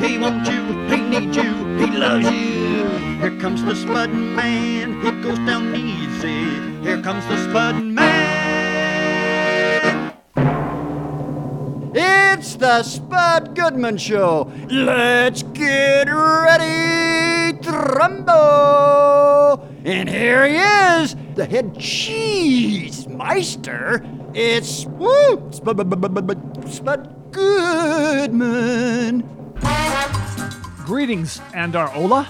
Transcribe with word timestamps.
He 0.00 0.16
wants 0.16 0.48
you, 0.48 0.64
he 0.88 0.96
needs 0.96 1.36
you, 1.36 1.52
he 1.76 1.86
loves 1.86 2.24
you. 2.24 2.88
Here 3.20 3.36
comes 3.38 3.62
the 3.62 3.74
Spud 3.74 4.10
Man, 4.10 4.98
he 5.02 5.10
goes 5.22 5.36
down 5.40 5.76
easy. 5.76 6.80
Here 6.82 7.02
comes 7.02 7.26
the 7.26 7.36
Spud 7.44 7.84
Man. 7.84 8.00
It's 11.94 12.54
the 12.54 12.82
Spud 12.82 13.54
Goodman 13.54 13.98
Show. 13.98 14.50
Let's 14.70 15.42
get 15.42 16.08
ready 16.08 17.58
to 17.58 17.70
rumble. 17.70 19.68
And 19.84 20.08
here 20.08 20.46
he 20.46 20.56
is, 20.56 21.14
the 21.34 21.44
head 21.44 21.78
cheese 21.78 23.06
meister. 23.06 24.02
It's 24.32 24.86
woo, 24.86 25.50
Spud, 25.52 25.76
Spud 26.72 27.32
Goodman. 27.32 29.39
Greetings, 30.84 31.38
Andar 31.52 31.94
Ola. 31.94 32.28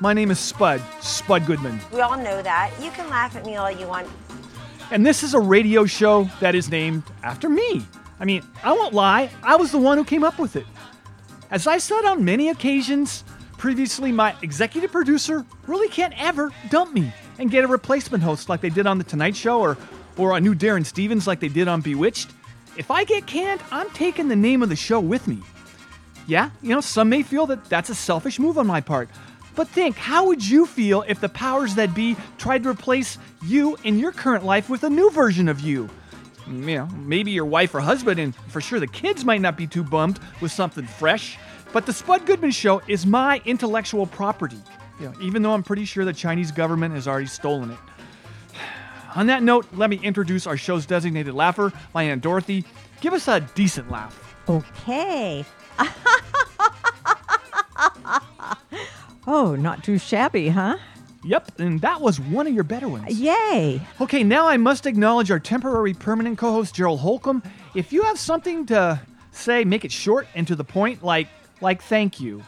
My 0.00 0.12
name 0.12 0.30
is 0.30 0.38
Spud, 0.38 0.80
Spud 1.00 1.46
Goodman, 1.46 1.80
We 1.92 2.00
all 2.00 2.16
know 2.16 2.42
that. 2.42 2.72
You 2.80 2.90
can 2.90 3.08
laugh 3.08 3.36
at 3.36 3.44
me 3.46 3.56
all 3.56 3.70
you 3.70 3.86
want. 3.86 4.08
and 4.90 5.04
this 5.06 5.22
is 5.22 5.34
a 5.34 5.40
radio 5.40 5.86
show 5.86 6.28
that 6.40 6.54
is 6.54 6.70
named 6.70 7.02
after 7.22 7.48
me. 7.48 7.84
I 8.20 8.24
mean, 8.24 8.42
I 8.62 8.72
won't 8.72 8.94
lie, 8.94 9.30
I 9.42 9.56
was 9.56 9.70
the 9.72 9.78
one 9.78 9.98
who 9.98 10.04
came 10.04 10.22
up 10.24 10.38
with 10.38 10.56
it. 10.56 10.66
As 11.50 11.66
I 11.66 11.78
said 11.78 12.04
on 12.04 12.24
many 12.24 12.48
occasions 12.48 13.24
previously, 13.58 14.10
my 14.12 14.34
executive 14.42 14.90
producer 14.92 15.44
really 15.66 15.88
can't 15.88 16.14
ever 16.20 16.50
dump 16.70 16.92
me 16.92 17.12
and 17.38 17.50
get 17.50 17.64
a 17.64 17.68
replacement 17.68 18.22
host 18.22 18.48
like 18.48 18.60
they 18.60 18.70
did 18.70 18.86
on 18.86 18.98
The 18.98 19.04
Tonight 19.04 19.36
Show 19.36 19.60
or, 19.60 19.76
or 20.16 20.36
a 20.36 20.40
new 20.40 20.54
Darrin 20.54 20.84
Stephens 20.84 21.26
like 21.26 21.40
they 21.40 21.48
did 21.48 21.68
on 21.68 21.80
Bewitched. 21.80 22.30
If 22.76 22.90
I 22.90 23.04
get 23.04 23.26
canned, 23.26 23.60
I'm 23.70 23.90
taking 23.90 24.28
the 24.28 24.36
name 24.36 24.62
of 24.62 24.68
the 24.68 24.76
show 24.76 24.98
with 25.00 25.26
me. 25.28 25.38
Yeah, 26.26 26.50
you 26.62 26.70
know, 26.70 26.80
some 26.80 27.08
may 27.08 27.22
feel 27.22 27.46
that 27.46 27.64
that's 27.66 27.90
a 27.90 27.94
selfish 27.94 28.38
move 28.38 28.58
on 28.58 28.66
my 28.66 28.80
part. 28.80 29.08
But 29.54 29.68
think, 29.68 29.96
how 29.96 30.26
would 30.26 30.46
you 30.46 30.64
feel 30.66 31.04
if 31.06 31.20
the 31.20 31.28
powers 31.28 31.74
that 31.74 31.94
be 31.94 32.16
tried 32.38 32.62
to 32.62 32.70
replace 32.70 33.18
you 33.44 33.76
in 33.84 33.98
your 33.98 34.12
current 34.12 34.44
life 34.44 34.70
with 34.70 34.82
a 34.84 34.90
new 34.90 35.10
version 35.10 35.48
of 35.48 35.60
you? 35.60 35.90
Mm, 36.46 36.68
you 36.68 36.76
know, 36.78 36.86
maybe 36.86 37.32
your 37.32 37.44
wife 37.44 37.74
or 37.74 37.80
husband, 37.80 38.18
and 38.18 38.34
for 38.48 38.60
sure 38.60 38.80
the 38.80 38.86
kids 38.86 39.24
might 39.24 39.40
not 39.40 39.56
be 39.56 39.66
too 39.66 39.84
bummed 39.84 40.18
with 40.40 40.52
something 40.52 40.86
fresh. 40.86 41.38
But 41.72 41.86
the 41.86 41.92
Spud 41.92 42.26
Goodman 42.26 42.50
Show 42.50 42.82
is 42.86 43.06
my 43.06 43.42
intellectual 43.44 44.06
property, 44.06 44.58
you 45.00 45.06
know, 45.06 45.14
even 45.20 45.42
though 45.42 45.52
I'm 45.52 45.62
pretty 45.62 45.84
sure 45.84 46.04
the 46.04 46.12
Chinese 46.12 46.52
government 46.52 46.94
has 46.94 47.06
already 47.08 47.26
stolen 47.26 47.70
it. 47.70 47.78
On 49.16 49.26
that 49.26 49.42
note, 49.42 49.66
let 49.74 49.90
me 49.90 50.00
introduce 50.02 50.46
our 50.46 50.56
show's 50.56 50.86
designated 50.86 51.34
laugher, 51.34 51.72
my 51.94 52.04
Aunt 52.04 52.22
Dorothy. 52.22 52.64
Give 53.00 53.12
us 53.12 53.28
a 53.28 53.40
decent 53.54 53.90
laugh. 53.90 54.34
Okay. 54.48 55.44
oh, 59.26 59.54
not 59.58 59.84
too 59.84 59.98
shabby, 59.98 60.48
huh? 60.48 60.78
Yep, 61.24 61.60
and 61.60 61.80
that 61.82 62.00
was 62.00 62.18
one 62.18 62.46
of 62.46 62.54
your 62.54 62.64
better 62.64 62.88
ones. 62.88 63.18
Yay. 63.18 63.80
Okay, 64.00 64.24
now 64.24 64.48
I 64.48 64.56
must 64.56 64.86
acknowledge 64.86 65.30
our 65.30 65.38
temporary 65.38 65.94
permanent 65.94 66.38
co 66.38 66.52
host, 66.52 66.74
Gerald 66.74 67.00
Holcomb. 67.00 67.42
If 67.74 67.92
you 67.92 68.02
have 68.02 68.18
something 68.18 68.66
to 68.66 69.00
say, 69.30 69.64
make 69.64 69.84
it 69.84 69.92
short 69.92 70.26
and 70.34 70.46
to 70.48 70.56
the 70.56 70.64
point, 70.64 71.02
like, 71.02 71.28
like 71.60 71.82
thank 71.82 72.20
you. 72.20 72.42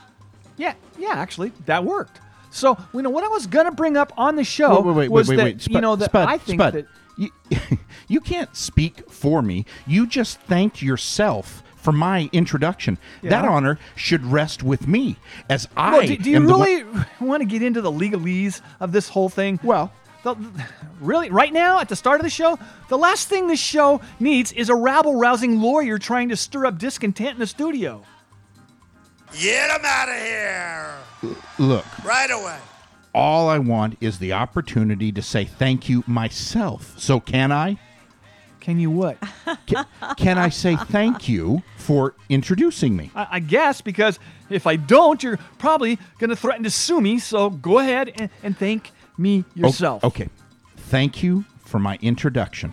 Yeah, 0.56 0.74
yeah, 0.98 1.12
actually, 1.14 1.52
that 1.66 1.84
worked. 1.84 2.20
So, 2.50 2.76
you 2.92 3.02
know, 3.02 3.10
what 3.10 3.24
I 3.24 3.28
was 3.28 3.48
going 3.48 3.66
to 3.66 3.72
bring 3.72 3.96
up 3.96 4.12
on 4.16 4.36
the 4.36 4.44
show 4.44 4.80
wait, 4.80 4.86
wait, 4.86 4.94
wait, 4.94 5.10
was 5.10 5.28
wait, 5.28 5.36
that, 5.36 5.44
wait. 5.44 5.62
Spud, 5.62 5.74
you 5.74 5.80
know, 5.80 5.96
that 5.96 6.10
Spud, 6.10 6.28
I 6.28 6.38
think 6.38 6.60
Spud, 6.60 6.74
that. 6.74 6.86
you, 7.16 7.30
you 8.08 8.20
can't 8.20 8.54
speak 8.54 9.10
for 9.10 9.42
me. 9.42 9.66
You 9.88 10.06
just 10.06 10.38
thanked 10.42 10.80
yourself 10.80 11.63
for 11.84 11.92
my 11.92 12.28
introduction. 12.32 12.98
That 13.22 13.44
honor 13.44 13.78
should 13.94 14.24
rest 14.24 14.62
with 14.62 14.88
me, 14.88 15.16
as 15.48 15.68
I. 15.76 15.98
Well, 15.98 16.06
do, 16.06 16.16
do 16.16 16.30
you 16.30 16.36
am 16.36 16.46
the 16.46 16.58
one- 16.58 16.60
really 16.68 17.04
want 17.20 17.40
to 17.42 17.46
get 17.46 17.62
into 17.62 17.80
the 17.80 17.92
legalese 17.92 18.60
of 18.80 18.90
this 18.90 19.08
whole 19.10 19.28
thing? 19.28 19.60
Well, 19.62 19.92
The, 20.24 20.34
really, 21.00 21.30
right 21.30 21.52
now, 21.52 21.78
at 21.80 21.88
the 21.90 21.96
start 21.96 22.18
of 22.18 22.24
the 22.24 22.30
show, 22.30 22.58
the 22.88 22.96
last 22.98 23.28
thing 23.28 23.46
this 23.46 23.60
show 23.60 24.00
needs 24.18 24.50
is 24.52 24.70
a 24.70 24.74
rabble 24.74 25.16
rousing 25.20 25.60
lawyer 25.60 25.98
trying 25.98 26.30
to 26.30 26.36
stir 26.36 26.66
up 26.66 26.78
discontent 26.78 27.34
in 27.34 27.38
the 27.38 27.46
studio. 27.46 28.02
Get 29.38 29.70
him 29.70 29.84
out 29.84 30.08
of 30.08 30.14
here 30.14 30.94
look, 31.58 31.84
right 32.04 32.30
away. 32.30 32.58
all 33.14 33.48
I 33.48 33.58
want 33.58 33.96
is 34.00 34.18
the 34.20 34.32
opportunity 34.32 35.10
to 35.12 35.20
say 35.22 35.44
thank 35.44 35.88
you 35.88 36.04
myself. 36.06 36.94
So 36.98 37.18
can 37.20 37.50
I? 37.50 37.78
Can 38.64 38.80
you 38.80 38.90
what? 38.90 39.18
Can, 39.66 39.84
can 40.16 40.38
I 40.38 40.48
say 40.48 40.74
thank 40.74 41.28
you 41.28 41.62
for 41.76 42.14
introducing 42.30 42.96
me? 42.96 43.10
I, 43.14 43.26
I 43.32 43.40
guess 43.40 43.82
because 43.82 44.18
if 44.48 44.66
I 44.66 44.76
don't, 44.76 45.22
you're 45.22 45.36
probably 45.58 45.98
going 46.18 46.30
to 46.30 46.36
threaten 46.36 46.64
to 46.64 46.70
sue 46.70 46.98
me. 47.02 47.18
So 47.18 47.50
go 47.50 47.78
ahead 47.78 48.12
and, 48.18 48.30
and 48.42 48.56
thank 48.56 48.90
me 49.18 49.44
O- 49.58 49.66
yourself. 49.66 50.02
Okay. 50.02 50.30
Thank 50.78 51.22
you 51.22 51.44
for 51.66 51.78
my 51.78 51.98
introduction. 52.00 52.72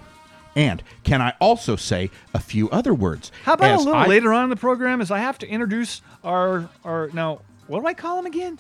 And 0.56 0.82
can 1.04 1.22
I 1.22 1.34
also 1.42 1.76
say 1.76 2.10
a 2.34 2.40
few 2.40 2.70
other 2.70 2.94
words? 2.94 3.30
How 3.44 3.56
about 3.56 3.72
As 3.72 3.82
a 3.82 3.84
little 3.84 4.02
I- 4.02 4.08
later 4.08 4.32
on 4.32 4.46
in 4.46 4.50
the 4.50 4.56
program, 4.56 5.02
as 5.02 5.12
I 5.12 5.20
have 5.20 5.40
to 5.40 5.48
introduce 5.48 6.02
our 6.24 6.70
our 6.86 7.10
now 7.12 7.42
what 7.68 7.82
do 7.82 7.88
I 7.88 7.94
call 7.94 8.18
him 8.18 8.28
again? 8.28 8.60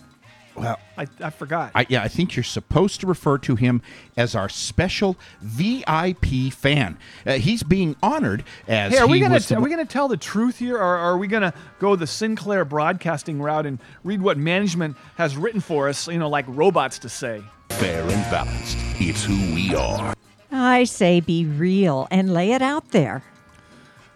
Well, 0.55 0.77
I, 0.97 1.07
I 1.23 1.29
forgot. 1.29 1.71
I, 1.73 1.85
yeah, 1.89 2.03
I 2.03 2.07
think 2.07 2.35
you're 2.35 2.43
supposed 2.43 2.99
to 3.01 3.07
refer 3.07 3.37
to 3.39 3.55
him 3.55 3.81
as 4.17 4.35
our 4.35 4.49
special 4.49 5.17
VIP 5.41 6.51
fan. 6.53 6.97
Uh, 7.25 7.33
he's 7.33 7.63
being 7.63 7.95
honored 8.03 8.43
as 8.67 8.93
Hey, 8.93 8.99
are 8.99 9.07
we 9.07 9.19
gonna 9.19 9.35
was 9.35 9.47
the- 9.47 9.55
are 9.55 9.61
we 9.61 9.69
gonna 9.69 9.85
tell 9.85 10.07
the 10.07 10.17
truth 10.17 10.59
here, 10.59 10.75
or 10.77 10.97
are 10.97 11.17
we 11.17 11.27
gonna 11.27 11.53
go 11.79 11.95
the 11.95 12.07
Sinclair 12.07 12.65
Broadcasting 12.65 13.41
route 13.41 13.65
and 13.65 13.79
read 14.03 14.21
what 14.21 14.37
management 14.37 14.97
has 15.15 15.37
written 15.37 15.61
for 15.61 15.87
us? 15.89 16.07
You 16.07 16.19
know, 16.19 16.29
like 16.29 16.45
robots 16.47 16.99
to 16.99 17.09
say. 17.09 17.41
Fair 17.69 18.01
and 18.03 18.09
balanced. 18.31 18.77
It's 18.99 19.23
who 19.23 19.35
we 19.53 19.73
are. 19.75 20.13
I 20.51 20.83
say 20.83 21.21
be 21.21 21.45
real 21.45 22.07
and 22.11 22.33
lay 22.33 22.51
it 22.51 22.61
out 22.61 22.91
there. 22.91 23.23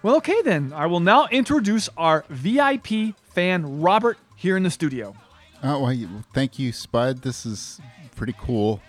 Well, 0.03 0.18
okay 0.18 0.41
then. 0.44 0.74
I 0.74 0.85
will 0.85 1.00
now 1.00 1.28
introduce 1.31 1.90
our 1.97 2.25
VIP 2.29 3.16
fan, 3.34 3.81
Robert, 3.81 4.18
here 4.35 4.57
in 4.57 4.63
the 4.63 4.69
studio. 4.69 5.16
Oh, 5.67 5.79
well, 5.79 6.23
thank 6.33 6.59
you, 6.59 6.71
Spud. 6.71 7.21
This 7.23 7.45
is 7.45 7.79
pretty 8.15 8.35
cool 8.39 8.81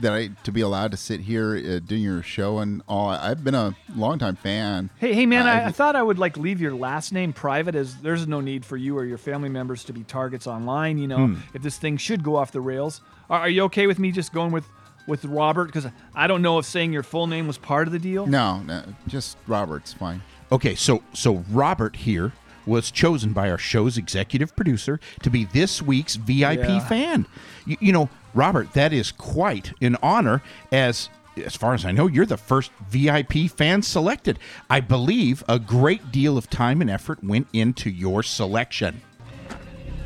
that 0.00 0.12
I 0.14 0.28
to 0.44 0.50
be 0.52 0.62
allowed 0.62 0.90
to 0.92 0.96
sit 0.96 1.20
here 1.20 1.54
uh, 1.54 1.78
doing 1.86 2.00
your 2.02 2.22
show 2.22 2.60
and 2.60 2.80
all. 2.88 3.10
I've 3.10 3.44
been 3.44 3.54
a 3.54 3.76
longtime 3.94 4.36
fan. 4.36 4.88
Hey, 4.96 5.12
hey, 5.12 5.26
man! 5.26 5.46
I, 5.46 5.64
I- 5.64 5.66
I 5.66 5.70
thought 5.70 5.96
I 5.96 6.02
would 6.02 6.18
like 6.18 6.38
leave 6.38 6.60
your 6.62 6.74
last 6.74 7.12
name 7.12 7.34
private, 7.34 7.74
as 7.74 7.96
there's 7.98 8.26
no 8.26 8.40
need 8.40 8.64
for 8.64 8.78
you 8.78 8.96
or 8.96 9.04
your 9.04 9.18
family 9.18 9.50
members 9.50 9.84
to 9.84 9.92
be 9.92 10.02
targets 10.04 10.46
online. 10.46 10.96
You 10.96 11.08
know, 11.08 11.26
Hmm. 11.26 11.34
if 11.52 11.60
this 11.62 11.76
thing 11.76 11.98
should 11.98 12.22
go 12.22 12.36
off 12.36 12.50
the 12.52 12.62
rails, 12.62 13.02
are, 13.28 13.40
are 13.40 13.48
you 13.50 13.64
okay 13.64 13.86
with 13.86 13.98
me 13.98 14.10
just 14.12 14.32
going 14.32 14.52
with 14.52 14.64
with 15.06 15.24
Robert? 15.26 15.66
Because 15.66 15.86
I 16.14 16.26
don't 16.26 16.40
know 16.40 16.58
if 16.58 16.64
saying 16.64 16.94
your 16.94 17.02
full 17.02 17.26
name 17.26 17.46
was 17.46 17.58
part 17.58 17.86
of 17.86 17.92
the 17.92 17.98
deal. 17.98 18.26
No, 18.26 18.60
no, 18.62 18.82
just 19.06 19.36
Robert's 19.46 19.92
fine. 19.92 20.22
Okay, 20.50 20.74
so 20.74 21.02
so 21.12 21.44
Robert 21.50 21.94
here 21.96 22.32
was 22.70 22.90
chosen 22.90 23.32
by 23.32 23.50
our 23.50 23.58
show's 23.58 23.98
executive 23.98 24.54
producer 24.56 25.00
to 25.22 25.28
be 25.28 25.44
this 25.44 25.82
week's 25.82 26.14
VIP 26.16 26.60
Yeah. 26.68 26.78
fan. 26.80 27.26
You, 27.66 27.76
you 27.80 27.92
know, 27.92 28.08
Robert, 28.32 28.72
that 28.74 28.92
is 28.92 29.10
quite 29.12 29.72
an 29.82 29.96
honor 30.02 30.40
as 30.72 31.10
as 31.44 31.56
far 31.56 31.74
as 31.74 31.84
I 31.86 31.92
know, 31.92 32.06
you're 32.06 32.26
the 32.26 32.36
first 32.36 32.70
VIP 32.90 33.48
fan 33.48 33.82
selected. 33.82 34.38
I 34.68 34.80
believe 34.80 35.42
a 35.48 35.58
great 35.58 36.10
deal 36.12 36.36
of 36.36 36.50
time 36.50 36.80
and 36.82 36.90
effort 36.90 37.22
went 37.24 37.46
into 37.52 37.88
your 37.88 38.22
selection. 38.22 39.00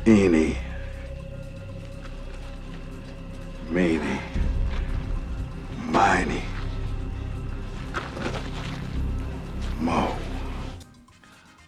Eeny. 0.07 0.55
Meeny. 3.69 4.19
Miny. 5.87 6.41
Mo. 9.81 10.15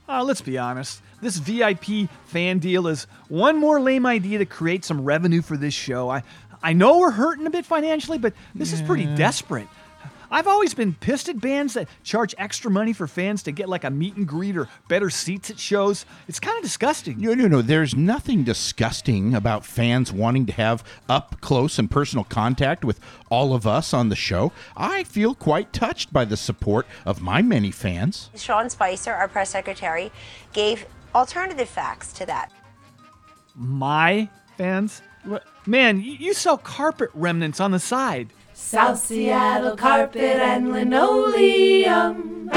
Uh, 0.07 0.24
let's 0.24 0.42
be 0.42 0.57
honest. 0.57 1.01
This 1.21 1.38
VIP 1.38 2.09
fan 2.25 2.59
deal 2.59 2.88
is 2.88 3.07
one 3.27 3.57
more 3.57 3.80
lame 3.80 4.06
idea 4.06 4.38
to 4.39 4.45
create 4.45 4.86
some 4.86 5.04
revenue 5.04 5.42
for 5.42 5.57
this 5.57 5.74
show. 5.74 6.09
I, 6.09 6.24
I 6.63 6.74
know 6.74 7.00
we're 7.00 7.12
hurting 7.12 7.45
a 7.45 7.50
bit 7.50 7.65
financially, 7.65 8.18
but 8.18 8.33
this 8.56 8.71
is 8.74 8.81
pretty 8.81 9.06
desperate. 9.15 9.68
I've 10.29 10.47
always 10.47 10.74
been 10.74 10.94
pissed 10.94 11.29
at 11.29 11.39
bands 11.39 11.74
that 11.75 11.88
charge 12.03 12.35
extra 12.38 12.69
money 12.69 12.94
for 12.94 13.07
fans 13.07 13.44
to 13.44 13.51
get 13.51 13.69
like 13.69 13.83
a 13.83 13.89
meet 13.89 14.15
and 14.15 14.27
greet 14.27 14.57
or 14.57 14.68
better 14.88 15.09
seats 15.09 15.50
at 15.50 15.59
shows. 15.59 16.06
It's 16.27 16.39
kind 16.39 16.57
of 16.57 16.63
disgusting. 16.63 17.19
No, 17.19 17.33
no, 17.33 17.47
no. 17.47 17.62
There's 17.62 17.95
nothing 17.95 18.44
disgusting 18.44 19.33
about 19.33 19.65
fans 19.65 20.12
wanting 20.12 20.45
to 20.47 20.53
have 20.53 20.83
up 21.07 21.39
close 21.41 21.79
and 21.79 21.89
personal 21.89 22.24
contact 22.25 22.83
with 22.83 23.00
all 23.29 23.53
of 23.53 23.65
us 23.65 23.94
on 23.94 24.09
the 24.09 24.15
show. 24.15 24.51
I 24.75 25.03
feel 25.03 25.33
quite 25.35 25.74
touched 25.74 26.12
by 26.12 26.25
the 26.25 26.38
support 26.38 26.85
of 27.06 27.21
my 27.21 27.41
many 27.41 27.71
fans. 27.71 28.30
Sean 28.35 28.69
Spicer, 28.69 29.13
our 29.13 29.27
press 29.27 29.50
secretary, 29.50 30.12
gave 30.53 30.85
alternative 31.15 31.69
facts 31.69 32.12
to 32.13 32.25
that. 32.25 32.51
My 33.56 34.30
fans? 34.57 35.01
What- 35.23 35.44
Man, 35.65 36.00
you, 36.00 36.13
you 36.13 36.33
sell 36.33 36.57
carpet 36.57 37.09
remnants 37.13 37.59
on 37.59 37.71
the 37.71 37.80
side. 37.80 38.30
South 38.62 38.98
Seattle 39.00 39.77
carpet 39.77 40.19
and 40.42 40.71
linoleum. 40.71 42.50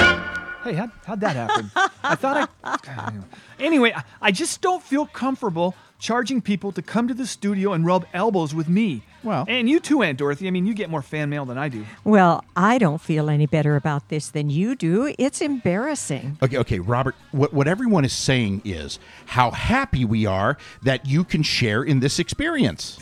Hey, 0.64 0.72
how'd, 0.72 0.90
how'd 1.04 1.20
that 1.20 1.36
happen? 1.36 1.70
I 2.02 2.14
thought 2.14 2.50
I. 2.64 3.12
Anyway, 3.60 3.92
I- 3.94 4.02
I 4.22 4.30
just 4.32 4.62
don't 4.62 4.82
feel 4.82 5.04
comfortable 5.04 5.74
charging 5.98 6.40
people 6.40 6.72
to 6.72 6.80
come 6.80 7.06
to 7.06 7.12
the 7.12 7.26
studio 7.26 7.74
and 7.74 7.84
rub 7.84 8.06
elbows 8.14 8.54
with 8.54 8.66
me. 8.70 9.02
Well, 9.22 9.44
and 9.46 9.68
you 9.68 9.78
too, 9.78 10.02
Aunt 10.02 10.16
Dorothy. 10.16 10.48
I 10.48 10.50
mean, 10.50 10.66
you 10.66 10.72
get 10.72 10.88
more 10.88 11.02
fan 11.02 11.28
mail 11.28 11.44
than 11.44 11.58
I 11.58 11.68
do. 11.68 11.84
Well, 12.04 12.42
I 12.56 12.78
don't 12.78 12.98
feel 13.02 13.28
any 13.28 13.44
better 13.44 13.76
about 13.76 14.08
this 14.08 14.30
than 14.30 14.48
you 14.48 14.74
do. 14.74 15.14
It's 15.18 15.42
embarrassing. 15.42 16.38
Okay, 16.42 16.56
okay, 16.56 16.78
Robert, 16.78 17.14
what, 17.32 17.52
what 17.52 17.68
everyone 17.68 18.06
is 18.06 18.14
saying 18.14 18.62
is 18.64 18.98
how 19.26 19.50
happy 19.50 20.06
we 20.06 20.24
are 20.24 20.56
that 20.82 21.04
you 21.04 21.22
can 21.24 21.42
share 21.42 21.82
in 21.82 22.00
this 22.00 22.18
experience. 22.18 22.98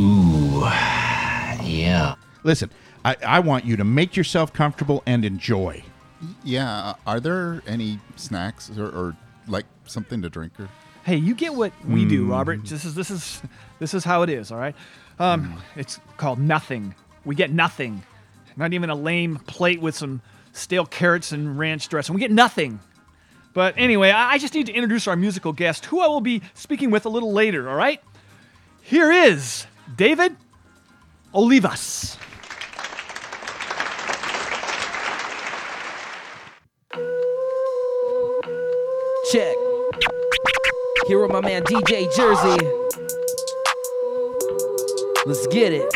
Ooh, 0.00 0.64
yeah. 1.80 2.14
Listen, 2.44 2.70
I, 3.04 3.16
I 3.26 3.40
want 3.40 3.64
you 3.64 3.76
to 3.76 3.84
make 3.84 4.16
yourself 4.16 4.52
comfortable 4.52 5.02
and 5.06 5.24
enjoy. 5.24 5.82
Yeah. 6.44 6.94
Are 7.06 7.20
there 7.20 7.62
any 7.66 7.98
snacks 8.16 8.70
or, 8.76 8.86
or 8.86 9.16
like 9.46 9.66
something 9.86 10.22
to 10.22 10.30
drink 10.30 10.58
or? 10.58 10.68
Hey, 11.04 11.16
you 11.16 11.34
get 11.34 11.54
what 11.54 11.72
we 11.84 12.04
do, 12.04 12.26
Robert. 12.26 12.64
This 12.64 12.84
is 12.84 12.94
this 12.94 13.10
is 13.10 13.42
this 13.80 13.92
is 13.92 14.04
how 14.04 14.22
it 14.22 14.30
is. 14.30 14.52
All 14.52 14.58
right. 14.58 14.76
Um, 15.18 15.60
it's 15.74 15.98
called 16.16 16.38
nothing. 16.38 16.94
We 17.24 17.34
get 17.34 17.50
nothing. 17.50 18.04
Not 18.56 18.72
even 18.72 18.88
a 18.88 18.94
lame 18.94 19.36
plate 19.46 19.80
with 19.80 19.96
some 19.96 20.22
stale 20.52 20.86
carrots 20.86 21.32
and 21.32 21.58
ranch 21.58 21.88
dressing. 21.88 22.14
We 22.14 22.20
get 22.20 22.30
nothing. 22.30 22.78
But 23.52 23.74
anyway, 23.76 24.10
I 24.10 24.34
I 24.34 24.38
just 24.38 24.54
need 24.54 24.66
to 24.66 24.72
introduce 24.72 25.08
our 25.08 25.16
musical 25.16 25.52
guest, 25.52 25.86
who 25.86 26.00
I 26.00 26.06
will 26.06 26.20
be 26.20 26.40
speaking 26.54 26.92
with 26.92 27.04
a 27.04 27.08
little 27.08 27.32
later. 27.32 27.68
All 27.68 27.76
right. 27.76 28.00
Here 28.82 29.10
is 29.10 29.66
David 29.96 30.36
Olivas. 31.34 32.18
Check. 39.32 39.56
Here 41.06 41.20
with 41.22 41.30
my 41.30 41.40
man 41.40 41.62
DJ 41.64 42.14
Jersey. 42.14 42.68
Let's 45.24 45.46
get 45.46 45.72
it. 45.72 45.90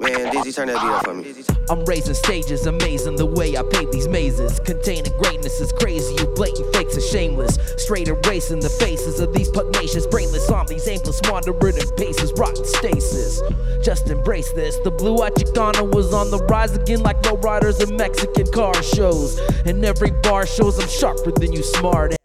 Man, 0.00 0.32
Dizzy, 0.32 0.52
turn 0.52 0.68
that 0.68 0.80
beat 0.80 0.90
up 0.90 1.04
for 1.04 1.14
me. 1.14 1.59
I'm 1.70 1.84
raising 1.84 2.14
stages, 2.14 2.66
amazing 2.66 3.14
the 3.14 3.26
way 3.26 3.56
I 3.56 3.62
pave 3.62 3.92
these 3.92 4.08
mazes. 4.08 4.58
Containing 4.58 5.16
greatness 5.18 5.60
is 5.60 5.70
crazy, 5.70 6.16
you 6.18 6.26
blatant 6.34 6.74
fakes 6.74 6.96
are 6.96 7.00
shameless. 7.00 7.58
Straight 7.76 8.08
erasing 8.08 8.58
the 8.58 8.68
faces 8.68 9.20
of 9.20 9.32
these 9.32 9.48
pugnacious, 9.48 10.04
brainless 10.04 10.48
zombies, 10.48 10.88
aimless, 10.88 11.20
wandering 11.30 11.76
in 11.76 11.88
paces, 11.94 12.32
rotten 12.32 12.64
stasis. 12.64 13.40
Just 13.84 14.10
embrace 14.10 14.50
this. 14.50 14.78
The 14.78 14.90
blue 14.90 15.22
eyed 15.22 15.36
Chicana 15.36 15.88
was 15.94 16.12
on 16.12 16.32
the 16.32 16.38
rise 16.46 16.74
again, 16.74 17.04
like 17.04 17.24
low 17.24 17.36
riders 17.36 17.80
in 17.80 17.96
Mexican 17.96 18.50
car 18.50 18.74
shows. 18.82 19.38
And 19.64 19.84
every 19.84 20.10
bar 20.10 20.46
shows 20.46 20.76
I'm 20.80 20.88
sharper 20.88 21.30
than 21.30 21.52
you, 21.52 21.62
smart 21.62 22.16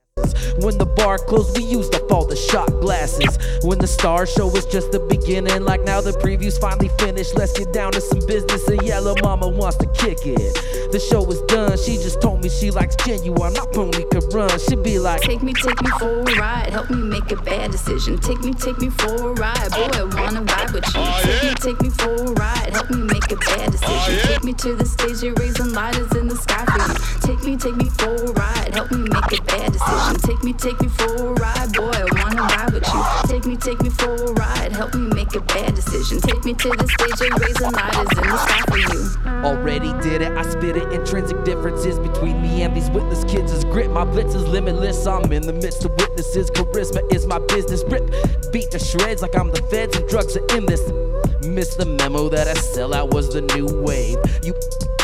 when 0.64 0.78
the 0.78 0.86
bar 0.86 1.18
closed, 1.18 1.58
we 1.58 1.64
used 1.64 1.94
up 1.96 2.12
all 2.12 2.26
the 2.26 2.36
shot 2.36 2.70
glasses. 2.82 3.38
When 3.64 3.80
the 3.80 3.88
star 3.88 4.26
show 4.26 4.48
was 4.48 4.66
just 4.66 4.92
the 4.92 5.00
beginning, 5.00 5.64
like 5.64 5.84
now 5.84 6.02
the 6.02 6.12
preview's 6.12 6.58
finally 6.58 6.90
finished. 7.00 7.36
Let's 7.36 7.58
get 7.58 7.74
down 7.74 7.92
to 7.94 8.02
some 8.02 8.20
business. 8.26 8.68
And 8.68 8.82
yellow 8.84 9.16
mama 9.22 9.48
wants 9.48 9.78
to 9.78 9.88
kick 9.88 10.20
it. 10.26 10.92
The 10.92 11.00
show 11.00 11.30
is 11.32 11.42
done. 11.44 11.78
She 11.78 11.98
just 11.98 12.22
told 12.22 12.44
me 12.44 12.50
she 12.50 12.72
likes 12.72 12.96
genuine. 12.96 13.54
My 13.54 13.66
pony 13.74 14.04
could 14.12 14.34
run. 14.34 14.50
She'd 14.60 14.84
be 14.84 15.00
like, 15.00 15.22
Take 15.22 15.44
me, 15.44 15.54
take 15.54 15.82
me 15.82 15.90
for 16.00 16.22
a 16.22 16.24
ride. 16.40 16.72
Help 16.72 16.90
me 16.90 16.98
make 16.98 17.32
a 17.32 17.38
bad 17.38 17.72
decision. 17.72 18.18
Take 18.20 18.40
me, 18.40 18.54
take 18.54 18.78
me 18.80 18.90
for 18.90 19.32
a 19.32 19.34
ride. 19.34 19.72
Boy, 19.72 19.90
I 19.94 20.04
wanna 20.04 20.42
ride 20.42 20.72
with 20.72 20.86
you. 20.94 21.02
Oh, 21.02 21.22
take 21.24 21.44
me, 21.44 21.54
take 21.56 21.82
me 21.82 21.90
for 21.90 22.14
a 22.14 22.32
ride. 22.34 22.70
Help 22.74 22.90
me 22.92 22.98
make 22.98 23.32
a 23.32 23.36
bad 23.36 23.68
oh, 23.68 23.72
decision. 23.72 24.28
Take 24.28 24.44
me 24.44 24.54
to 24.54 24.76
the 24.76 24.86
stage, 24.86 25.24
you're 25.24 25.34
raising 25.36 25.74
lighters 25.74 26.12
in 26.16 26.28
the 26.28 26.36
sky 26.36 26.66
for 26.66 26.80
you. 26.80 27.36
Take 27.36 27.44
me, 27.46 27.58
take 27.58 27.76
me 27.76 27.90
for 27.90 28.16
a 28.16 28.32
ride. 28.34 28.74
Help 28.74 28.92
me 28.92 29.10
make 29.10 29.32
a 29.40 29.45
bad 29.46 29.74
decision. 29.74 30.16
Take 30.22 30.44
me, 30.44 30.54
take 30.54 30.80
me 30.82 30.88
for 30.90 31.16
a 31.16 31.34
ride. 31.34 31.74
Boy, 31.74 31.92
I 31.92 32.08
wanna 32.22 32.42
ride 32.42 32.74
with 32.74 32.88
you. 32.88 33.04
Take 33.28 33.46
me, 33.46 33.56
take 33.56 33.82
me 33.82 33.90
for 33.90 34.14
a 34.14 34.34
ride. 34.34 34.72
Help 34.72 34.94
me 34.96 35.08
make 35.14 35.34
a 35.36 35.42
bad 35.42 35.76
decision. 35.76 36.20
Take 36.22 36.44
me 36.46 36.54
to 36.54 36.70
the 36.70 36.88
stage, 36.88 37.30
you're 37.30 37.38
raising 37.38 37.72
lighters 37.72 38.12
in 38.18 38.28
the 38.30 38.38
sky 38.38 38.62
for 38.70 38.78
you. 38.78 39.46
Already 39.46 39.94
did 40.02 40.22
it, 40.22 40.32
I 40.32 40.44
spit 40.44 40.78
it. 40.78 40.92
Intrinsic 40.92 41.44
differences 41.44 42.00
between 42.00 42.42
me 42.42 42.64
and 42.64 42.76
these 42.76 42.90
witness 42.90 43.24
kids 43.26 43.52
is 43.52 43.64
grit. 43.66 43.92
My 43.92 44.06
blitz 44.06 44.36
is 44.36 44.48
limitless. 44.48 45.06
I'm 45.06 45.32
in 45.32 45.44
the 45.44 45.54
midst 45.54 45.86
of 45.86 45.92
witnesses. 45.92 46.50
Charisma 46.52 47.02
is 47.14 47.26
my 47.26 47.40
business. 47.40 47.84
Rip, 47.88 48.04
beat 48.52 48.72
to 48.72 48.80
shreds 48.80 49.22
like 49.22 49.36
I'm 49.36 49.52
the 49.52 49.62
feds 49.70 49.98
and 49.98 50.08
drugs 50.10 50.36
are 50.36 50.46
in 50.58 50.66
this. 50.66 50.82
Miss 51.46 51.76
the 51.76 51.86
memo 51.86 52.30
that 52.30 52.48
I 52.48 52.54
sell 52.54 52.94
out 52.94 53.14
was 53.14 53.34
the 53.34 53.42
new 53.42 53.68
wave. 53.84 54.18
You 54.44 54.54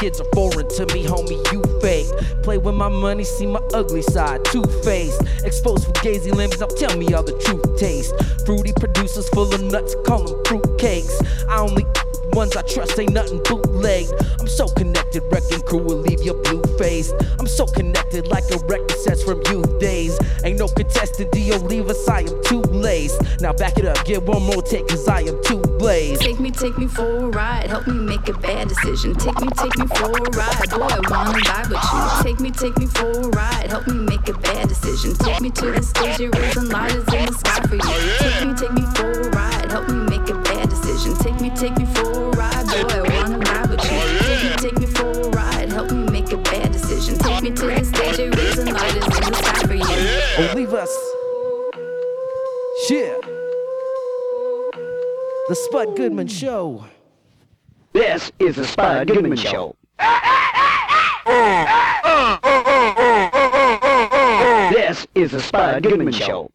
kids 0.02 0.20
are 0.20 0.26
foreign 0.34 0.68
to 0.68 0.86
me, 0.96 1.06
homie. 1.06 1.40
You 1.54 1.62
fake. 1.80 2.08
Play 2.42 2.58
with 2.58 2.74
my 2.74 2.90
money, 2.90 3.24
see 3.24 3.46
my 3.46 3.62
ugly 3.72 4.02
side. 4.02 4.44
Two 4.46 4.64
faced, 4.84 5.22
exposed 5.44 5.86
for 5.86 5.92
gazy 6.02 6.34
limbs. 6.34 6.60
Now 6.60 6.66
tell 6.66 6.98
me 6.98 7.12
how 7.12 7.22
the 7.22 7.38
truth 7.38 7.78
tastes. 7.78 8.12
Fruity 8.44 8.74
producers 8.74 9.30
full 9.30 9.54
of 9.54 9.62
nuts, 9.62 9.96
call 10.04 10.24
them 10.24 10.44
fruit 10.46 10.80
cakes. 10.80 11.22
I 11.48 11.60
only 11.60 11.86
ones 12.34 12.56
I 12.56 12.62
trust 12.64 13.00
ain't 13.00 13.14
nothing 13.14 13.42
bootleg. 13.44 14.08
I'm 14.40 14.48
so 14.48 14.68
connected, 14.68 15.24
wrecking 15.32 15.62
crew 15.62 15.80
will 15.80 15.98
leave 15.98 16.22
your 16.22 16.36
blue 16.44 16.62
face. 16.78 17.12
I'm 17.40 17.48
so 17.48 17.66
connected 17.66 18.28
like 18.28 18.44
a 18.52 18.58
record 18.66 18.92
sets 18.92 19.24
from 19.24 19.42
youth 19.50 19.80
days. 19.80 20.18
Ain't 20.44 20.60
no 20.60 20.68
contestant, 20.68 21.32
Dio 21.32 21.58
leave 21.60 21.90
us, 21.90 22.08
I 22.08 22.22
am 22.22 22.44
too 22.44 22.62
laced. 22.62 23.22
Now 23.42 23.54
back 23.54 23.78
it 23.78 23.86
up, 23.86 24.04
get 24.06 24.24
one 24.24 24.44
more 24.44 24.62
take, 24.62 24.88
cause 24.88 25.08
I 25.08 25.22
am 25.22 25.42
too 25.44 25.62
blazed. 25.80 26.22
Take 26.22 26.40
me, 26.40 26.52
take 26.52 26.78
me 26.78 26.88
for 26.88 27.06
a 27.06 27.28
ride. 27.28 27.68
Help 27.68 27.88
me 27.88 27.94
make 27.94 28.28
a 28.28 28.34
bad 28.34 28.70
decision. 28.70 29.16
Take 29.16 29.40
me, 29.42 29.48
take 29.58 29.78
me 29.78 29.88
for 29.88 30.12
a 30.12 30.30
ride. 30.38 30.70
Boy, 30.70 30.88
I 30.88 31.00
wanna 31.10 31.40
ride 31.40 31.68
with 31.70 31.84
you. 31.94 32.24
Take 32.24 32.40
me, 32.40 32.52
take 32.52 32.78
me 32.78 32.86
for 32.88 33.12
a 33.12 33.28
ride. 33.30 33.68
Help 33.70 33.88
me 33.88 33.94
make 33.94 34.28
a 34.28 34.34
bad 34.34 34.70
decision. 34.70 35.16
Take 35.16 35.42
me 35.42 35.50
to 35.52 35.72
the 35.72 35.82
stage, 35.82 36.20
you're 36.20 36.32
raising 36.32 36.70
lighters 36.70 37.08
in 37.14 37.26
the 37.26 37.34
sky 37.34 37.62
for 37.68 37.76
you. 37.76 37.82
Take 38.20 38.48
me, 38.48 38.54
take 38.54 38.74
me 38.74 38.82
for 38.96 39.12
a 39.12 39.30
ride. 39.30 39.72
Help 39.72 39.90
me 39.90 40.18
make 40.18 40.30
a 40.30 40.36
bad 40.36 40.70
decision. 40.70 41.16
Take 41.18 41.40
me, 41.42 41.50
take 41.52 41.78
me 41.78 41.86
for 41.86 42.11
Take 47.42 47.54
me 47.54 47.58
to 47.58 47.66
the 47.66 47.84
stage, 47.84 48.20
you're 48.20 48.30
raising 48.34 48.72
lighters 48.72 49.04
in 49.04 49.10
the 49.10 49.34
sky 49.34 49.66
for 49.66 49.74
you. 49.74 49.84
Oh, 49.84 50.54
leave 50.56 50.74
us. 50.76 50.96
Yeah. 52.88 53.18
The 55.50 55.56
Spud 55.56 55.98
Goodman 55.98 56.28
Show. 56.28 56.86
This 57.94 58.32
is 58.38 58.58
the 58.58 58.66
Spud 58.66 59.08
Goodman 59.08 59.38
Show. 59.38 59.76
This 64.72 65.08
is 65.16 65.32
the 65.32 65.42
Spud 65.42 65.82
Goodman 65.82 66.14
Show. 66.14 66.52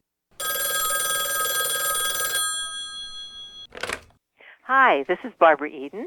Hi, 4.62 5.05
this 5.09 5.19
is 5.25 5.33
Barbara 5.40 5.69
Eden. 5.69 6.07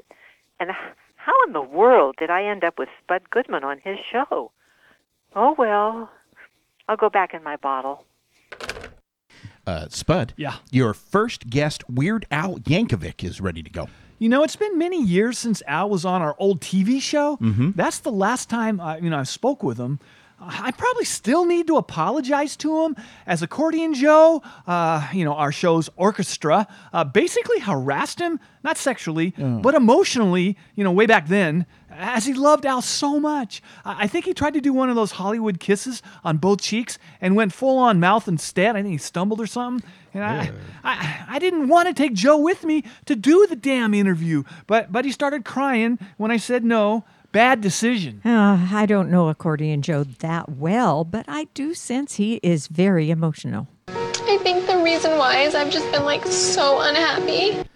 And 0.62 0.71
how 1.17 1.33
in 1.48 1.51
the 1.51 1.62
world 1.62 2.15
did 2.17 2.29
I 2.29 2.45
end 2.45 2.63
up 2.63 2.79
with 2.79 2.88
Spud 3.03 3.29
Goodman 3.29 3.65
on 3.65 3.79
his 3.83 3.98
show? 4.09 4.53
Oh, 5.36 5.55
well, 5.57 6.09
I'll 6.88 6.98
go 6.98 7.09
back 7.09 7.33
in 7.33 7.43
my 7.43 7.55
bottle. 7.57 8.05
Uh, 9.67 9.88
Spud, 9.89 10.33
Yeah. 10.36 10.55
your 10.71 10.93
first 10.93 11.50
guest, 11.50 11.88
Weird 11.89 12.25
Al 12.31 12.57
Yankovic, 12.59 13.24
is 13.24 13.39
ready 13.39 13.62
to 13.62 13.69
go. 13.69 13.88
You 14.17 14.27
know, 14.27 14.43
it's 14.43 14.55
been 14.55 14.77
many 14.77 15.01
years 15.01 15.38
since 15.38 15.62
Al 15.67 15.89
was 15.89 16.03
on 16.05 16.21
our 16.21 16.36
old 16.39 16.59
TV 16.59 17.00
show. 17.00 17.38
Mhm. 17.38 17.75
That's 17.75 18.00
the 18.00 18.12
last 18.12 18.50
time 18.50 18.81
I, 18.81 18.98
you 18.98 19.09
know 19.09 19.19
I 19.19 19.24
spoke 19.24 19.62
with 19.63 19.77
him. 19.77 20.00
I 20.41 20.72
probably 20.72 21.05
still 21.05 21.46
need 21.46 21.67
to 21.67 21.75
apologize 21.77 22.55
to 22.58 22.84
him 22.86 22.96
as 23.27 23.41
Accordion 23.41 23.93
Joe, 23.93 24.41
uh, 24.67 25.08
you 25.13 25.25
know, 25.25 25.34
our 25.34 25.51
show's 25.51 25.89
orchestra, 25.98 26.65
uh, 26.93 27.03
basically 27.03 27.60
harassed 27.60 28.19
him, 28.19 28.39
not 28.63 28.77
sexually, 28.77 29.34
but 29.38 29.75
emotionally, 29.75 30.58
you 30.75 30.84
know, 30.84 30.91
way 30.91 31.05
back 31.05 31.27
then, 31.27 31.65
as 31.91 32.25
he 32.25 32.34
loved 32.34 32.65
Al 32.65 32.81
so 32.81 33.19
much. 33.19 33.62
I 33.84 34.03
I 34.03 34.08
think 34.08 34.25
he 34.25 34.34
tried 34.34 34.53
to 34.53 34.62
do 34.62 34.72
one 34.74 34.89
of 34.89 34.96
those 34.96 35.12
Hollywood 35.12 35.60
kisses 35.60 36.01
on 36.24 36.38
both 36.38 36.62
cheeks 36.62 36.98
and 37.19 37.36
went 37.36 37.51
full 37.53 37.77
on 37.77 38.00
mouth 38.00 38.27
instead. 38.27 38.75
I 38.75 38.81
think 38.81 38.93
he 38.93 38.98
stumbled 38.98 39.41
or 39.41 39.48
something. 39.48 39.88
And 40.13 40.24
I, 40.24 40.51
I, 40.84 41.25
I 41.36 41.39
didn't 41.39 41.67
want 41.67 41.88
to 41.88 41.93
take 41.93 42.13
Joe 42.13 42.38
with 42.38 42.63
me 42.63 42.84
to 43.05 43.15
do 43.15 43.46
the 43.48 43.55
damn 43.55 43.93
interview, 43.93 44.43
but 44.67 44.91
but 44.91 45.05
he 45.05 45.12
started 45.12 45.43
crying 45.46 46.00
when 46.17 46.31
I 46.31 46.38
said 46.38 46.63
no. 46.63 47.03
Bad 47.31 47.62
decision. 47.62 48.21
Uh, 48.25 48.67
I 48.71 48.88
don't 48.88 49.12
know 49.12 49.29
Accordion 49.29 49.83
Joe 49.83 50.03
that 50.03 50.50
well, 50.50 51.03
but 51.03 51.25
I 51.27 51.45
do 51.53 51.75
sense 51.75 52.15
he 52.15 52.39
is 52.41 52.67
very 52.67 53.12
emotional. 53.12 53.67
I 53.88 54.39
think 54.41 54.65
the 54.65 54.79
reason 54.79 55.17
why 55.17 55.41
is 55.41 55.53
I've 55.53 55.71
just 55.71 55.91
been 55.91 56.05
like 56.05 56.25
so 56.25 56.81
unhappy. 56.81 57.67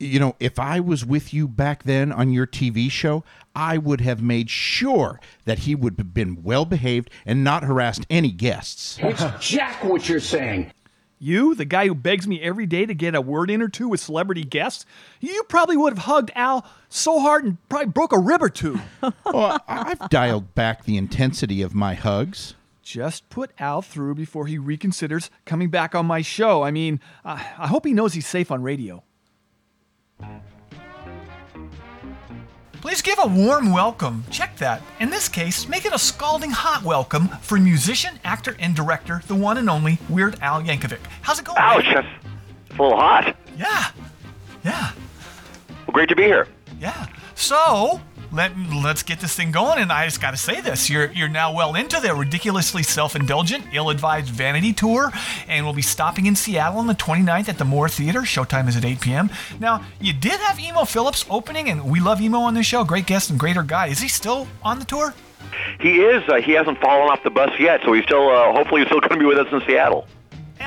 You 0.00 0.20
know, 0.20 0.36
if 0.38 0.58
I 0.58 0.78
was 0.78 1.04
with 1.04 1.34
you 1.34 1.48
back 1.48 1.82
then 1.84 2.12
on 2.12 2.30
your 2.30 2.46
TV 2.46 2.90
show, 2.90 3.24
I 3.56 3.78
would 3.78 4.00
have 4.02 4.22
made 4.22 4.48
sure 4.50 5.20
that 5.44 5.60
he 5.60 5.74
would 5.74 5.94
have 5.98 6.14
been 6.14 6.42
well 6.42 6.64
behaved 6.64 7.10
and 7.26 7.42
not 7.42 7.64
harassed 7.64 8.06
any 8.08 8.30
guests. 8.30 8.98
It's 9.00 9.24
Jack 9.40 9.82
what 9.82 10.08
you're 10.08 10.20
saying. 10.20 10.70
You, 11.18 11.54
the 11.54 11.64
guy 11.64 11.88
who 11.88 11.94
begs 11.94 12.28
me 12.28 12.40
every 12.40 12.66
day 12.66 12.86
to 12.86 12.94
get 12.94 13.14
a 13.14 13.20
word 13.20 13.50
in 13.50 13.60
or 13.60 13.68
two 13.68 13.88
with 13.88 14.00
celebrity 14.00 14.44
guests, 14.44 14.86
you 15.20 15.42
probably 15.48 15.76
would 15.76 15.92
have 15.92 16.04
hugged 16.04 16.30
Al 16.34 16.66
so 16.88 17.18
hard 17.20 17.44
and 17.44 17.68
probably 17.68 17.86
broke 17.86 18.12
a 18.12 18.18
rib 18.18 18.42
or 18.42 18.48
two. 18.48 18.80
well, 19.24 19.60
I've 19.66 20.08
dialed 20.08 20.54
back 20.54 20.84
the 20.84 20.96
intensity 20.96 21.62
of 21.62 21.74
my 21.74 21.94
hugs. 21.94 22.54
Just 22.82 23.28
put 23.28 23.50
Al 23.58 23.82
through 23.82 24.14
before 24.14 24.46
he 24.46 24.58
reconsiders 24.58 25.28
coming 25.44 25.68
back 25.68 25.94
on 25.94 26.06
my 26.06 26.22
show. 26.22 26.62
I 26.62 26.70
mean, 26.70 27.00
uh, 27.24 27.42
I 27.58 27.66
hope 27.66 27.84
he 27.84 27.92
knows 27.92 28.14
he's 28.14 28.26
safe 28.26 28.50
on 28.50 28.62
radio. 28.62 29.02
Please 32.80 33.02
give 33.02 33.18
a 33.18 33.26
warm 33.26 33.72
welcome. 33.72 34.22
Check 34.30 34.56
that. 34.58 34.82
In 35.00 35.10
this 35.10 35.28
case, 35.28 35.66
make 35.66 35.84
it 35.84 35.92
a 35.92 35.98
scalding 35.98 36.50
hot 36.50 36.84
welcome 36.84 37.26
for 37.42 37.58
musician, 37.58 38.20
actor, 38.22 38.56
and 38.60 38.74
director, 38.76 39.20
the 39.26 39.34
one 39.34 39.58
and 39.58 39.68
only 39.68 39.98
Weird 40.08 40.38
Al 40.40 40.62
Yankovic. 40.62 41.00
How's 41.22 41.40
it 41.40 41.44
going? 41.44 41.58
Ouch, 41.58 41.84
that's 41.92 42.06
a 42.78 42.82
little 42.82 42.96
hot. 42.96 43.36
Yeah. 43.56 43.90
Yeah. 44.64 44.92
Well, 45.68 45.92
great 45.92 46.08
to 46.10 46.14
be 46.14 46.22
here. 46.22 46.46
Yeah. 46.80 47.06
So, 47.34 48.00
let, 48.32 48.52
let's 48.82 49.02
get 49.02 49.20
this 49.20 49.34
thing 49.34 49.50
going. 49.50 49.78
And 49.78 49.92
I 49.92 50.04
just 50.04 50.20
got 50.20 50.32
to 50.32 50.36
say 50.36 50.60
this 50.60 50.90
you're, 50.90 51.10
you're 51.12 51.28
now 51.28 51.54
well 51.54 51.74
into 51.74 52.00
the 52.00 52.14
ridiculously 52.14 52.82
self 52.82 53.16
indulgent, 53.16 53.64
ill 53.72 53.90
advised 53.90 54.28
vanity 54.28 54.72
tour. 54.72 55.10
And 55.46 55.64
we'll 55.64 55.74
be 55.74 55.82
stopping 55.82 56.26
in 56.26 56.36
Seattle 56.36 56.78
on 56.78 56.86
the 56.86 56.94
29th 56.94 57.48
at 57.48 57.58
the 57.58 57.64
Moore 57.64 57.88
Theater. 57.88 58.20
Showtime 58.20 58.68
is 58.68 58.76
at 58.76 58.84
8 58.84 59.00
p.m. 59.00 59.30
Now, 59.60 59.84
you 60.00 60.12
did 60.12 60.40
have 60.40 60.58
Emo 60.60 60.84
Philips 60.84 61.24
opening, 61.30 61.68
and 61.68 61.90
we 61.90 62.00
love 62.00 62.20
Emo 62.20 62.38
on 62.38 62.54
this 62.54 62.66
show. 62.66 62.84
Great 62.84 63.06
guest 63.06 63.30
and 63.30 63.38
greater 63.38 63.62
guy. 63.62 63.86
Is 63.86 64.00
he 64.00 64.08
still 64.08 64.46
on 64.62 64.78
the 64.78 64.84
tour? 64.84 65.14
He 65.80 66.00
is. 66.00 66.28
Uh, 66.28 66.36
he 66.36 66.52
hasn't 66.52 66.78
fallen 66.78 67.08
off 67.10 67.22
the 67.22 67.30
bus 67.30 67.50
yet, 67.58 67.80
so 67.84 67.92
he's 67.92 68.04
still. 68.04 68.28
Uh, 68.28 68.52
hopefully, 68.52 68.80
he's 68.82 68.88
still 68.88 69.00
going 69.00 69.12
to 69.12 69.18
be 69.18 69.26
with 69.26 69.38
us 69.38 69.52
in 69.52 69.60
Seattle. 69.66 70.06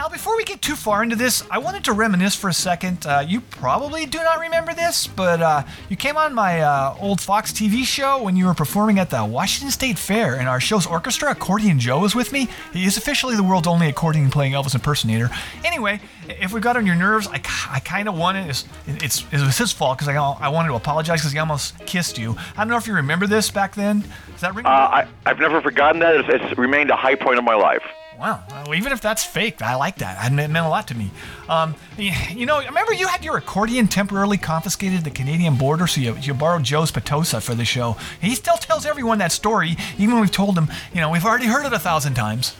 Al, 0.01 0.09
before 0.09 0.35
we 0.35 0.43
get 0.43 0.63
too 0.63 0.75
far 0.75 1.03
into 1.03 1.15
this, 1.15 1.43
I 1.51 1.59
wanted 1.59 1.83
to 1.83 1.93
reminisce 1.93 2.35
for 2.35 2.49
a 2.49 2.53
second. 2.53 3.05
Uh, 3.05 3.23
you 3.27 3.39
probably 3.39 4.07
do 4.07 4.17
not 4.17 4.39
remember 4.39 4.73
this, 4.73 5.05
but 5.05 5.43
uh, 5.43 5.61
you 5.89 5.95
came 5.95 6.17
on 6.17 6.33
my 6.33 6.61
uh, 6.61 6.95
old 6.99 7.21
Fox 7.21 7.51
TV 7.51 7.83
show 7.83 8.23
when 8.23 8.35
you 8.35 8.47
were 8.47 8.55
performing 8.55 8.97
at 8.97 9.11
the 9.11 9.23
Washington 9.23 9.69
State 9.69 9.99
Fair, 9.99 10.37
and 10.37 10.49
our 10.49 10.59
show's 10.59 10.87
orchestra, 10.87 11.29
Accordion 11.29 11.77
Joe, 11.77 11.99
was 11.99 12.15
with 12.15 12.31
me. 12.31 12.47
He 12.73 12.85
is 12.85 12.97
officially 12.97 13.35
the 13.35 13.43
world's 13.43 13.67
only 13.67 13.89
accordion 13.89 14.31
playing 14.31 14.53
Elvis 14.53 14.73
impersonator. 14.73 15.29
Anyway, 15.63 16.01
if 16.27 16.51
we 16.51 16.61
got 16.61 16.77
on 16.77 16.87
your 16.87 16.95
nerves, 16.95 17.27
I, 17.27 17.39
I 17.69 17.79
kind 17.79 18.09
of 18.09 18.17
wanted 18.17 18.49
it's, 18.49 18.65
it's 18.87 19.23
it 19.31 19.39
was 19.39 19.59
his 19.59 19.71
fault 19.71 19.99
because 19.99 20.07
I, 20.07 20.15
I 20.15 20.49
wanted 20.49 20.69
to 20.69 20.75
apologize 20.77 21.19
because 21.19 21.31
he 21.31 21.37
almost 21.37 21.77
kissed 21.85 22.17
you. 22.17 22.35
I 22.57 22.61
don't 22.61 22.69
know 22.69 22.77
if 22.77 22.87
you 22.87 22.95
remember 22.95 23.27
this 23.27 23.51
back 23.51 23.75
then. 23.75 24.03
Does 24.31 24.41
that 24.41 24.55
ring? 24.55 24.65
Uh, 24.65 24.69
I, 24.69 25.07
I've 25.27 25.37
never 25.37 25.61
forgotten 25.61 25.99
that. 25.99 26.15
It's, 26.15 26.43
it's 26.43 26.57
remained 26.57 26.89
a 26.89 26.95
high 26.95 27.13
point 27.13 27.37
of 27.37 27.43
my 27.43 27.53
life. 27.53 27.83
Wow. 28.21 28.43
Well, 28.51 28.75
even 28.75 28.91
if 28.91 29.01
that's 29.01 29.25
fake, 29.25 29.63
I 29.63 29.73
like 29.73 29.95
that. 29.95 30.31
It 30.31 30.31
meant 30.31 30.55
a 30.55 30.69
lot 30.69 30.87
to 30.89 30.95
me. 30.95 31.09
Um, 31.49 31.73
you 31.97 32.45
know, 32.45 32.59
remember 32.59 32.93
you 32.93 33.07
had 33.07 33.25
your 33.25 33.35
accordion 33.35 33.87
temporarily 33.87 34.37
confiscated 34.37 34.99
at 34.99 35.03
the 35.03 35.09
Canadian 35.09 35.55
border, 35.55 35.87
so 35.87 36.01
you, 36.01 36.15
you 36.17 36.35
borrowed 36.35 36.61
Joe's 36.61 36.91
Petosa 36.91 37.41
for 37.41 37.55
the 37.55 37.65
show. 37.65 37.97
He 38.21 38.35
still 38.35 38.57
tells 38.57 38.85
everyone 38.85 39.17
that 39.17 39.31
story, 39.31 39.75
even 39.97 40.11
when 40.11 40.21
we've 40.21 40.31
told 40.31 40.55
him, 40.55 40.67
you 40.93 41.01
know, 41.01 41.09
we've 41.09 41.25
already 41.25 41.47
heard 41.47 41.65
it 41.65 41.73
a 41.73 41.79
thousand 41.79 42.13
times. 42.13 42.55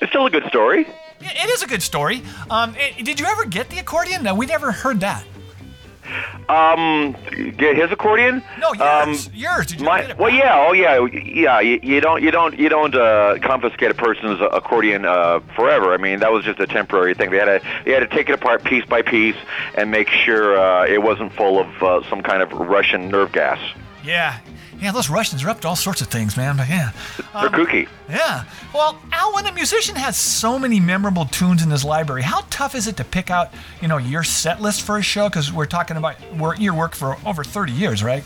It's 0.00 0.10
still 0.12 0.26
a 0.26 0.30
good 0.30 0.44
story. 0.46 0.86
It 1.20 1.50
is 1.50 1.62
a 1.64 1.66
good 1.66 1.82
story. 1.82 2.22
Um, 2.50 2.76
it, 2.78 3.04
did 3.04 3.18
you 3.18 3.26
ever 3.26 3.44
get 3.44 3.70
the 3.70 3.80
accordion? 3.80 4.22
No, 4.22 4.36
we 4.36 4.46
never 4.46 4.70
heard 4.70 5.00
that. 5.00 5.24
Um, 6.48 7.16
get 7.56 7.76
his 7.76 7.90
accordion? 7.90 8.42
No, 8.58 8.72
yours. 8.72 9.26
Um, 9.26 9.32
yours. 9.34 9.66
Did 9.66 9.80
you 9.80 9.86
my, 9.86 10.14
well, 10.18 10.30
yeah, 10.30 10.64
oh 10.66 10.72
yeah, 10.72 11.06
yeah. 11.06 11.60
You, 11.60 11.80
you 11.82 12.00
don't, 12.00 12.22
you 12.22 12.30
don't, 12.30 12.58
you 12.58 12.68
don't 12.68 12.94
uh, 12.94 13.38
confiscate 13.42 13.90
a 13.90 13.94
person's 13.94 14.40
accordion 14.52 15.04
uh, 15.04 15.40
forever. 15.56 15.94
I 15.94 15.96
mean, 15.96 16.20
that 16.20 16.32
was 16.32 16.44
just 16.44 16.60
a 16.60 16.66
temporary 16.66 17.14
thing. 17.14 17.30
They 17.30 17.38
had 17.38 17.46
to, 17.46 17.82
they 17.84 17.92
had 17.92 18.00
to 18.00 18.08
take 18.08 18.28
it 18.28 18.32
apart 18.32 18.64
piece 18.64 18.84
by 18.84 19.02
piece 19.02 19.36
and 19.76 19.90
make 19.90 20.08
sure 20.08 20.58
uh, 20.58 20.86
it 20.86 21.02
wasn't 21.02 21.32
full 21.32 21.58
of 21.58 21.82
uh, 21.82 22.08
some 22.10 22.22
kind 22.22 22.42
of 22.42 22.52
Russian 22.52 23.08
nerve 23.08 23.32
gas. 23.32 23.58
Yeah. 24.04 24.38
Yeah, 24.84 24.92
those 24.92 25.08
Russians 25.08 25.42
are 25.42 25.48
up 25.48 25.62
to 25.62 25.68
all 25.68 25.76
sorts 25.76 26.02
of 26.02 26.08
things, 26.08 26.36
man. 26.36 26.58
But 26.58 26.68
yeah, 26.68 26.92
They're 27.32 27.48
kooky. 27.48 27.88
Yeah. 28.06 28.44
Well, 28.74 29.00
Al, 29.12 29.34
when 29.34 29.46
a 29.46 29.52
musician 29.52 29.96
has 29.96 30.14
so 30.14 30.58
many 30.58 30.78
memorable 30.78 31.24
tunes 31.24 31.62
in 31.62 31.70
his 31.70 31.86
library, 31.86 32.20
how 32.20 32.42
tough 32.50 32.74
is 32.74 32.86
it 32.86 32.98
to 32.98 33.04
pick 33.04 33.30
out, 33.30 33.50
you 33.80 33.88
know, 33.88 33.96
your 33.96 34.22
set 34.22 34.60
list 34.60 34.82
for 34.82 34.98
a 34.98 35.02
show? 35.02 35.30
Because 35.30 35.50
we're 35.50 35.64
talking 35.64 35.96
about 35.96 36.16
your 36.60 36.74
work 36.74 36.94
for 36.94 37.16
over 37.24 37.42
30 37.42 37.72
years, 37.72 38.04
right? 38.04 38.24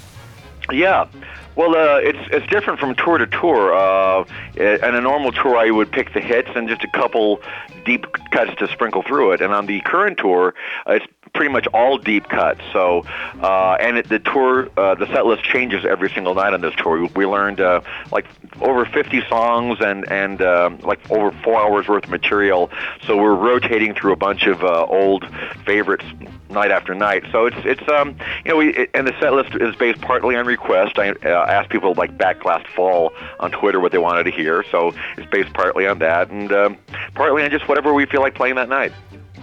Yeah. 0.73 1.07
Well, 1.55 1.77
uh, 1.77 1.99
it's 1.99 2.19
it's 2.33 2.47
different 2.49 2.79
from 2.79 2.95
tour 2.95 3.19
to 3.19 3.27
tour. 3.27 3.75
Uh, 3.75 4.25
in 4.57 4.95
a 4.95 5.01
normal 5.01 5.33
tour, 5.33 5.57
I 5.57 5.71
would 5.71 5.91
pick 5.91 6.13
the 6.13 6.21
hits 6.21 6.49
and 6.55 6.69
just 6.69 6.83
a 6.85 6.89
couple 6.89 7.41
deep 7.85 8.07
cuts 8.31 8.55
to 8.59 8.69
sprinkle 8.69 9.03
through 9.03 9.33
it. 9.33 9.41
And 9.41 9.53
on 9.53 9.67
the 9.67 9.81
current 9.81 10.19
tour, 10.19 10.55
uh, 10.87 10.93
it's 10.93 11.07
pretty 11.33 11.53
much 11.53 11.67
all 11.69 11.99
deep 11.99 12.29
cuts. 12.29 12.61
So, 12.73 13.05
uh, 13.41 13.77
and 13.81 13.99
it, 13.99 14.09
the 14.09 14.19
tour, 14.19 14.69
uh, 14.77 14.95
the 14.95 15.07
set 15.07 15.27
list 15.27 15.45
changes 15.45 15.85
every 15.85 16.11
single 16.11 16.35
night 16.35 16.53
on 16.53 16.61
this 16.61 16.75
tour. 16.77 17.09
We, 17.15 17.29
learned 17.29 17.61
uh, 17.61 17.83
like 18.11 18.27
over 18.63 18.87
50 18.87 19.23
songs 19.29 19.79
and 19.81 20.11
and 20.11 20.41
uh, 20.41 20.71
like 20.81 20.99
over 21.11 21.31
four 21.43 21.61
hours 21.61 21.89
worth 21.89 22.05
of 22.05 22.11
material. 22.11 22.71
So 23.07 23.19
we're 23.19 23.35
rotating 23.35 23.95
through 23.95 24.13
a 24.13 24.17
bunch 24.17 24.47
of 24.47 24.65
uh, 24.65 24.87
old 24.87 25.29
favorites 25.67 26.05
night 26.51 26.71
after 26.71 26.95
night. 26.95 27.25
So 27.31 27.47
it's 27.47 27.57
it's 27.65 27.89
um 27.89 28.17
you 28.45 28.51
know 28.51 28.57
we 28.57 28.75
it, 28.75 28.91
and 28.95 29.07
the 29.07 29.15
set 29.21 29.35
list 29.35 29.55
is 29.61 29.75
based 29.77 30.01
partly 30.01 30.37
on 30.37 30.47
request. 30.47 30.99
I 30.99 31.11
uh, 31.11 31.47
asked 31.47 31.71
people 31.71 31.95
like 31.95 32.17
back 32.17 32.45
last 32.45 32.67
fall 32.69 33.13
on 33.41 33.51
Twitter 33.51 33.81
what 33.81 33.93
they 33.93 33.99
wanted 33.99 34.25
to 34.25 34.31
hear. 34.31 34.65
So 34.71 34.95
it's 35.17 35.29
based 35.31 35.53
partly 35.53 35.87
on 35.87 35.99
that 35.99 36.31
and 36.31 36.53
um, 36.53 36.79
partly 37.15 37.43
on 37.45 37.51
just 37.51 37.69
whatever 37.69 37.93
we 37.93 38.07
feel 38.07 38.21
like 38.21 38.35
playing 38.35 38.57
that 38.57 38.69
night. 38.69 38.93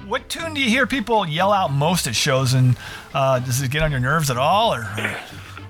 What 0.07 0.29
tune 0.29 0.53
do 0.53 0.61
you 0.61 0.69
hear 0.69 0.85
people 0.85 1.27
yell 1.27 1.51
out 1.51 1.71
most 1.71 2.05
at 2.05 2.15
shows, 2.15 2.53
and 2.53 2.77
uh, 3.13 3.39
does 3.39 3.61
it 3.61 3.71
get 3.71 3.81
on 3.81 3.89
your 3.89 3.99
nerves 3.99 4.29
at 4.29 4.37
all, 4.37 4.73
or? 4.73 4.87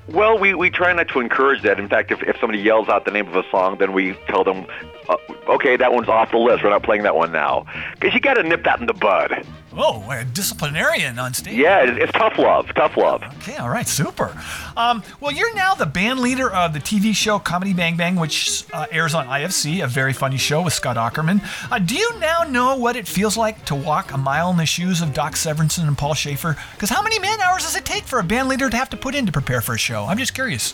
Well, 0.07 0.37
we, 0.37 0.53
we 0.53 0.69
try 0.69 0.91
not 0.93 1.07
to 1.09 1.19
encourage 1.19 1.63
that. 1.63 1.79
In 1.79 1.87
fact, 1.87 2.11
if, 2.11 2.21
if 2.21 2.37
somebody 2.39 2.59
yells 2.59 2.89
out 2.89 3.05
the 3.05 3.11
name 3.11 3.27
of 3.27 3.35
a 3.35 3.49
song, 3.49 3.77
then 3.79 3.93
we 3.93 4.13
tell 4.27 4.43
them, 4.43 4.65
uh, 5.07 5.15
okay, 5.47 5.77
that 5.77 5.93
one's 5.93 6.09
off 6.09 6.31
the 6.31 6.37
list. 6.37 6.63
We're 6.63 6.69
not 6.69 6.83
playing 6.83 7.03
that 7.03 7.15
one 7.15 7.31
now. 7.31 7.65
Because 7.93 8.13
you 8.13 8.19
got 8.19 8.35
to 8.35 8.43
nip 8.43 8.65
that 8.65 8.79
in 8.79 8.87
the 8.87 8.93
bud. 8.93 9.47
Oh, 9.77 10.09
a 10.09 10.23
disciplinarian 10.23 11.19
on 11.19 11.33
stage. 11.33 11.57
Yeah, 11.57 11.83
it's, 11.83 12.11
tough 12.13 12.37
love. 12.37 12.67
Tough 12.75 12.95
love. 12.95 13.21
Okay, 13.39 13.57
all 13.57 13.69
right, 13.69 13.87
super. 13.87 14.35
Um, 14.77 15.03
well, 15.19 15.31
you're 15.31 15.53
now 15.53 15.75
the 15.75 15.85
band 15.85 16.21
leader 16.21 16.49
of 16.49 16.73
the 16.73 16.79
TV 16.79 17.13
show 17.13 17.39
Comedy 17.39 17.73
Bang 17.73 17.97
Bang, 17.97 18.15
which 18.15 18.65
uh, 18.71 18.85
airs 18.91 19.13
on 19.13 19.27
IFC, 19.27 19.83
a 19.83 19.87
very 19.87 20.13
funny 20.13 20.37
show 20.37 20.61
with 20.61 20.73
Scott 20.73 20.95
Aukerman. 20.95 21.41
Uh, 21.69 21.79
do 21.79 21.95
you 21.95 22.19
now 22.19 22.43
know 22.43 22.77
what 22.77 22.95
it 22.95 23.07
feels 23.07 23.35
like 23.35 23.65
to 23.65 23.75
walk 23.75 24.13
a 24.13 24.17
mile 24.17 24.49
in 24.49 24.57
the 24.57 24.65
shoes 24.65 25.01
of 25.01 25.13
Doc 25.13 25.33
Severinsen 25.33 25.87
and 25.87 25.97
Paul 25.97 26.13
Shaffer? 26.13 26.55
Because 26.73 26.89
how 26.89 27.01
many 27.01 27.19
man 27.19 27.41
hours 27.41 27.63
does 27.63 27.75
it 27.75 27.83
take 27.85 28.03
for 28.03 28.19
a 28.19 28.23
band 28.23 28.47
leader 28.47 28.69
to 28.69 28.77
have 28.77 28.89
to 28.91 28.97
put 28.97 29.13
in 29.13 29.25
to 29.25 29.31
prepare 29.31 29.61
for 29.61 29.75
a 29.75 29.77
show? 29.79 30.05
I'm 30.05 30.17
just 30.17 30.33
curious. 30.33 30.73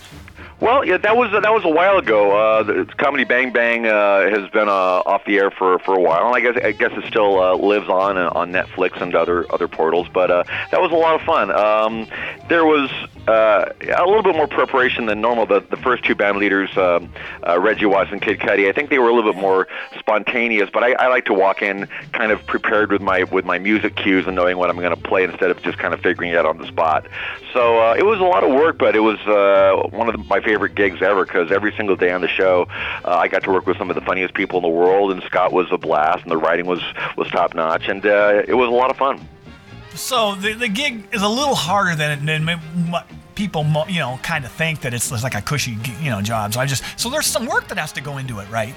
Well, 0.62 0.86
yeah, 0.86 0.98
that 0.98 1.18
was 1.18 1.32
that 1.32 1.52
was 1.52 1.66
a 1.66 1.70
while 1.70 1.98
ago. 1.98 2.38
Uh, 2.38 2.86
Comedy 3.00 3.24
Bang 3.24 3.52
Bang 3.52 3.88
uh, 3.88 4.30
has 4.30 4.48
been 4.52 4.70
uh, 4.70 5.02
off 5.08 5.26
the 5.26 5.40
air 5.40 5.50
for, 5.50 5.80
for 5.80 5.96
a 5.96 6.00
while, 6.00 6.28
and 6.28 6.36
I 6.36 6.40
guess 6.40 6.64
I 6.64 6.72
guess 6.72 6.92
it 6.96 7.04
still 7.08 7.42
uh, 7.42 7.56
lives 7.56 7.90
on 7.90 8.16
uh, 8.16 8.30
on 8.36 8.52
Netflix 8.52 9.02
and 9.02 9.16
other 9.16 9.52
other 9.52 9.68
portals. 9.68 10.08
But 10.08 10.30
uh, 10.30 10.44
that 10.70 10.80
was 10.80 10.92
a 10.92 10.96
lot 10.96 11.16
of 11.16 11.22
fun. 11.24 11.50
Um, 11.50 12.08
there 12.48 12.64
was 12.64 12.92
uh, 13.28 13.74
a 13.82 14.06
little 14.06 14.22
bit 14.22 14.36
more 14.36 14.46
preparation 14.46 15.08
than 15.08 15.20
normal. 15.20 15.48
The 15.48 15.62
the 15.62 15.78
first 15.78 16.06
two 16.06 16.14
band 16.14 16.38
leaders, 16.38 16.70
um, 16.78 17.12
uh, 17.48 17.60
Reggie 17.60 17.88
Watts 17.88 18.12
and 18.12 18.22
Kid 18.22 18.40
Cudi, 18.40 18.70
I 18.70 18.72
think 18.72 18.92
they 18.92 19.00
were 19.00 19.10
a 19.10 19.14
little 19.16 19.34
bit 19.34 19.42
more 19.42 19.68
spontaneous. 19.98 20.70
But 20.72 20.84
I, 20.84 20.92
I 20.94 21.08
like 21.08 21.26
to 21.26 21.34
walk 21.34 21.64
in 21.64 21.88
kind 22.12 22.32
of 22.32 22.46
prepared 22.46 22.92
with 22.92 23.02
my 23.02 23.24
with 23.24 23.46
my 23.46 23.58
music 23.58 23.96
cues 23.96 24.28
and 24.28 24.36
knowing 24.36 24.58
what 24.58 24.70
I'm 24.70 24.78
going 24.78 24.96
to 24.96 25.02
play 25.10 25.24
instead 25.24 25.50
of 25.50 25.60
just 25.64 25.80
kind 25.80 25.96
of 25.96 26.02
figuring 26.02 26.30
it 26.30 26.38
out 26.38 26.46
on 26.46 26.60
the 26.60 26.68
spot. 26.68 27.08
So 27.52 27.80
uh, 27.80 27.96
it 27.98 28.06
was 28.06 28.20
a 28.20 28.26
lot 28.26 28.44
of 28.44 28.52
work, 28.52 28.78
but 28.78 28.96
it 28.96 29.00
was 29.00 29.20
uh, 29.22 29.88
one 29.90 30.08
of 30.08 30.16
the, 30.16 30.24
my 30.26 30.40
favorite 30.40 30.51
gigs 30.68 31.02
ever 31.02 31.26
because 31.26 31.52
every 31.52 31.74
single 31.74 31.96
day 31.96 32.12
on 32.12 32.22
the 32.22 32.28
show, 32.28 32.68
uh, 33.06 33.16
I 33.16 33.28
got 33.28 33.44
to 33.44 33.52
work 33.52 33.66
with 33.68 33.78
some 33.78 33.90
of 33.90 33.96
the 33.96 34.02
funniest 34.02 34.34
people 34.34 34.58
in 34.58 34.64
the 34.64 34.70
world, 34.70 35.12
and 35.12 35.22
Scott 35.24 35.52
was 35.52 35.68
a 35.72 35.78
blast, 35.78 36.24
and 36.24 36.32
the 36.32 36.38
writing 36.38 36.66
was 36.66 36.82
was 37.18 37.28
top 37.30 37.54
notch, 37.54 37.88
and 37.88 38.06
uh, 38.06 38.44
it 38.48 38.54
was 38.54 38.68
a 38.68 38.72
lot 38.72 38.90
of 38.90 38.98
fun. 38.98 39.28
So 39.94 40.36
the, 40.36 40.54
the 40.54 40.70
gig 40.70 41.08
is 41.12 41.22
a 41.22 41.28
little 41.28 41.56
harder 41.56 41.96
than, 41.96 42.26
than 42.26 42.60
people 43.36 43.66
you 43.88 44.00
know 44.00 44.20
kind 44.24 44.46
of 44.46 44.52
think 44.52 44.82
that 44.82 44.94
it's 44.94 45.12
like 45.24 45.36
a 45.36 45.42
cushy 45.42 45.78
you 46.00 46.10
know 46.10 46.22
job. 46.22 46.54
So 46.54 46.60
I 46.60 46.66
just 46.66 46.84
so 47.00 47.10
there's 47.10 47.26
some 47.26 47.46
work 47.46 47.68
that 47.68 47.78
has 47.78 47.92
to 47.94 48.02
go 48.02 48.18
into 48.18 48.40
it, 48.40 48.50
right? 48.50 48.76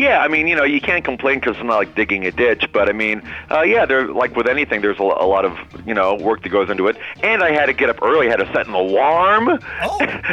Yeah, 0.00 0.20
I 0.20 0.28
mean, 0.28 0.48
you 0.48 0.56
know, 0.56 0.64
you 0.64 0.80
can't 0.80 1.04
complain 1.04 1.40
because 1.40 1.56
it's 1.56 1.64
not 1.66 1.76
like 1.76 1.94
digging 1.94 2.24
a 2.24 2.30
ditch, 2.30 2.64
but 2.72 2.88
I 2.88 2.92
mean, 2.92 3.20
uh, 3.50 3.60
yeah, 3.60 3.84
there 3.84 4.08
like 4.08 4.34
with 4.34 4.46
anything, 4.46 4.80
there's 4.80 4.98
a, 4.98 5.02
a 5.02 5.28
lot 5.28 5.44
of 5.44 5.58
you 5.86 5.92
know 5.92 6.14
work 6.14 6.42
that 6.42 6.48
goes 6.48 6.70
into 6.70 6.86
it. 6.86 6.96
And 7.22 7.42
I 7.42 7.52
had 7.52 7.66
to 7.66 7.74
get 7.74 7.90
up 7.90 8.02
early, 8.02 8.26
had 8.26 8.36
to 8.36 8.50
set 8.54 8.66
an 8.66 8.72
alarm, 8.72 9.44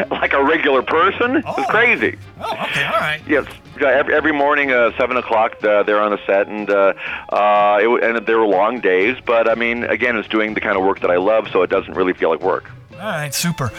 like 0.10 0.32
a 0.32 0.42
regular 0.42 0.84
person. 0.84 1.36
It 1.36 1.46
was 1.46 1.66
crazy. 1.70 2.18
Oh, 2.40 2.54
okay, 2.64 2.86
all 2.86 2.94
right. 2.94 3.22
Yes, 3.28 3.46
every, 3.82 4.14
every 4.14 4.32
morning, 4.32 4.72
uh, 4.72 4.98
seven 4.98 5.18
o'clock, 5.18 5.62
uh, 5.62 5.84
they're 5.84 6.00
on 6.00 6.12
the 6.12 6.26
set, 6.26 6.48
and 6.48 6.70
uh, 6.70 6.94
uh, 7.28 7.80
it, 7.82 8.04
and 8.06 8.26
they 8.26 8.36
were 8.36 8.48
long 8.48 8.80
days. 8.80 9.18
But 9.26 9.50
I 9.50 9.56
mean, 9.56 9.84
again, 9.84 10.16
it's 10.16 10.30
doing 10.30 10.54
the 10.54 10.62
kind 10.62 10.78
of 10.78 10.86
work 10.86 11.02
that 11.02 11.12
I 11.12 11.18
love, 11.18 11.50
so 11.52 11.62
it 11.64 11.70
doesn't 11.70 11.94
really 11.94 12.14
feel 12.14 12.30
like 12.30 12.40
work. 12.40 12.72
All 13.00 13.04
right, 13.04 13.34
super. 13.34 13.72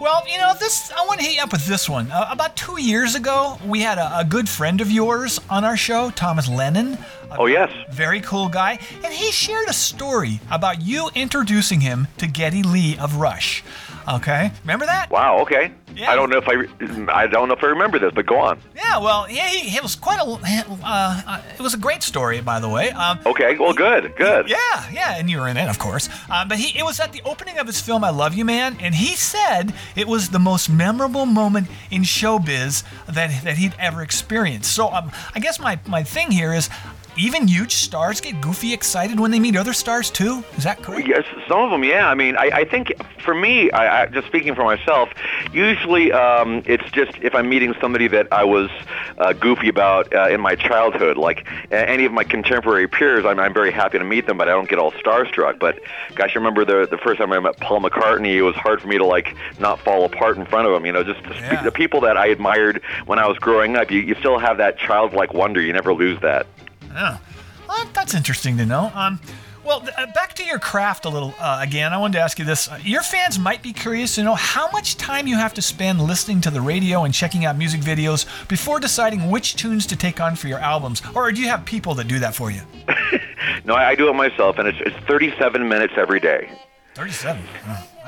Well, 0.00 0.24
you 0.30 0.36
know, 0.38 0.52
this 0.58 0.90
I 0.90 1.06
want 1.06 1.20
to 1.20 1.26
hit 1.26 1.36
you 1.36 1.42
up 1.42 1.52
with 1.52 1.64
this 1.66 1.88
one. 1.88 2.10
Uh, 2.10 2.26
about 2.30 2.56
two 2.56 2.80
years 2.80 3.14
ago, 3.14 3.56
we 3.64 3.80
had 3.80 3.98
a, 3.98 4.18
a 4.18 4.24
good 4.24 4.48
friend 4.48 4.80
of 4.80 4.90
yours 4.90 5.40
on 5.48 5.64
our 5.64 5.76
show, 5.76 6.10
Thomas 6.10 6.48
Lennon. 6.48 6.98
Oh 7.38 7.46
yes. 7.46 7.70
Very 7.90 8.20
cool 8.20 8.48
guy, 8.48 8.78
and 9.04 9.12
he 9.12 9.30
shared 9.30 9.68
a 9.68 9.72
story 9.72 10.40
about 10.50 10.82
you 10.82 11.08
introducing 11.14 11.80
him 11.80 12.08
to 12.18 12.26
Geddy 12.26 12.62
Lee 12.64 12.96
of 12.98 13.16
Rush. 13.16 13.62
Okay, 14.08 14.50
remember 14.62 14.86
that? 14.86 15.10
Wow. 15.10 15.38
Okay. 15.40 15.72
Yeah. 15.96 16.10
I 16.10 16.16
don't 16.16 16.28
know 16.28 16.38
if 16.38 16.48
I, 16.48 16.52
re- 16.54 17.06
I 17.08 17.26
don't 17.28 17.46
know 17.48 17.54
if 17.54 17.62
I 17.62 17.68
remember 17.68 18.00
this, 18.00 18.12
but 18.12 18.26
go 18.26 18.38
on. 18.40 18.58
Yeah, 18.74 18.98
well, 18.98 19.30
yeah, 19.30 19.46
he, 19.48 19.76
it 19.76 19.82
was 19.82 19.94
quite 19.94 20.18
a, 20.18 20.24
uh, 20.24 21.20
uh, 21.26 21.40
it 21.56 21.60
was 21.62 21.72
a 21.72 21.78
great 21.78 22.02
story, 22.02 22.40
by 22.40 22.58
the 22.58 22.68
way. 22.68 22.90
Um, 22.90 23.20
Okay. 23.24 23.56
Well, 23.56 23.72
good. 23.72 24.14
Good. 24.16 24.48
yeah, 24.50 24.90
yeah, 24.92 25.16
and 25.16 25.30
you 25.30 25.38
were 25.38 25.48
in 25.48 25.56
it, 25.56 25.68
of 25.68 25.78
course. 25.78 26.08
Um, 26.28 26.48
but 26.48 26.58
he, 26.58 26.76
it 26.76 26.82
was 26.84 26.98
at 26.98 27.12
the 27.12 27.22
opening 27.24 27.58
of 27.58 27.66
his 27.68 27.80
film 27.80 28.02
"I 28.02 28.10
Love 28.10 28.34
You, 28.34 28.44
Man," 28.44 28.76
and 28.80 28.94
he 28.96 29.14
said 29.14 29.72
it 29.94 30.08
was 30.08 30.30
the 30.30 30.38
most 30.40 30.68
memorable 30.68 31.26
moment 31.26 31.68
in 31.92 32.02
showbiz 32.02 32.82
that 33.06 33.44
that 33.44 33.56
he'd 33.58 33.74
ever 33.78 34.02
experienced. 34.02 34.72
So, 34.74 34.88
um, 34.92 35.12
I 35.34 35.38
guess 35.40 35.60
my 35.60 35.78
my 35.86 36.02
thing 36.02 36.30
here 36.32 36.52
is, 36.52 36.68
even 37.16 37.46
huge 37.46 37.74
stars 37.74 38.20
get 38.20 38.40
goofy 38.40 38.72
excited 38.72 39.18
when 39.20 39.30
they 39.30 39.38
meet 39.38 39.56
other 39.56 39.72
stars 39.72 40.10
too. 40.10 40.42
Is 40.56 40.64
that 40.64 40.82
correct? 40.82 41.06
Yes, 41.06 41.24
some 41.48 41.60
of 41.60 41.70
them, 41.70 41.84
yeah. 41.84 42.08
I 42.08 42.14
mean, 42.14 42.36
I, 42.36 42.50
I 42.52 42.64
think 42.64 42.92
for 43.22 43.34
me, 43.34 43.70
I, 43.70 44.02
I, 44.02 44.06
just 44.06 44.26
speaking 44.26 44.54
for 44.54 44.64
myself, 44.64 45.10
usually 45.52 46.12
um, 46.12 46.62
it's 46.66 46.88
just 46.90 47.12
if 47.22 47.34
I'm 47.34 47.48
meeting 47.48 47.74
somebody 47.80 48.08
that 48.08 48.28
I 48.32 48.44
was 48.44 48.70
uh, 49.18 49.32
goofy 49.32 49.68
about 49.68 50.12
uh, 50.14 50.28
in 50.28 50.40
my 50.40 50.54
childhood, 50.54 51.16
like 51.16 51.46
any 51.70 52.04
of 52.04 52.12
my 52.12 52.24
contemporary 52.24 52.88
peers, 52.88 53.24
I'm, 53.24 53.38
I'm 53.38 53.54
very 53.54 53.70
happy 53.70 53.98
to 53.98 54.04
meet 54.04 54.26
them, 54.26 54.36
but 54.36 54.48
I 54.48 54.52
don't 54.52 54.68
get 54.68 54.78
all 54.78 54.92
starstruck. 54.92 55.58
But 55.58 55.80
gosh, 56.14 56.34
I 56.34 56.38
remember 56.38 56.64
the 56.64 56.86
the 56.86 56.98
first 56.98 57.18
time 57.18 57.32
I 57.32 57.40
met 57.40 57.58
Paul 57.58 57.80
McCartney, 57.80 58.34
it 58.34 58.42
was 58.42 58.56
hard 58.56 58.80
for 58.80 58.88
me 58.88 58.98
to 58.98 59.06
like 59.06 59.36
not 59.58 59.80
fall 59.80 60.04
apart 60.04 60.36
in 60.36 60.46
front 60.46 60.68
of 60.68 60.74
him. 60.74 60.84
You 60.84 60.92
know, 60.92 61.04
just 61.04 61.22
the, 61.24 61.34
spe- 61.34 61.64
the 61.64 61.72
people 61.72 62.00
that 62.02 62.16
I 62.16 62.26
admired 62.26 62.82
when 63.06 63.18
I 63.18 63.26
was 63.26 63.38
growing 63.38 63.76
up, 63.76 63.90
you, 63.90 64.00
you 64.00 64.14
still 64.16 64.38
have 64.38 64.58
that 64.58 64.78
childlike 64.78 65.32
wonder. 65.32 65.60
You 65.60 65.72
never 65.72 65.94
lose 65.94 66.20
that. 66.20 66.46
Oh, 66.94 67.20
well, 67.68 67.90
that's 67.92 68.14
interesting 68.14 68.56
to 68.58 68.66
know. 68.66 68.90
Um, 68.94 69.20
well, 69.64 69.82
uh, 69.96 70.06
back 70.14 70.34
to 70.34 70.44
your 70.44 70.58
craft 70.58 71.06
a 71.06 71.08
little 71.08 71.34
uh, 71.38 71.58
again. 71.62 71.92
I 71.94 71.96
wanted 71.96 72.18
to 72.18 72.20
ask 72.20 72.38
you 72.38 72.44
this: 72.44 72.68
uh, 72.68 72.78
Your 72.82 73.02
fans 73.02 73.38
might 73.38 73.62
be 73.62 73.72
curious 73.72 74.14
to 74.16 74.22
know 74.22 74.34
how 74.34 74.70
much 74.70 74.96
time 74.96 75.26
you 75.26 75.36
have 75.36 75.54
to 75.54 75.62
spend 75.62 76.00
listening 76.02 76.42
to 76.42 76.50
the 76.50 76.60
radio 76.60 77.04
and 77.04 77.14
checking 77.14 77.46
out 77.46 77.56
music 77.56 77.80
videos 77.80 78.26
before 78.48 78.78
deciding 78.78 79.30
which 79.30 79.56
tunes 79.56 79.86
to 79.86 79.96
take 79.96 80.20
on 80.20 80.36
for 80.36 80.48
your 80.48 80.58
albums, 80.58 81.00
or 81.14 81.32
do 81.32 81.40
you 81.40 81.48
have 81.48 81.64
people 81.64 81.94
that 81.94 82.08
do 82.08 82.18
that 82.18 82.34
for 82.34 82.50
you? 82.50 82.60
No, 83.66 83.74
I, 83.74 83.94
do 83.94 84.08
it 84.10 84.14
myself, 84.14 84.58
and 84.58 84.68
it's, 84.68 84.78
it's 84.80 84.96
37 85.06 85.66
minutes 85.68 85.94
every 85.96 86.20
day. 86.20 86.50
Thirty-seven. 86.94 87.42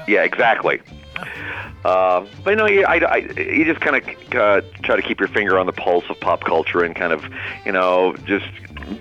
Yeah, 0.06 0.22
exactly. 0.22 0.80
Uh, 1.84 2.26
but 2.44 2.50
you 2.50 2.56
know, 2.56 2.66
you, 2.66 2.84
I, 2.84 2.96
I, 2.98 3.16
you 3.16 3.64
just 3.64 3.80
kind 3.80 3.96
of 3.96 4.34
uh, 4.34 4.60
try 4.82 4.96
to 4.96 5.02
keep 5.02 5.18
your 5.18 5.28
finger 5.28 5.58
on 5.58 5.66
the 5.66 5.72
pulse 5.72 6.04
of 6.10 6.20
pop 6.20 6.44
culture 6.44 6.82
and 6.84 6.94
kind 6.94 7.12
of, 7.12 7.24
you 7.64 7.72
know, 7.72 8.14
just 8.26 8.46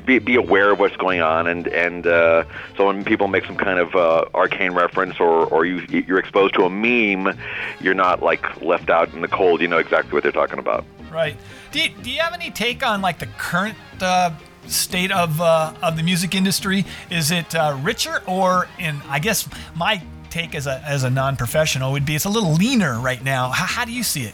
be, 0.06 0.20
be 0.20 0.36
aware 0.36 0.72
of 0.72 0.80
what's 0.80 0.98
going 0.98 1.22
on. 1.22 1.48
And 1.48 1.68
and 1.68 2.08
uh, 2.08 2.44
so 2.78 2.88
when 2.88 3.04
people 3.04 3.28
make 3.28 3.46
some 3.46 3.58
kind 3.58 3.80
of 3.80 3.96
uh, 3.96 4.26
arcane 4.34 4.74
reference 4.74 5.20
or 5.20 5.46
or 5.48 5.66
you 5.66 5.86
you're 6.08 6.20
exposed 6.20 6.54
to 6.56 6.64
a 6.64 6.70
meme, 6.70 7.38
you're 7.80 7.94
not 7.94 8.22
like 8.22 8.62
left 8.62 8.90
out 8.90 9.14
in 9.14 9.22
the 9.22 9.28
cold. 9.28 9.62
You 9.62 9.68
know 9.68 9.78
exactly 9.78 10.14
what 10.14 10.24
they're 10.24 10.32
talking 10.32 10.60
about. 10.60 10.86
Right. 11.12 11.38
Do 11.72 11.80
you, 11.80 11.90
do 11.90 12.10
you 12.10 12.20
have 12.20 12.34
any 12.34 12.52
take 12.52 12.86
on 12.86 13.02
like 13.02 13.20
the 13.20 13.28
current 13.38 13.78
uh, 14.02 14.32
state 14.68 15.12
of 15.12 15.40
uh, 15.40 15.74
of 15.82 15.98
the 15.98 16.04
music 16.04 16.36
industry? 16.36 16.86
Is 17.10 17.32
it 17.32 17.56
uh, 17.56 17.78
richer, 17.82 18.22
or 18.28 18.68
in 18.80 19.02
I 19.08 19.20
guess 19.20 19.48
my 19.76 20.02
take 20.30 20.56
as 20.56 20.68
a 20.68 20.82
as 20.86 21.04
a 21.04 21.10
non-professional 21.10 21.94
would 21.94 22.06
be 22.06 22.16
it's 22.16 22.26
a 22.26 22.30
little 22.30 22.54
leaner 22.54 23.00
right 23.00 23.24
now. 23.24 23.50
How, 23.50 23.66
how 23.66 23.86
do 23.86 23.94
you 23.94 24.04
see 24.04 24.24
it? 24.24 24.34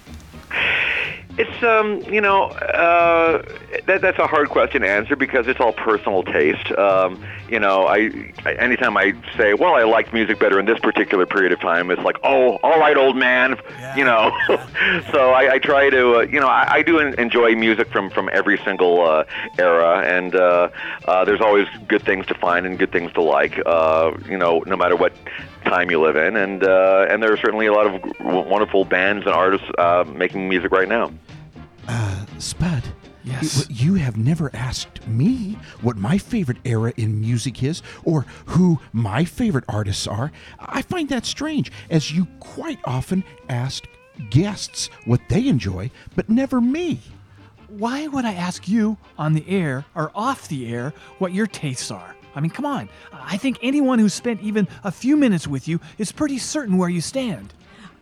It's 1.37 1.63
um, 1.63 2.01
you 2.13 2.19
know, 2.19 2.45
uh, 2.45 3.41
that 3.85 4.01
that's 4.01 4.19
a 4.19 4.27
hard 4.27 4.49
question 4.49 4.81
to 4.81 4.89
answer 4.89 5.15
because 5.15 5.47
it's 5.47 5.59
all 5.59 5.71
personal 5.71 6.23
taste. 6.23 6.71
Um, 6.73 7.23
you 7.49 7.59
know, 7.59 7.87
I, 7.87 8.33
I 8.45 8.53
anytime 8.55 8.97
I 8.97 9.13
say, 9.37 9.53
well, 9.53 9.73
I 9.75 9.83
liked 9.83 10.13
music 10.13 10.39
better 10.39 10.59
in 10.59 10.65
this 10.65 10.79
particular 10.79 11.25
period 11.25 11.51
of 11.53 11.59
time, 11.59 11.89
it's 11.89 12.01
like, 12.01 12.17
oh, 12.23 12.57
all 12.63 12.79
right, 12.79 12.97
old 12.97 13.15
man. 13.15 13.57
You 13.95 14.03
know, 14.03 14.31
so 15.11 15.31
I, 15.31 15.53
I 15.53 15.59
try 15.59 15.89
to, 15.89 16.17
uh, 16.17 16.21
you 16.21 16.39
know, 16.39 16.47
I, 16.47 16.67
I 16.69 16.81
do 16.81 16.99
en- 16.99 17.17
enjoy 17.19 17.55
music 17.55 17.89
from 17.91 18.09
from 18.09 18.29
every 18.33 18.57
single 18.65 19.01
uh, 19.01 19.23
era, 19.57 20.01
and 20.01 20.35
uh, 20.35 20.69
uh, 21.05 21.23
there's 21.25 21.41
always 21.41 21.67
good 21.87 22.03
things 22.03 22.25
to 22.27 22.33
find 22.33 22.65
and 22.65 22.77
good 22.77 22.91
things 22.91 23.11
to 23.13 23.21
like. 23.21 23.61
Uh, 23.65 24.11
you 24.27 24.37
know, 24.37 24.63
no 24.67 24.75
matter 24.75 24.95
what 24.97 25.13
time 25.63 25.91
you 25.91 26.01
live 26.01 26.15
in, 26.15 26.35
and 26.35 26.63
uh, 26.63 27.07
and 27.09 27.21
there 27.21 27.31
are 27.31 27.37
certainly 27.37 27.67
a 27.67 27.73
lot 27.73 27.87
of 27.87 28.01
wonderful 28.19 28.85
bands 28.85 29.25
and 29.25 29.33
artists 29.33 29.67
uh, 29.77 30.03
making 30.07 30.49
music 30.49 30.71
right 30.71 30.87
now. 30.87 31.11
Spud. 32.41 32.83
Yes. 33.23 33.69
You, 33.69 33.93
you 33.93 33.93
have 33.95 34.17
never 34.17 34.49
asked 34.55 35.07
me 35.07 35.57
what 35.81 35.95
my 35.95 36.17
favorite 36.17 36.57
era 36.65 36.91
in 36.97 37.21
music 37.21 37.61
is 37.61 37.83
or 38.03 38.25
who 38.47 38.79
my 38.93 39.25
favorite 39.25 39.65
artists 39.69 40.07
are. 40.07 40.31
I 40.59 40.81
find 40.81 41.07
that 41.09 41.25
strange, 41.25 41.71
as 41.91 42.11
you 42.11 42.25
quite 42.39 42.79
often 42.83 43.23
ask 43.47 43.87
guests 44.31 44.89
what 45.05 45.21
they 45.29 45.47
enjoy, 45.47 45.91
but 46.15 46.29
never 46.29 46.59
me. 46.59 46.99
Why 47.67 48.07
would 48.07 48.25
I 48.25 48.33
ask 48.33 48.67
you 48.67 48.97
on 49.19 49.33
the 49.33 49.47
air 49.47 49.85
or 49.93 50.11
off 50.15 50.47
the 50.47 50.73
air 50.73 50.93
what 51.19 51.31
your 51.31 51.47
tastes 51.47 51.91
are? 51.91 52.15
I 52.35 52.39
mean, 52.39 52.51
come 52.51 52.65
on. 52.65 52.89
I 53.11 53.37
think 53.37 53.59
anyone 53.61 53.99
who's 53.99 54.13
spent 54.13 54.41
even 54.41 54.67
a 54.83 54.91
few 54.91 55.17
minutes 55.17 55.47
with 55.47 55.67
you 55.67 55.79
is 55.97 56.11
pretty 56.11 56.37
certain 56.37 56.77
where 56.77 56.89
you 56.89 57.01
stand. 57.01 57.53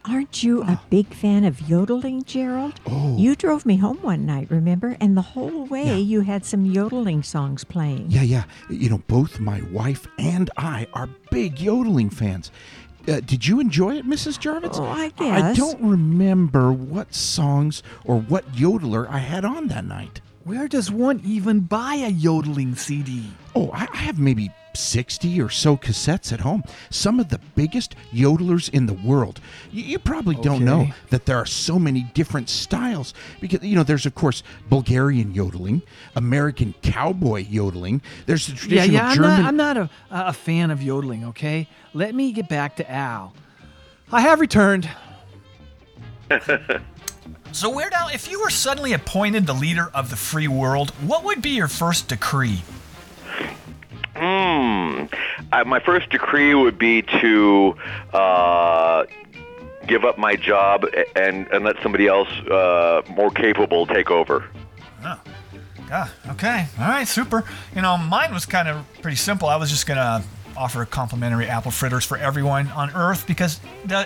Aren't 0.06 0.44
you 0.44 0.64
a 0.64 0.80
big 0.90 1.14
fan 1.14 1.44
of 1.44 1.70
yodeling, 1.70 2.24
Gerald? 2.24 2.80
Oh. 2.88 3.18
You 3.18 3.36
drove 3.36 3.66
me 3.66 3.78
home 3.78 3.98
one 3.98 4.26
night, 4.26 4.50
remember? 4.50 4.96
And 5.02 5.16
the 5.16 5.22
whole 5.22 5.66
way 5.66 6.00
you 6.00 6.22
had 6.22 6.46
some 6.46 6.66
yodeling 6.66 7.22
songs 7.22 7.64
playing. 7.64 8.06
Yeah, 8.10 8.22
yeah. 8.22 8.44
You 8.70 8.90
know, 8.90 9.02
both 9.08 9.40
my 9.40 9.62
wife 9.72 10.08
and 10.18 10.50
I 10.58 10.88
are 10.94 11.10
big 11.32 11.60
yodeling 11.60 12.10
fans. 12.10 12.50
Uh, 13.08 13.20
did 13.20 13.46
you 13.46 13.60
enjoy 13.60 13.98
it, 13.98 14.06
Mrs. 14.06 14.40
Jarvis? 14.40 14.78
Oh, 14.80 14.86
I 14.86 15.12
I 15.20 15.54
don't 15.54 15.82
remember 15.82 16.72
what 16.72 17.14
songs 17.14 17.84
or 18.06 18.20
what 18.20 18.50
yodeler 18.54 19.08
I 19.10 19.20
had 19.20 19.44
on 19.46 19.68
that 19.68 19.86
night. 19.86 20.22
Where 20.44 20.68
does 20.68 20.92
one 20.92 21.22
even 21.24 21.62
buy 21.62 21.96
a 21.96 22.10
yodeling 22.10 22.76
CD? 22.76 23.32
Oh, 23.60 23.72
I 23.74 23.88
I 23.92 23.98
have 23.98 24.20
maybe 24.20 24.52
60 24.74 25.42
or 25.42 25.50
so 25.50 25.76
cassettes 25.76 26.32
at 26.32 26.40
home. 26.42 26.64
Some 26.90 27.20
of 27.20 27.30
the 27.30 27.40
biggest 27.56 27.96
yodelers 28.14 28.70
in 28.70 28.86
the 28.86 28.94
world. 28.94 29.42
You, 29.72 29.84
you 29.84 30.00
probably 30.00 30.36
don't 30.36 30.64
know 30.64 30.88
that 31.10 31.26
there 31.26 31.38
are 31.38 31.46
so 31.46 31.78
many 31.80 32.04
different 32.14 32.50
styles 32.50 33.14
because, 33.42 33.62
you 33.64 33.76
know, 33.76 33.84
there's, 33.84 34.06
of 34.06 34.16
course, 34.16 34.44
Bulgarian 34.70 35.34
yodeling, 35.34 35.82
American 36.16 36.74
cowboy 36.82 37.46
yodeling, 37.50 38.02
there's 38.28 38.48
the 38.48 38.54
Yeah, 38.54 38.60
traditional 38.86 38.94
yeah, 38.94 39.08
I'm 39.10 39.16
German. 39.16 39.30
not, 39.30 39.48
I'm 39.48 39.58
not 39.58 39.78
a, 39.78 39.90
a 40.12 40.34
fan 40.34 40.72
of 40.72 40.82
yodeling, 40.82 41.26
okay? 41.26 41.68
Let 41.94 42.16
me 42.16 42.32
get 42.32 42.48
back 42.48 42.76
to 42.78 42.90
Al. 42.90 43.34
I 44.12 44.22
have 44.22 44.40
returned. 44.40 44.90
So 47.52 47.76
Weird 47.76 47.94
Al, 47.94 48.10
if 48.10 48.30
you 48.30 48.40
were 48.42 48.52
suddenly 48.52 48.94
appointed 48.94 49.48
the 49.48 49.54
leader 49.56 49.90
of 49.96 50.12
the 50.12 50.16
free 50.16 50.48
world, 50.48 50.92
what 51.02 51.24
would 51.24 51.42
be 51.42 51.50
your 51.52 51.68
first 51.68 52.08
decree? 52.08 52.62
Hmm. 54.16 55.06
My 55.68 55.80
first 55.80 56.10
decree 56.10 56.54
would 56.54 56.78
be 56.78 57.04
to 57.04 57.76
uh, 58.14 59.06
give 59.88 60.04
up 60.04 60.18
my 60.18 60.36
job 60.36 60.86
and 61.16 61.48
and 61.48 61.64
let 61.64 61.82
somebody 61.82 62.08
else 62.08 62.30
uh, 62.50 63.02
more 63.10 63.32
capable 63.32 63.86
take 63.86 64.12
over. 64.12 64.50
Ah, 65.92 66.14
okay. 66.32 66.68
All 66.80 66.88
right, 66.88 67.08
super. 67.08 67.44
You 67.76 67.82
know, 67.82 67.98
mine 67.98 68.32
was 68.32 68.46
kind 68.46 68.68
of 68.68 68.86
pretty 69.02 69.18
simple. 69.18 69.50
I 69.50 69.56
was 69.56 69.72
just 69.72 69.88
going 69.88 69.98
to 69.98 70.24
offer 70.56 70.86
complimentary 70.86 71.48
apple 71.48 71.72
fritters 71.72 72.06
for 72.06 72.18
everyone 72.18 72.68
on 72.70 72.92
Earth 72.92 73.26
because 73.26 73.60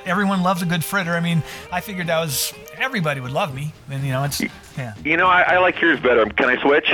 everyone 0.05 0.43
loves 0.43 0.61
a 0.61 0.65
good 0.65 0.85
fritter. 0.85 1.11
I 1.11 1.19
mean, 1.19 1.43
I 1.71 1.81
figured 1.81 2.07
that 2.07 2.19
was 2.19 2.53
everybody 2.77 3.19
would 3.19 3.31
love 3.31 3.53
me. 3.53 3.73
And, 3.89 4.03
you 4.03 4.11
know, 4.11 4.23
it's, 4.23 4.41
yeah, 4.77 4.93
You 5.03 5.17
know, 5.17 5.27
I, 5.27 5.41
I 5.41 5.57
like 5.57 5.81
yours 5.81 5.99
better. 5.99 6.25
Can 6.25 6.49
I 6.49 6.61
switch? 6.61 6.89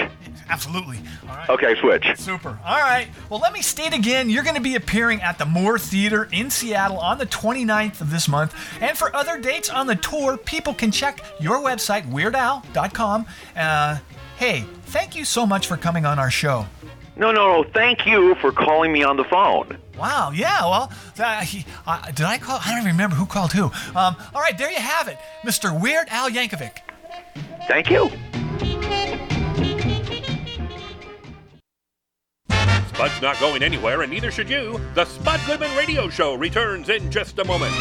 Absolutely. 0.49 0.99
All 1.27 1.35
right. 1.35 1.49
Okay, 1.49 1.79
switch. 1.79 2.05
Super. 2.17 2.59
All 2.65 2.79
right. 2.79 3.07
Well, 3.29 3.39
let 3.39 3.53
me 3.53 3.61
state 3.61 3.93
again 3.93 4.29
you're 4.29 4.43
going 4.43 4.55
to 4.55 4.61
be 4.61 4.75
appearing 4.75 5.21
at 5.21 5.37
the 5.37 5.45
Moore 5.45 5.79
Theater 5.79 6.27
in 6.31 6.49
Seattle 6.49 6.97
on 6.99 7.17
the 7.17 7.25
29th 7.25 8.01
of 8.01 8.11
this 8.11 8.27
month. 8.27 8.55
And 8.81 8.97
for 8.97 9.15
other 9.15 9.39
dates 9.39 9.69
on 9.69 9.87
the 9.87 9.95
tour, 9.95 10.37
people 10.37 10.73
can 10.73 10.91
check 10.91 11.23
your 11.39 11.57
website, 11.59 12.09
weirdal.com. 12.11 13.25
Uh, 13.55 13.99
Hey, 14.39 14.63
thank 14.85 15.17
you 15.17 15.25
so 15.25 15.45
much 15.45 15.67
for 15.67 15.75
coming 15.75 16.05
on 16.05 16.17
our 16.17 16.31
show. 16.31 16.65
No, 17.17 17.29
no, 17.33 17.61
no. 17.61 17.69
Thank 17.73 18.05
you 18.05 18.35
for 18.35 18.53
calling 18.53 18.93
me 18.93 19.03
on 19.03 19.17
the 19.17 19.25
phone. 19.25 19.77
Wow, 19.97 20.31
yeah, 20.33 20.61
well, 20.61 20.93
uh, 21.19 21.41
he, 21.41 21.65
uh, 21.85 22.09
did 22.11 22.25
I 22.25 22.37
call? 22.37 22.57
I 22.65 22.69
don't 22.69 22.79
even 22.79 22.91
remember 22.93 23.17
who 23.17 23.25
called 23.25 23.51
who. 23.51 23.65
Um, 23.65 24.15
all 24.33 24.39
right, 24.39 24.57
there 24.57 24.71
you 24.71 24.79
have 24.79 25.09
it, 25.09 25.17
Mr. 25.43 25.77
Weird 25.77 26.07
Al 26.07 26.29
Yankovic. 26.29 26.77
Thank 27.67 27.89
you. 27.89 28.09
Spud's 32.99 33.21
not 33.21 33.39
going 33.39 33.63
anywhere, 33.63 34.01
and 34.01 34.11
neither 34.11 34.29
should 34.29 34.49
you. 34.49 34.77
The 34.93 35.05
Spud 35.05 35.39
Goodman 35.47 35.73
Radio 35.77 36.09
Show 36.09 36.33
returns 36.33 36.89
in 36.89 37.09
just 37.09 37.39
a 37.39 37.45
moment. 37.45 37.73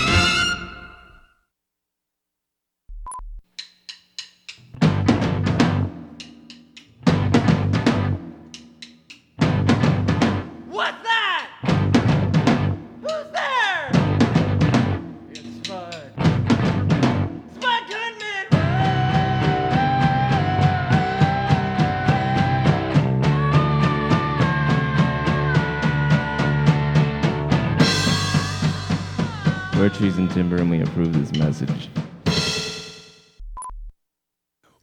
Timber 30.39 30.59
and 30.59 30.71
we 30.71 30.81
approve 30.83 31.13
this 31.15 31.33
message. 31.37 31.89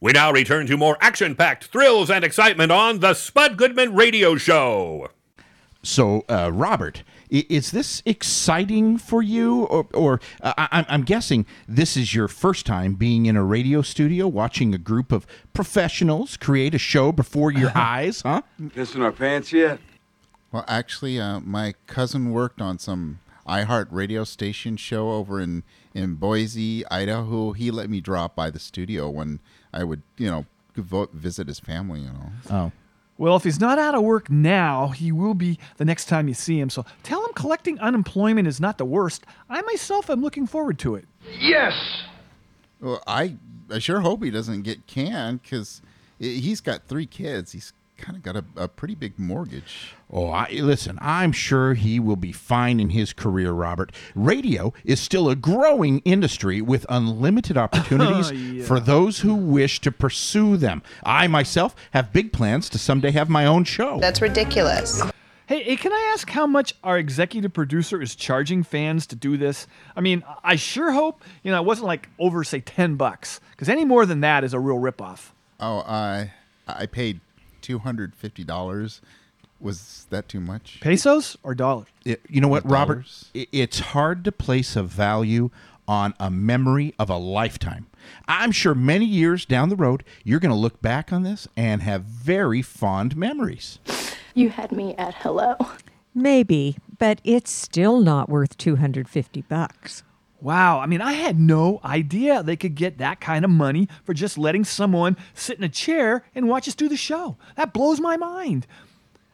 We 0.02 0.12
now 0.12 0.30
return 0.30 0.66
to 0.66 0.76
more 0.76 0.98
action 1.00 1.34
packed 1.34 1.64
thrills 1.68 2.10
and 2.10 2.22
excitement 2.22 2.70
on 2.70 3.00
the 3.00 3.14
Spud 3.14 3.56
Goodman 3.56 3.94
Radio 3.94 4.36
Show. 4.36 5.08
So, 5.82 6.26
uh, 6.28 6.50
Robert, 6.52 7.04
is 7.30 7.70
this 7.70 8.02
exciting 8.04 8.98
for 8.98 9.22
you, 9.22 9.62
or, 9.64 9.86
or 9.94 10.20
uh, 10.42 10.52
I- 10.58 10.68
I'm- 10.72 10.86
I'm 10.90 11.02
guessing 11.04 11.46
this 11.66 11.96
is 11.96 12.14
your 12.14 12.28
first 12.28 12.66
time 12.66 12.92
being 12.92 13.24
in 13.24 13.34
a 13.34 13.42
radio 13.42 13.80
studio, 13.80 14.28
watching 14.28 14.74
a 14.74 14.78
group 14.78 15.10
of 15.10 15.26
professionals 15.54 16.36
create 16.36 16.74
a 16.74 16.78
show 16.78 17.12
before 17.12 17.50
your 17.50 17.72
eyes, 17.74 18.20
huh? 18.20 18.42
Pissing 18.60 19.00
our 19.02 19.10
pants 19.12 19.54
yet? 19.54 19.78
Well, 20.52 20.66
actually, 20.68 21.18
uh, 21.18 21.40
my 21.40 21.72
cousin 21.86 22.30
worked 22.30 22.60
on 22.60 22.78
some 22.78 23.20
iHeart 23.46 23.86
radio 23.90 24.24
station 24.24 24.76
show 24.76 25.10
over 25.10 25.40
in, 25.40 25.62
in 25.94 26.14
Boise, 26.14 26.86
Idaho. 26.90 27.52
He 27.52 27.70
let 27.70 27.88
me 27.88 28.00
drop 28.00 28.34
by 28.34 28.50
the 28.50 28.58
studio 28.58 29.08
when 29.08 29.40
I 29.72 29.84
would, 29.84 30.02
you 30.16 30.30
know, 30.30 30.46
vo- 30.74 31.08
visit 31.12 31.48
his 31.48 31.60
family, 31.60 32.00
you 32.00 32.08
know. 32.08 32.32
Oh. 32.50 32.72
Well, 33.18 33.36
if 33.36 33.44
he's 33.44 33.60
not 33.60 33.78
out 33.78 33.94
of 33.94 34.02
work 34.02 34.28
now, 34.28 34.88
he 34.88 35.10
will 35.10 35.32
be 35.32 35.58
the 35.78 35.86
next 35.86 36.04
time 36.04 36.28
you 36.28 36.34
see 36.34 36.60
him. 36.60 36.68
So 36.68 36.84
tell 37.02 37.24
him 37.24 37.32
collecting 37.34 37.78
unemployment 37.80 38.46
is 38.46 38.60
not 38.60 38.76
the 38.76 38.84
worst. 38.84 39.24
I 39.48 39.62
myself 39.62 40.10
am 40.10 40.20
looking 40.20 40.46
forward 40.46 40.78
to 40.80 40.96
it. 40.96 41.06
Yes. 41.40 41.72
Well, 42.80 43.02
I 43.06 43.36
I 43.72 43.78
sure 43.78 44.00
hope 44.00 44.22
he 44.22 44.30
doesn't 44.30 44.62
get 44.62 44.86
canned 44.86 45.42
because 45.42 45.80
he's 46.18 46.60
got 46.60 46.86
three 46.86 47.06
kids. 47.06 47.52
He's 47.52 47.72
kind 47.98 48.16
of 48.16 48.22
got 48.22 48.36
a, 48.36 48.44
a 48.56 48.68
pretty 48.68 48.94
big 48.94 49.18
mortgage. 49.18 49.94
Oh, 50.10 50.28
I, 50.28 50.48
listen, 50.52 50.98
I'm 51.00 51.32
sure 51.32 51.74
he 51.74 51.98
will 51.98 52.16
be 52.16 52.32
fine 52.32 52.78
in 52.78 52.90
his 52.90 53.12
career, 53.12 53.52
Robert. 53.52 53.92
Radio 54.14 54.72
is 54.84 55.00
still 55.00 55.28
a 55.28 55.36
growing 55.36 56.00
industry 56.04 56.60
with 56.60 56.84
unlimited 56.88 57.56
opportunities 57.56 58.30
Yeah. 58.56 58.64
for 58.64 58.78
those 58.80 59.20
who 59.20 59.34
wish 59.34 59.80
to 59.80 59.90
pursue 59.92 60.56
them. 60.56 60.82
I 61.04 61.26
myself 61.26 61.74
have 61.92 62.12
big 62.12 62.32
plans 62.32 62.68
to 62.70 62.78
someday 62.78 63.10
have 63.12 63.28
my 63.28 63.46
own 63.46 63.64
show. 63.64 63.98
That's 64.00 64.20
ridiculous. 64.22 65.02
Hey, 65.48 65.62
hey, 65.62 65.76
can 65.76 65.92
I 65.92 66.10
ask 66.12 66.28
how 66.28 66.46
much 66.46 66.74
our 66.82 66.98
executive 66.98 67.52
producer 67.52 68.02
is 68.02 68.14
charging 68.16 68.62
fans 68.64 69.06
to 69.08 69.16
do 69.16 69.36
this? 69.36 69.66
I 69.94 70.00
mean, 70.00 70.24
I 70.42 70.56
sure 70.56 70.90
hope, 70.90 71.22
you 71.44 71.52
know, 71.52 71.60
it 71.62 71.64
wasn't 71.64 71.86
like 71.86 72.08
over, 72.18 72.42
say, 72.42 72.60
10 72.60 72.96
bucks, 72.96 73.40
because 73.52 73.68
any 73.68 73.84
more 73.84 74.06
than 74.06 74.20
that 74.22 74.42
is 74.42 74.52
a 74.54 74.58
real 74.60 74.78
ripoff. 74.78 75.30
Oh, 75.60 75.78
I 75.86 76.32
I 76.68 76.86
paid 76.86 77.20
two 77.66 77.80
hundred 77.80 78.14
fifty 78.14 78.44
dollars. 78.44 79.00
Was 79.58 80.06
that 80.10 80.28
too 80.28 80.38
much? 80.40 80.78
Pesos 80.80 81.36
or 81.42 81.54
dollars? 81.54 81.88
It- 82.04 82.20
you 82.28 82.40
know 82.40 82.46
what, 82.48 82.62
Dollars? 82.68 82.72
Robert? 82.72 83.06
I- 83.34 83.46
It's 83.52 83.80
hard 83.80 84.22
to 84.24 84.30
place 84.32 84.76
a 84.76 84.82
value 84.84 85.50
on 85.88 86.14
a 86.20 86.30
memory 86.30 86.94
of 86.98 87.10
a 87.10 87.16
lifetime. 87.16 87.86
I'm 88.28 88.52
sure 88.52 88.74
many 88.74 89.04
years 89.06 89.44
down 89.46 89.68
the 89.68 89.76
road, 89.76 90.04
you're 90.24 90.38
going 90.40 90.50
to 90.54 90.56
look 90.58 90.80
back 90.82 91.12
on 91.12 91.22
this 91.22 91.48
and 91.56 91.82
have 91.82 92.02
very 92.02 92.60
fond 92.62 93.16
memories. 93.16 93.78
You 94.34 94.50
had 94.50 94.70
me 94.72 94.94
at 94.96 95.14
hello. 95.14 95.56
Maybe, 96.14 96.76
but 96.98 97.20
it's 97.24 97.50
still 97.50 98.00
not 98.00 98.28
worth 98.28 98.56
250 98.58 99.42
bucks. 99.42 100.02
Wow, 100.40 100.80
I 100.80 100.86
mean, 100.86 101.00
I 101.00 101.12
had 101.14 101.40
no 101.40 101.80
idea 101.84 102.42
they 102.42 102.56
could 102.56 102.74
get 102.74 102.98
that 102.98 103.20
kind 103.20 103.44
of 103.44 103.50
money 103.50 103.88
for 104.04 104.12
just 104.14 104.36
letting 104.36 104.64
someone 104.64 105.16
sit 105.34 105.58
in 105.58 105.64
a 105.64 105.68
chair 105.68 106.24
and 106.34 106.48
watch 106.48 106.68
us 106.68 106.74
do 106.74 106.88
the 106.88 106.96
show. 106.96 107.36
That 107.56 107.72
blows 107.72 108.00
my 108.00 108.16
mind. 108.16 108.66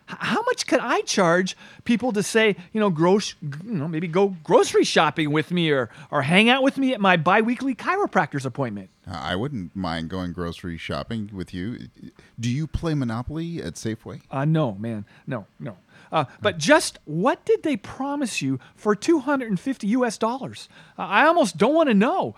H- 0.09 0.17
How 0.21 0.43
much 0.43 0.67
could 0.67 0.79
I 0.81 1.01
charge 1.03 1.57
people 1.85 2.13
to 2.13 2.23
say, 2.23 2.57
you 2.73 2.81
know, 2.81 2.89
gross, 2.91 3.35
you 3.43 3.73
know, 3.73 3.89
maybe 3.89 4.07
go 4.07 4.37
grocery 4.45 4.85
shopping 4.85 5.33
with 5.33 5.51
me 5.51 5.71
or 5.71 5.91
or 6.11 6.23
hang 6.23 6.49
out 6.49 6.63
with 6.63 6.79
me 6.79 6.95
at 6.95 7.01
my 7.01 7.17
biweekly 7.17 7.75
chiropractor's 7.75 8.47
appointment? 8.47 8.89
I 9.11 9.35
wouldn't 9.35 9.75
mind 9.75 10.09
going 10.09 10.33
grocery 10.33 10.79
shopping 10.79 11.31
with 11.33 11.53
you. 11.53 11.89
Do 12.39 12.49
you 12.49 12.67
play 12.69 12.95
Monopoly 12.95 13.61
at 13.61 13.75
Safeway? 13.75 14.21
Uh, 14.31 14.45
no, 14.45 14.73
man, 14.75 15.05
no, 15.27 15.47
no. 15.59 15.77
Uh, 16.13 16.27
but 16.41 16.59
just 16.59 16.99
what 17.07 17.45
did 17.45 17.63
they 17.63 17.77
promise 17.77 18.43
you 18.43 18.61
for 18.77 18.95
250 18.95 19.87
US 19.89 20.19
dollars? 20.19 20.69
Uh, 20.99 21.03
I 21.03 21.27
almost 21.27 21.57
don't 21.57 21.75
want 21.75 21.89
to 21.89 21.95
know. 21.95 22.37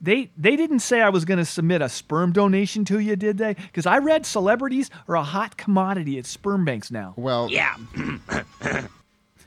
They 0.00 0.30
they 0.36 0.56
didn't 0.56 0.80
say 0.80 1.00
I 1.00 1.08
was 1.08 1.24
going 1.24 1.38
to 1.38 1.44
submit 1.44 1.80
a 1.80 1.88
sperm 1.88 2.32
donation 2.32 2.84
to 2.86 2.98
you, 2.98 3.16
did 3.16 3.38
they? 3.38 3.54
Because 3.54 3.86
I 3.86 3.98
read 3.98 4.26
celebrities 4.26 4.90
are 5.08 5.14
a 5.16 5.22
hot 5.22 5.56
commodity 5.56 6.18
at 6.18 6.26
sperm 6.26 6.64
banks 6.64 6.90
now. 6.90 7.14
Well, 7.16 7.48
yeah. 7.50 7.76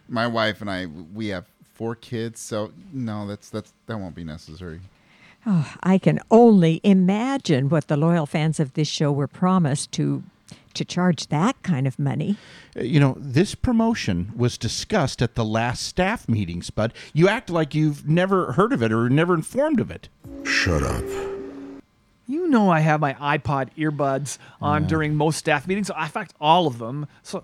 my 0.07 0.25
wife 0.25 0.61
and 0.61 0.69
I, 0.69 0.87
we 0.87 1.27
have 1.27 1.45
four 1.75 1.95
kids, 1.95 2.39
so 2.39 2.71
no, 2.91 3.27
that's 3.27 3.49
that's 3.49 3.73
that 3.85 3.97
won't 3.97 4.15
be 4.15 4.23
necessary. 4.23 4.79
Oh, 5.45 5.73
I 5.83 5.97
can 5.97 6.19
only 6.31 6.81
imagine 6.83 7.69
what 7.69 7.87
the 7.87 7.95
loyal 7.95 8.25
fans 8.25 8.59
of 8.59 8.73
this 8.73 8.87
show 8.87 9.11
were 9.11 9.27
promised 9.27 9.91
to 9.93 10.23
to 10.79 10.85
charge 10.85 11.27
that 11.27 11.61
kind 11.63 11.85
of 11.87 11.99
money. 11.99 12.35
Uh, 12.75 12.81
You 12.81 12.99
know, 12.99 13.15
this 13.19 13.53
promotion 13.55 14.31
was 14.35 14.57
discussed 14.57 15.21
at 15.21 15.35
the 15.35 15.45
last 15.45 15.83
staff 15.83 16.27
meeting, 16.27 16.61
Spud. 16.63 16.93
You 17.13 17.29
act 17.29 17.49
like 17.49 17.75
you've 17.75 18.07
never 18.07 18.53
heard 18.53 18.73
of 18.73 18.81
it 18.81 18.91
or 18.91 19.09
never 19.09 19.33
informed 19.35 19.79
of 19.79 19.91
it. 19.91 20.09
Shut 20.43 20.81
up. 20.83 21.03
You 22.27 22.47
know 22.47 22.69
I 22.69 22.79
have 22.81 22.99
my 22.99 23.13
iPod 23.15 23.69
earbuds 23.77 24.37
on 24.61 24.85
during 24.87 25.15
most 25.15 25.37
staff 25.39 25.67
meetings. 25.67 25.89
In 25.89 26.07
fact, 26.09 26.33
all 26.39 26.67
of 26.67 26.77
them. 26.77 27.07
So, 27.23 27.43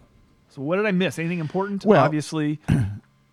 so 0.49 0.61
what 0.61 0.75
did 0.77 0.85
I 0.85 0.91
miss? 0.91 1.17
Anything 1.19 1.39
important? 1.39 1.85
Well- 1.85 2.03
Obviously. 2.03 2.59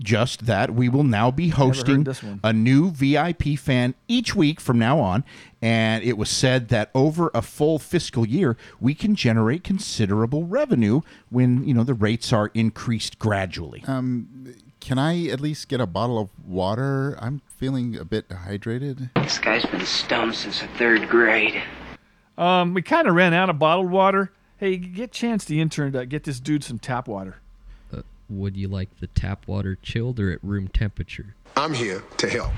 Just 0.03 0.47
that 0.47 0.75
we 0.75 0.89
will 0.89 1.05
now 1.05 1.31
be 1.31 1.49
hosting 1.51 2.07
a 2.43 2.53
new 2.53 2.91
VIP 2.91 3.59
fan 3.59 3.95
each 4.09 4.35
week 4.35 4.61
from 4.61 4.79
now 4.79 4.99
on. 4.99 5.25
And 5.61 6.03
it 6.03 6.19
was 6.19 6.29
said 6.29 6.69
that 6.69 6.91
over 6.95 7.31
a 7.35 7.43
full 7.43 7.79
fiscal 7.79 8.27
year, 8.27 8.57
we 8.81 8.95
can 8.95 9.15
generate 9.15 9.63
considerable 9.63 10.45
revenue 10.45 11.03
when, 11.31 11.65
you 11.65 11.73
know, 11.73 11.85
the 11.85 11.95
rates 11.95 12.33
are 12.33 12.51
increased 12.53 13.21
gradually. 13.21 13.85
Um, 13.87 14.55
can 14.81 14.99
I 14.99 15.27
at 15.29 15.41
least 15.41 15.69
get 15.69 15.81
a 15.81 15.87
bottle 15.87 16.19
of 16.19 16.31
water? 16.45 17.17
I'm 17.21 17.41
feeling 17.47 17.97
a 17.97 18.05
bit 18.05 18.29
dehydrated. 18.29 19.11
This 19.15 19.39
guy's 19.39 19.65
been 19.67 19.87
stoned 19.87 20.35
since 20.35 20.61
the 20.61 20.67
third 20.67 21.09
grade. 21.09 21.63
Um, 22.37 22.75
we 22.75 22.83
kind 22.83 23.07
of 23.07 23.15
ran 23.15 23.35
out 23.35 23.49
of 23.49 23.61
bottled 23.61 23.91
water. 23.91 24.33
Hey, 24.57 24.77
get 24.77 25.13
Chance 25.13 25.45
the 25.45 25.61
intern 25.61 25.93
to 25.93 26.07
get 26.07 26.25
this 26.25 26.41
dude 26.41 26.65
some 26.65 26.81
tap 26.81 27.07
water. 27.07 27.42
Uh, 28.33 28.35
would 28.35 28.57
you 28.57 28.69
like 28.69 28.99
the 29.01 29.07
tap 29.09 29.47
water 29.47 29.77
chilled 29.83 30.19
or 30.21 30.31
at 30.31 30.43
room 30.43 30.69
temperature? 30.69 31.35
I'm 31.57 31.75
here 31.75 32.03
to 32.19 32.29
help. 32.29 32.53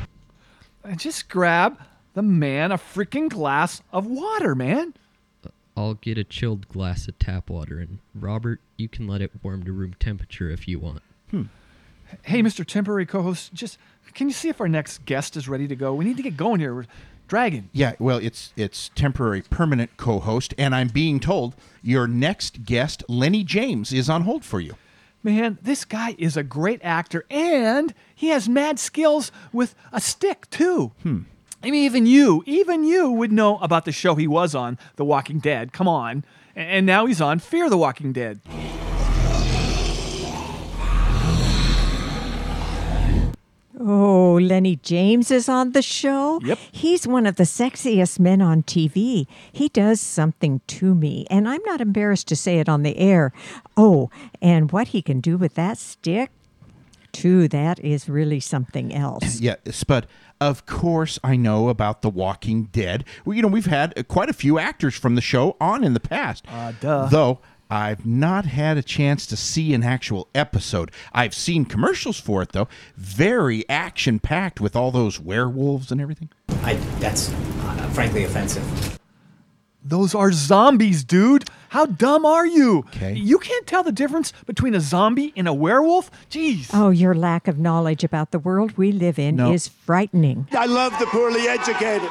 And 0.84 0.98
just 0.98 1.28
grab 1.28 1.78
the 2.14 2.22
man 2.22 2.72
a 2.72 2.78
freaking 2.78 3.28
glass 3.28 3.82
of 3.92 4.06
water, 4.06 4.54
man. 4.54 4.94
I'll 5.76 5.94
get 5.94 6.18
a 6.18 6.24
chilled 6.24 6.68
glass 6.68 7.08
of 7.08 7.18
tap 7.18 7.50
water, 7.50 7.80
and 7.80 7.98
Robert, 8.14 8.60
you 8.76 8.88
can 8.88 9.08
let 9.08 9.20
it 9.20 9.32
warm 9.42 9.64
to 9.64 9.72
room 9.72 9.94
temperature 9.98 10.48
if 10.48 10.68
you 10.68 10.78
want. 10.78 11.02
Hmm. 11.30 11.42
Hey, 12.22 12.42
Mr. 12.42 12.64
Temporary 12.64 13.06
Co-host, 13.06 13.52
just 13.52 13.78
can 14.14 14.28
you 14.28 14.34
see 14.34 14.48
if 14.48 14.60
our 14.60 14.68
next 14.68 15.04
guest 15.04 15.36
is 15.36 15.48
ready 15.48 15.66
to 15.66 15.74
go? 15.74 15.92
We 15.92 16.04
need 16.04 16.16
to 16.16 16.22
get 16.22 16.36
going 16.36 16.60
here. 16.60 16.74
We're 16.74 16.86
dragging. 17.26 17.70
Yeah, 17.72 17.94
well, 17.98 18.18
it's 18.18 18.52
it's 18.56 18.90
temporary 18.94 19.42
permanent 19.42 19.96
co-host, 19.96 20.54
and 20.56 20.76
I'm 20.76 20.88
being 20.88 21.18
told 21.18 21.56
your 21.82 22.06
next 22.06 22.64
guest, 22.64 23.02
Lennie 23.08 23.42
James, 23.42 23.92
is 23.92 24.08
on 24.08 24.22
hold 24.22 24.44
for 24.44 24.60
you. 24.60 24.76
Man, 25.24 25.58
this 25.62 25.86
guy 25.86 26.14
is 26.18 26.36
a 26.36 26.42
great 26.42 26.80
actor, 26.84 27.24
and 27.30 27.94
he 28.14 28.28
has 28.28 28.46
mad 28.46 28.78
skills 28.78 29.32
with 29.54 29.74
a 29.90 29.98
stick 29.98 30.48
too. 30.50 30.92
Hmm. 31.02 31.20
I 31.62 31.70
mean, 31.70 31.84
even 31.86 32.04
you, 32.04 32.42
even 32.44 32.84
you 32.84 33.10
would 33.10 33.32
know 33.32 33.56
about 33.60 33.86
the 33.86 33.92
show 33.92 34.16
he 34.16 34.28
was 34.28 34.54
on, 34.54 34.78
The 34.96 35.04
Walking 35.04 35.38
Dead. 35.38 35.72
Come 35.72 35.88
on. 35.88 36.26
And 36.54 36.84
now 36.84 37.06
he's 37.06 37.22
on 37.22 37.38
Fear 37.38 37.70
the 37.70 37.78
Walking 37.78 38.12
Dead. 38.12 38.42
Oh, 43.78 44.34
Lennie 44.40 44.76
James 44.76 45.30
is 45.30 45.48
on 45.48 45.72
the 45.72 45.82
show? 45.82 46.40
Yep. 46.44 46.58
He's 46.70 47.06
one 47.08 47.26
of 47.26 47.36
the 47.36 47.42
sexiest 47.44 48.20
men 48.20 48.40
on 48.40 48.62
TV. 48.62 49.26
He 49.52 49.68
does 49.68 50.00
something 50.00 50.60
to 50.68 50.94
me, 50.94 51.26
and 51.28 51.48
I'm 51.48 51.62
not 51.64 51.80
embarrassed 51.80 52.28
to 52.28 52.36
say 52.36 52.60
it 52.60 52.68
on 52.68 52.82
the 52.84 52.96
air. 52.96 53.32
Oh, 53.76 54.10
and 54.40 54.70
what 54.70 54.88
he 54.88 55.02
can 55.02 55.20
do 55.20 55.36
with 55.36 55.54
that 55.54 55.78
stick, 55.78 56.30
too, 57.10 57.48
that 57.48 57.80
is 57.80 58.08
really 58.08 58.40
something 58.40 58.94
else. 58.94 59.40
Yeah, 59.44 59.56
Spud. 59.70 60.06
Of 60.40 60.66
course, 60.66 61.18
I 61.24 61.36
know 61.36 61.68
about 61.68 62.02
The 62.02 62.10
Walking 62.10 62.64
Dead. 62.64 63.04
Well, 63.24 63.34
you 63.36 63.42
know, 63.42 63.48
we've 63.48 63.66
had 63.66 63.96
uh, 63.98 64.02
quite 64.02 64.28
a 64.28 64.32
few 64.32 64.58
actors 64.58 64.94
from 64.94 65.14
the 65.14 65.20
show 65.20 65.56
on 65.60 65.82
in 65.84 65.94
the 65.94 66.00
past. 66.00 66.44
Uh, 66.48 66.72
duh. 66.80 67.06
Though 67.06 67.40
I've 67.70 68.04
not 68.06 68.44
had 68.44 68.76
a 68.76 68.82
chance 68.82 69.26
to 69.26 69.36
see 69.36 69.74
an 69.74 69.82
actual 69.82 70.28
episode. 70.34 70.90
I've 71.12 71.34
seen 71.34 71.64
commercials 71.64 72.20
for 72.20 72.42
it, 72.42 72.52
though. 72.52 72.68
Very 72.96 73.68
action 73.68 74.18
packed 74.20 74.60
with 74.60 74.76
all 74.76 74.90
those 74.90 75.18
werewolves 75.18 75.90
and 75.90 76.00
everything. 76.00 76.28
I, 76.62 76.74
that's 77.00 77.30
uh, 77.30 77.90
frankly 77.94 78.24
offensive. 78.24 78.98
Those 79.86 80.14
are 80.14 80.32
zombies, 80.32 81.04
dude. 81.04 81.44
How 81.68 81.84
dumb 81.84 82.24
are 82.24 82.46
you? 82.46 82.78
Okay. 82.88 83.14
You 83.14 83.38
can't 83.38 83.66
tell 83.66 83.82
the 83.82 83.92
difference 83.92 84.32
between 84.46 84.74
a 84.74 84.80
zombie 84.80 85.32
and 85.36 85.46
a 85.46 85.52
werewolf? 85.52 86.10
Jeez. 86.30 86.70
Oh, 86.72 86.88
your 86.90 87.14
lack 87.14 87.48
of 87.48 87.58
knowledge 87.58 88.02
about 88.02 88.30
the 88.30 88.38
world 88.38 88.78
we 88.78 88.92
live 88.92 89.18
in 89.18 89.36
No. 89.36 89.52
is 89.52 89.68
frightening. 89.68 90.48
I 90.52 90.64
love 90.66 90.98
the 90.98 91.06
poorly 91.06 91.48
educated. 91.48 92.08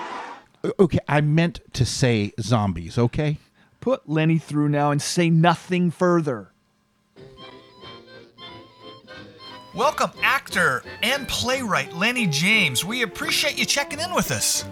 Okay, 0.79 0.99
I 1.07 1.21
meant 1.21 1.61
to 1.73 1.83
say 1.85 2.31
zombies, 2.39 2.97
okay? 2.97 3.37
Put 3.83 4.07
Lennie 4.07 4.37
through 4.37 4.69
now 4.69 4.91
and 4.91 5.01
say 5.01 5.29
nothing 5.29 5.91
further. 5.91 6.53
Welcome, 9.75 10.11
actor 10.21 10.85
and 11.01 11.27
playwright 11.27 11.91
Lennie 11.91 12.27
James. 12.27 12.85
We 12.85 13.01
appreciate 13.01 13.59
you 13.59 13.65
checking 13.65 13.99
in 13.99 14.15
with 14.15 14.31
us. 14.31 14.63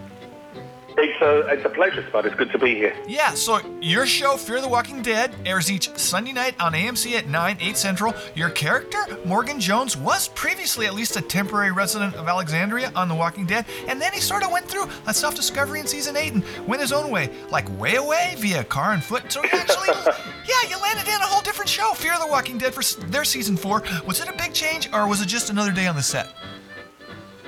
It's 0.98 1.22
a, 1.22 1.48
it's 1.48 1.66
a 1.66 1.70
pleasure, 1.70 2.06
Spud. 2.08 2.26
It's 2.26 2.36
good 2.36 2.52
to 2.52 2.60
be 2.60 2.76
here. 2.76 2.96
Yeah, 3.08 3.34
so 3.34 3.60
your 3.82 4.06
show, 4.06 4.38
Fear 4.38 4.62
the 4.62 4.68
Walking 4.68 5.02
Dead, 5.02 5.34
airs 5.46 5.72
each 5.72 5.90
Sunday 5.98 6.34
night 6.34 6.56
on 6.62 6.74
AMC 6.74 7.14
at 7.14 7.28
9, 7.28 7.58
8 7.60 7.78
Central. 7.78 8.14
Your 8.36 8.50
character, 8.50 9.00
Morgan 9.26 9.60
Jones, 9.60 9.96
was 9.96 10.28
previously 10.30 10.86
at 10.86 10.94
least 10.94 11.16
a 11.16 11.22
temporary 11.22 11.72
resident 11.72 12.16
of 12.16 12.28
Alexandria 12.28 12.92
on 12.96 13.08
The 13.08 13.16
Walking 13.16 13.46
Dead, 13.46 13.66
and 13.88 14.02
then 14.02 14.12
he 14.14 14.20
sort 14.20 14.44
of 14.44 14.52
went 14.52 14.68
through 14.68 14.90
a 15.08 15.14
self 15.14 15.36
discovery 15.36 15.80
in 15.80 15.88
season 15.88 16.18
8 16.18 16.34
and 16.34 16.68
went 16.68 16.82
his 16.82 16.92
own 16.92 17.10
way, 17.10 17.30
like 17.50 17.68
way 17.80 17.96
away 17.96 18.36
via 18.38 18.64
car 18.64 18.94
and 18.94 19.04
foot. 19.04 19.32
So 19.32 19.44
you 19.44 19.50
actually, 19.54 19.90
yeah, 20.48 20.70
you 20.70 20.82
landed 20.82 21.08
in 21.08 21.22
a 21.22 21.26
whole 21.26 21.42
different 21.42 21.70
show, 21.70 21.94
Fear 21.94 22.20
the 22.20 22.28
Walking 22.28 22.58
Dead, 22.58 22.74
for 22.74 22.84
their 23.08 23.24
season 23.24 23.56
4. 23.58 23.84
Was 24.06 24.20
it 24.20 24.28
a 24.28 24.34
big 24.34 24.54
change, 24.54 24.90
or 24.94 25.08
was 25.08 25.22
it 25.22 25.28
just 25.28 25.50
another 25.50 25.72
day 25.72 25.88
on 25.88 25.96
the 25.96 26.04
set? 26.04 26.30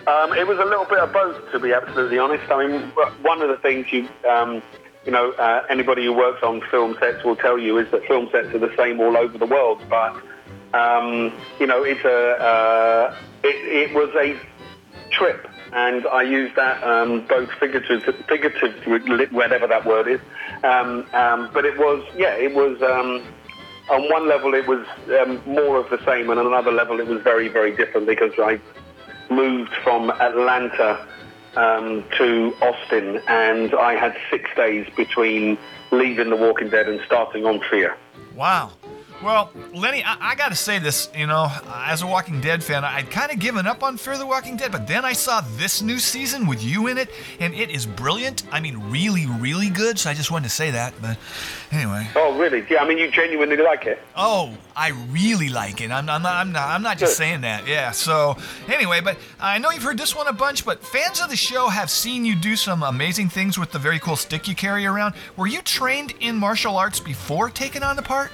Um, 0.05 0.33
it 0.33 0.45
was 0.45 0.59
a 0.59 0.65
little 0.65 0.83
bit 0.83 0.99
of 0.99 1.13
both, 1.13 1.51
to 1.53 1.59
be 1.59 1.71
absolutely 1.71 2.19
honest. 2.19 2.51
I 2.51 2.67
mean, 2.67 2.81
one 3.21 3.41
of 3.41 3.47
the 3.47 3.55
things 3.57 3.85
you, 3.89 4.09
um, 4.29 4.61
you 5.05 5.13
know, 5.13 5.31
uh, 5.31 5.65
anybody 5.69 6.03
who 6.03 6.11
works 6.11 6.43
on 6.43 6.61
film 6.69 6.97
sets 6.99 7.23
will 7.23 7.37
tell 7.37 7.57
you 7.57 7.77
is 7.77 7.89
that 7.91 8.05
film 8.05 8.27
sets 8.29 8.53
are 8.53 8.59
the 8.59 8.73
same 8.75 8.99
all 8.99 9.15
over 9.15 9.37
the 9.37 9.45
world. 9.45 9.81
But 9.89 10.21
um, 10.73 11.31
you 11.57 11.67
know, 11.67 11.83
it's 11.83 12.03
a, 12.03 12.43
uh, 12.43 13.15
it, 13.43 13.91
it 13.91 13.95
was 13.95 14.09
a 14.15 14.37
trip, 15.11 15.47
and 15.71 16.05
I 16.07 16.23
use 16.23 16.51
that 16.57 16.83
um, 16.83 17.25
both 17.25 17.49
figurative, 17.51 18.03
figurative, 18.27 19.31
whatever 19.31 19.67
that 19.67 19.85
word 19.85 20.09
is. 20.09 20.19
Um, 20.65 21.07
um, 21.13 21.49
but 21.53 21.63
it 21.63 21.77
was, 21.77 22.03
yeah, 22.17 22.35
it 22.35 22.53
was. 22.53 22.81
On 23.91 24.09
one 24.09 24.29
level, 24.29 24.53
it 24.53 24.65
was 24.65 24.87
um, 25.21 25.41
more 25.45 25.77
of 25.77 25.89
the 25.89 25.99
same, 26.05 26.29
and 26.29 26.39
on 26.39 26.47
another 26.47 26.71
level, 26.71 27.01
it 27.01 27.05
was 27.05 27.21
very, 27.21 27.49
very 27.49 27.75
different 27.75 28.07
because 28.07 28.31
I 28.39 28.57
moved 29.29 29.73
from 29.83 30.09
Atlanta 30.11 31.07
um, 31.55 32.03
to 32.17 32.55
Austin, 32.61 33.21
and 33.27 33.73
I 33.73 33.95
had 33.95 34.15
six 34.29 34.49
days 34.55 34.87
between 34.95 35.57
leaving 35.91 36.29
The 36.29 36.35
Walking 36.35 36.69
Dead 36.69 36.87
and 36.87 36.99
starting 37.05 37.45
on 37.45 37.61
Fear. 37.69 37.95
Wow. 38.35 38.71
Well, 39.23 39.51
Lennie, 39.73 40.03
I, 40.03 40.31
I 40.31 40.35
got 40.35 40.49
to 40.49 40.55
say 40.55 40.79
this. 40.79 41.09
You 41.15 41.27
know, 41.27 41.49
as 41.73 42.01
a 42.01 42.07
Walking 42.07 42.41
Dead 42.41 42.61
fan, 42.61 42.83
I'd 42.83 43.09
kind 43.09 43.31
of 43.31 43.39
given 43.39 43.65
up 43.65 43.81
on 43.81 43.95
Fear 43.95 44.17
the 44.17 44.25
Walking 44.25 44.57
Dead, 44.57 44.71
but 44.71 44.85
then 44.85 45.05
I 45.05 45.13
saw 45.13 45.39
this 45.55 45.81
new 45.81 45.97
season 45.97 46.45
with 46.45 46.61
you 46.61 46.87
in 46.87 46.97
it, 46.97 47.09
and 47.39 47.53
it 47.53 47.69
is 47.69 47.85
brilliant. 47.85 48.43
I 48.51 48.59
mean, 48.59 48.77
really, 48.91 49.25
really 49.25 49.69
good. 49.69 49.97
So 49.97 50.09
I 50.09 50.13
just 50.13 50.29
wanted 50.29 50.49
to 50.49 50.53
say 50.53 50.71
that. 50.71 50.93
But 51.01 51.17
anyway. 51.71 52.09
Oh, 52.17 52.37
really? 52.37 52.65
Yeah, 52.69 52.83
I 52.83 52.87
mean, 52.87 52.97
you 52.97 53.09
genuinely 53.09 53.55
like 53.55 53.85
it. 53.85 53.99
Oh, 54.13 54.57
I 54.75 54.89
really 54.89 55.47
like 55.47 55.79
it. 55.79 55.89
I'm, 55.89 56.09
I'm 56.09 56.21
not. 56.21 56.35
I'm 56.35 56.51
not. 56.51 56.67
I'm 56.67 56.81
not 56.81 56.97
just 56.97 57.15
saying 57.15 57.41
that. 57.41 57.65
Yeah. 57.65 57.91
So 57.91 58.35
anyway, 58.67 58.99
but 58.99 59.17
I 59.39 59.57
know 59.57 59.71
you've 59.71 59.83
heard 59.83 59.97
this 59.97 60.13
one 60.13 60.27
a 60.27 60.33
bunch. 60.33 60.65
But 60.65 60.83
fans 60.83 61.21
of 61.21 61.29
the 61.29 61.37
show 61.37 61.69
have 61.69 61.89
seen 61.89 62.25
you 62.25 62.35
do 62.35 62.57
some 62.57 62.83
amazing 62.83 63.29
things 63.29 63.57
with 63.57 63.71
the 63.71 63.79
very 63.79 63.99
cool 63.99 64.17
stick 64.17 64.49
you 64.49 64.55
carry 64.55 64.85
around. 64.85 65.15
Were 65.37 65.47
you 65.47 65.61
trained 65.61 66.13
in 66.19 66.35
martial 66.35 66.75
arts 66.75 66.99
before 66.99 67.49
taking 67.49 67.83
on 67.83 67.95
the 67.95 68.01
part? 68.01 68.29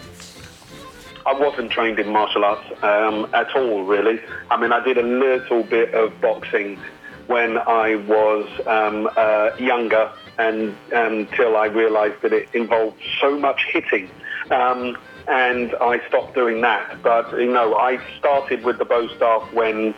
I 1.29 1.33
wasn't 1.33 1.71
trained 1.71 1.99
in 1.99 2.09
martial 2.11 2.43
arts 2.43 2.65
um, 2.81 3.29
at 3.35 3.55
all, 3.55 3.83
really. 3.83 4.19
I 4.49 4.59
mean, 4.59 4.71
I 4.71 4.83
did 4.83 4.97
a 4.97 5.03
little 5.03 5.61
bit 5.61 5.93
of 5.93 6.19
boxing 6.19 6.79
when 7.27 7.59
I 7.59 7.97
was 8.07 8.49
um, 8.65 9.07
uh, 9.15 9.51
younger, 9.59 10.11
and 10.39 10.75
until 10.91 11.55
I 11.55 11.67
realised 11.67 12.23
that 12.23 12.33
it 12.33 12.49
involved 12.55 12.99
so 13.21 13.37
much 13.37 13.63
hitting, 13.71 14.09
um, 14.49 14.97
and 15.27 15.75
I 15.79 16.01
stopped 16.07 16.33
doing 16.33 16.61
that. 16.61 17.03
But 17.03 17.31
you 17.33 17.53
know, 17.53 17.75
I 17.75 17.99
started 18.17 18.63
with 18.63 18.79
the 18.79 18.85
bow 18.85 19.07
staff 19.15 19.53
when 19.53 19.93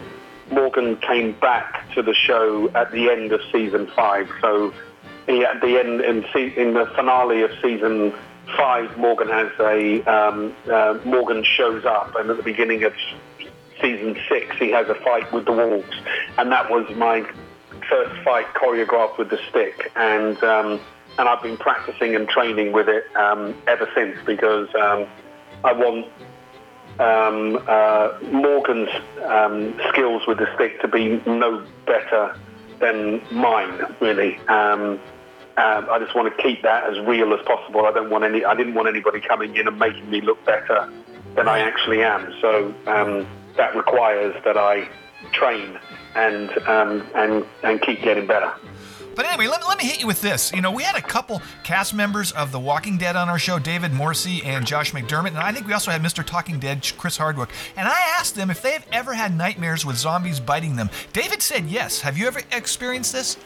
Morgan 0.51 0.97
came 0.97 1.31
back 1.39 1.89
to 1.93 2.01
the 2.01 2.13
show 2.13 2.69
at 2.75 2.91
the 2.91 3.09
end 3.09 3.31
of 3.31 3.39
season 3.53 3.87
five. 3.95 4.29
So 4.41 4.73
he, 5.27 5.45
at 5.45 5.61
the 5.61 5.79
end, 5.79 6.01
in, 6.01 6.25
in 6.57 6.73
the 6.73 6.91
finale 6.93 7.43
of 7.43 7.51
season 7.61 8.13
five, 8.57 8.97
Morgan 8.97 9.27
has 9.29 9.51
a 9.59 10.03
um, 10.03 10.55
uh, 10.71 10.97
Morgan 11.05 11.43
shows 11.43 11.85
up, 11.85 12.15
and 12.15 12.29
at 12.29 12.37
the 12.37 12.43
beginning 12.43 12.83
of 12.83 12.93
season 13.81 14.17
six, 14.29 14.55
he 14.57 14.71
has 14.71 14.87
a 14.89 14.95
fight 14.95 15.31
with 15.33 15.45
the 15.45 15.51
wolves, 15.51 15.95
and 16.37 16.51
that 16.51 16.69
was 16.69 16.89
my 16.95 17.21
first 17.89 18.23
fight 18.23 18.47
choreographed 18.53 19.17
with 19.17 19.29
the 19.29 19.39
stick, 19.49 19.91
and 19.95 20.41
um, 20.43 20.79
and 21.17 21.27
I've 21.27 21.41
been 21.41 21.57
practicing 21.57 22.15
and 22.15 22.27
training 22.27 22.71
with 22.71 22.87
it 22.87 23.03
um, 23.15 23.55
ever 23.67 23.89
since 23.95 24.17
because 24.25 24.67
um, 24.75 25.07
I 25.63 25.73
want 25.73 26.07
um, 26.99 27.63
uh, 27.67 28.13
Morgan's 28.31 28.89
um, 29.25 29.79
skills 29.89 30.23
with 30.27 30.37
the 30.37 30.53
stick 30.55 30.81
to 30.81 30.87
be 30.87 31.21
no 31.25 31.65
better 31.85 32.35
than 32.79 33.21
mine, 33.31 33.95
really. 33.99 34.39
Um, 35.57 35.87
I 35.89 35.99
just 35.99 36.15
want 36.15 36.35
to 36.35 36.43
keep 36.43 36.61
that 36.63 36.89
as 36.89 36.99
real 37.05 37.33
as 37.33 37.45
possible. 37.45 37.85
I 37.85 37.91
don't 37.91 38.09
want 38.09 38.23
any. 38.23 38.45
I 38.45 38.55
didn't 38.55 38.73
want 38.73 38.87
anybody 38.87 39.19
coming 39.19 39.55
in 39.55 39.67
and 39.67 39.77
making 39.77 40.09
me 40.09 40.21
look 40.21 40.43
better 40.45 40.91
than 41.35 41.47
I 41.47 41.59
actually 41.59 42.03
am. 42.03 42.33
So 42.39 42.73
um, 42.87 43.27
that 43.57 43.75
requires 43.75 44.35
that 44.45 44.57
I 44.57 44.87
train 45.33 45.77
and 46.15 46.49
um, 46.67 47.05
and 47.15 47.45
and 47.63 47.81
keep 47.81 48.01
getting 48.01 48.27
better. 48.27 48.53
But 49.15 49.25
anyway, 49.25 49.47
let, 49.47 49.67
let 49.67 49.77
me 49.77 49.83
hit 49.83 49.99
you 49.99 50.07
with 50.07 50.21
this. 50.21 50.53
You 50.53 50.61
know, 50.61 50.71
we 50.71 50.83
had 50.83 50.95
a 50.95 51.01
couple 51.01 51.41
cast 51.63 51.93
members 51.93 52.31
of 52.31 52.51
The 52.51 52.59
Walking 52.59 52.97
Dead 52.97 53.15
on 53.15 53.27
our 53.27 53.37
show, 53.37 53.59
David 53.59 53.91
Morrissey 53.91 54.41
and 54.43 54.65
Josh 54.65 54.93
McDermitt, 54.93 55.29
and 55.29 55.37
I 55.37 55.51
think 55.51 55.67
we 55.67 55.73
also 55.73 55.91
had 55.91 56.01
Mr. 56.01 56.25
Talking 56.25 56.59
Dead, 56.59 56.89
Chris 56.97 57.17
Hardwick. 57.17 57.49
And 57.75 57.87
I 57.87 57.99
asked 58.17 58.35
them 58.35 58.49
if 58.49 58.61
they've 58.61 58.85
ever 58.91 59.13
had 59.13 59.35
nightmares 59.35 59.85
with 59.85 59.97
zombies 59.97 60.39
biting 60.39 60.77
them. 60.77 60.89
David 61.11 61.41
said 61.41 61.65
yes. 61.65 61.99
Have 62.01 62.17
you 62.17 62.25
ever 62.27 62.41
experienced 62.51 63.11
this? 63.11 63.37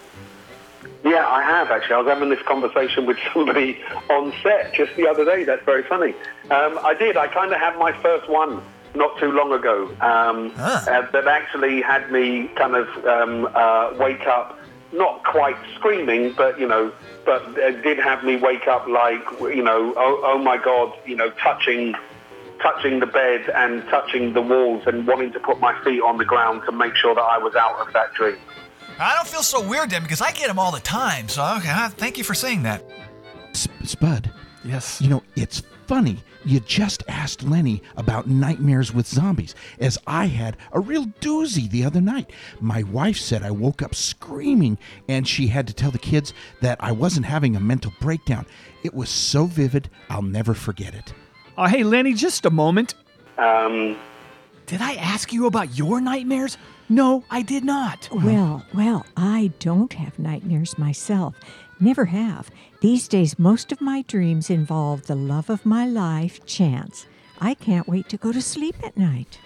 Yeah, 1.06 1.28
I 1.28 1.44
have 1.44 1.70
actually. 1.70 1.94
I 1.94 1.98
was 2.00 2.08
having 2.08 2.30
this 2.30 2.42
conversation 2.42 3.06
with 3.06 3.18
somebody 3.34 3.80
on 4.10 4.34
set 4.42 4.74
just 4.74 4.96
the 4.96 5.08
other 5.08 5.24
day. 5.24 5.44
That's 5.44 5.64
very 5.64 5.84
funny. 5.84 6.16
Um, 6.50 6.80
I 6.84 6.96
did. 6.98 7.16
I 7.16 7.28
kind 7.28 7.54
of 7.54 7.60
had 7.60 7.78
my 7.78 7.94
first 8.02 8.28
one 8.28 8.62
not 8.96 9.18
too 9.20 9.32
long 9.32 9.52
ago 9.52 9.86
um, 10.02 10.52
uh, 10.58 11.02
that 11.12 11.28
actually 11.28 11.82
had 11.82 12.12
me 12.12 12.48
kind 12.56 12.76
of 12.76 12.88
um, 13.06 13.48
uh, 13.54 13.94
wake 14.00 14.26
up, 14.26 14.58
not 14.94 15.24
quite 15.24 15.58
screaming, 15.76 16.34
but 16.34 16.60
you 16.60 16.68
know, 16.68 16.92
but 17.24 17.44
it 17.56 17.84
did 17.84 18.00
have 18.00 18.24
me 18.24 18.38
wake 18.38 18.68
up 18.68 18.88
like 18.88 19.24
you 19.42 19.62
know, 19.62 19.94
oh, 19.96 20.22
oh 20.24 20.38
my 20.40 20.58
god, 20.58 20.92
you 21.06 21.16
know, 21.16 21.30
touching. 21.32 21.94
Touching 22.62 23.00
the 23.00 23.06
bed 23.06 23.48
and 23.54 23.84
touching 23.90 24.34
the 24.34 24.42
walls 24.42 24.88
and 24.88 25.06
wanting 25.06 25.32
to 25.34 25.40
put 25.42 25.60
my 25.60 25.78
feet 25.84 26.02
on 26.02 26.18
the 26.18 26.26
ground 26.26 26.64
to 26.66 26.72
make 26.72 26.96
sure 26.96 27.14
that 27.14 27.22
I 27.22 27.38
was 27.38 27.54
out 27.54 27.86
of 27.86 27.94
that 27.94 28.14
dream. 28.14 28.38
I 28.98 29.16
don't 29.16 29.28
feel 29.28 29.44
so 29.44 29.68
weird 29.68 29.90
then 29.90 30.04
because 30.04 30.22
I 30.22 30.32
get 30.32 30.48
them 30.48 30.60
all 30.60 30.72
the 30.72 30.80
time. 30.80 31.28
So 31.28 31.44
okay, 31.58 31.88
thank 31.98 32.18
you 32.18 32.24
for 32.24 32.34
saying 32.34 32.64
that. 32.64 32.84
Spud. 33.54 34.32
Yes. 34.64 35.02
You 35.02 35.10
know, 35.10 35.24
it's 35.36 35.62
funny 35.88 36.24
you 36.46 36.60
just 36.60 37.04
asked 37.08 37.44
Lennie 37.44 37.82
about 37.98 38.28
nightmares 38.28 38.94
with 38.94 39.08
zombies, 39.08 39.56
as 39.80 39.98
I 40.06 40.28
had 40.28 40.58
a 40.72 40.80
real 40.80 41.06
doozy 41.20 41.70
the 41.70 41.84
other 41.84 42.02
night. 42.02 42.32
My 42.60 42.84
wife 42.84 43.18
said 43.18 43.42
I 43.42 43.52
woke 43.52 43.82
up 43.82 43.96
screaming, 43.96 44.78
and 45.10 45.28
she 45.28 45.48
had 45.48 45.66
to 45.68 45.74
tell 45.74 45.92
the 45.92 45.98
kids 45.98 46.34
that 46.62 46.78
I 46.80 46.92
wasn't 46.92 47.26
having 47.26 47.56
a 47.56 47.60
mental 47.60 47.92
breakdown. 48.00 48.46
It 48.84 48.94
was 48.94 49.10
so 49.10 49.46
vivid, 49.46 49.90
I'll 50.10 50.22
never 50.22 50.54
forget 50.54 50.94
it. 50.94 51.14
Uh, 51.58 51.68
hey, 51.68 51.84
Lennie, 51.84 52.14
just 52.14 52.46
a 52.46 52.52
moment. 52.52 52.94
Um, 53.38 53.98
Did 54.68 54.82
I 54.82 54.94
ask 54.96 55.34
you 55.34 55.48
about 55.48 55.76
your 55.76 56.00
nightmares? 56.00 56.58
No, 56.88 57.24
I 57.32 57.42
did 57.42 57.64
not. 57.64 58.08
Well, 58.12 58.64
well, 58.74 59.06
I 59.18 59.52
don't 59.60 59.94
have 59.94 60.20
nightmares 60.20 60.78
myself. 60.78 61.36
Never 61.80 62.06
have. 62.06 62.52
These 62.82 63.08
days, 63.08 63.40
most 63.40 63.72
of 63.72 63.82
my 63.82 64.04
dreams 64.04 64.50
involve 64.50 65.08
the 65.08 65.16
love 65.16 65.50
of 65.50 65.66
my 65.66 65.88
life, 65.88 66.46
Chance. 66.46 67.08
I 67.42 67.56
can't 67.56 67.88
wait 67.88 68.08
to 68.10 68.18
go 68.18 68.32
to 68.32 68.42
sleep 68.42 68.76
at 68.84 68.96
night. 68.96 69.40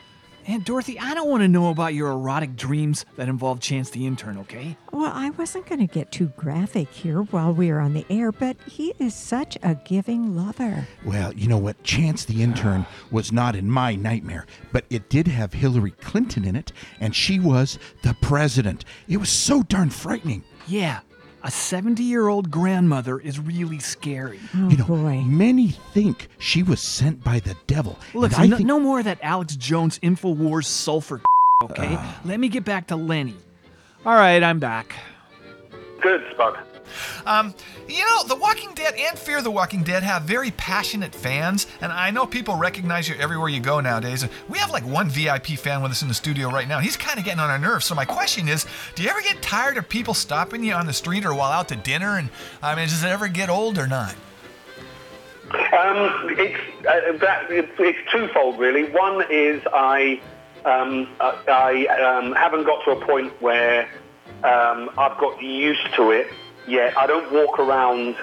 And 0.50 0.66
Dorothy, 0.66 0.98
I 0.98 1.14
don't 1.14 1.30
want 1.30 1.44
to 1.44 1.48
know 1.48 1.70
about 1.70 1.94
your 1.94 2.10
erotic 2.10 2.56
dreams 2.56 3.06
that 3.18 3.30
involve 3.30 3.60
Chance 3.60 3.92
the 3.92 4.08
intern, 4.08 4.36
okay? 4.40 4.76
Well, 4.92 5.12
I 5.14 5.30
wasn't 5.30 5.68
going 5.68 5.88
to 5.88 5.94
get 5.94 6.12
too 6.12 6.34
graphic 6.38 6.90
here 6.90 7.22
while 7.22 7.54
we 7.54 7.70
are 7.70 7.80
on 7.80 7.94
the 7.94 8.04
air, 8.10 8.32
but 8.32 8.58
he 8.66 8.96
is 8.98 9.14
such 9.14 9.60
a 9.62 9.76
giving 9.76 10.36
lover. 10.36 10.88
Well, 11.06 11.34
you 11.34 11.48
know 11.48 11.60
what? 11.60 11.84
Chance 11.84 12.26
the 12.26 12.42
intern 12.42 12.88
was 13.12 13.32
not 13.32 13.56
in 13.56 13.70
my 13.70 13.94
nightmare, 13.96 14.48
but 14.72 14.86
it 14.90 15.08
did 15.08 15.28
have 15.28 15.54
Hillary 15.54 15.92
Clinton 15.92 16.44
in 16.44 16.56
it, 16.56 16.72
and 17.00 17.16
she 17.16 17.40
was 17.40 17.78
the 18.02 18.16
president. 18.20 18.86
It 19.08 19.18
was 19.18 19.30
so 19.30 19.62
darn 19.62 19.92
frightening. 19.92 20.44
Yeah, 20.68 21.02
a 21.44 21.52
70 21.52 22.04
year 22.04 22.28
old 22.28 22.52
grandmother 22.52 23.20
is 23.20 23.40
really 23.40 23.80
scary. 23.80 24.40
Oh, 24.56 24.70
you 24.70 24.78
know, 24.78 25.22
many 25.24 25.70
think 25.94 26.28
she 26.38 26.64
was 26.64 26.82
sent 26.82 27.24
by 27.24 27.40
the 27.40 27.56
devil. 27.68 27.98
Look, 28.14 28.34
and 28.34 28.42
I 28.42 28.48
no, 28.48 28.58
think 28.58 28.68
no 28.68 28.80
more 28.80 29.00
of 29.00 29.06
that 29.06 29.20
Alex 29.22 29.56
Jones 29.56 30.00
InfoWars 30.00 30.66
sulfur, 30.66 31.22
okay? 31.64 31.96
Ah. 31.98 32.22
Let 32.26 32.40
me 32.40 32.50
get 32.50 32.66
back 32.66 32.88
to 32.88 32.96
Lennie. 32.96 33.38
All 34.06 34.16
right, 34.16 34.42
I'm 34.42 34.60
back. 34.60 34.96
Good, 36.02 36.24
Spud. 36.32 36.58
Um, 37.26 37.54
you 37.88 38.06
know, 38.06 38.24
The 38.24 38.36
Walking 38.36 38.74
Dead 38.74 38.96
and 38.96 39.18
Fear 39.18 39.42
the 39.42 39.52
Walking 39.52 39.84
Dead 39.84 40.04
have 40.04 40.24
very 40.24 40.52
passionate 40.52 41.14
fans, 41.14 41.68
and 41.82 41.92
I 41.92 42.12
know 42.12 42.26
people 42.26 42.56
recognize 42.56 43.08
you 43.10 43.16
everywhere 43.16 43.50
you 43.50 43.60
go 43.60 43.80
nowadays. 43.80 44.28
We 44.48 44.58
have 44.60 44.72
like 44.72 44.86
one 44.86 45.10
VIP 45.10 45.48
fan 45.48 45.82
with 45.82 45.92
us 45.92 46.02
in 46.02 46.08
the 46.08 46.14
studio 46.14 46.50
right 46.50 46.68
now. 46.68 46.80
He's 46.80 46.98
kind 46.98 47.20
of 47.20 47.26
getting 47.26 47.40
on 47.40 47.50
our 47.50 47.60
nerves. 47.60 47.86
So 47.86 47.96
my 47.96 48.06
question 48.06 48.48
is, 48.48 48.66
do 48.96 49.04
you 49.04 49.10
ever 49.10 49.22
get 49.22 49.42
tired 49.42 49.78
of 49.78 49.88
people 49.90 50.14
stopping 50.14 50.64
you 50.64 50.74
on 50.74 50.86
the 50.86 50.94
street 50.94 51.26
or 51.26 51.34
while 51.34 51.52
out 51.52 51.68
to 51.70 51.76
dinner? 51.76 52.18
And 52.18 52.30
I 52.62 52.76
mean, 52.76 52.88
does 52.88 53.04
it 53.04 53.08
ever 53.08 53.28
get 53.28 53.50
old 53.50 53.78
or 53.78 53.88
not? 53.88 54.16
Um, 55.52 56.30
it's 56.38 56.60
uh, 56.88 57.18
that 57.18 57.48
it's, 57.50 57.72
it's 57.80 58.12
twofold 58.12 58.60
really. 58.60 58.92
One 58.92 59.24
is 59.32 59.64
I 59.74 60.22
um, 60.66 61.08
I, 61.20 61.88
um, 61.88 62.34
haven't 62.34 62.66
got 62.66 62.84
to 62.86 62.92
a 62.92 63.06
point 63.06 63.32
where 63.42 63.90
um, 64.44 64.90
I've 64.98 65.18
got 65.18 65.42
used 65.42 65.94
to 65.96 66.12
it 66.12 66.28
yet. 66.70 66.98
I 66.98 67.08
don't 67.08 67.32
walk 67.32 67.60
around 67.60 68.16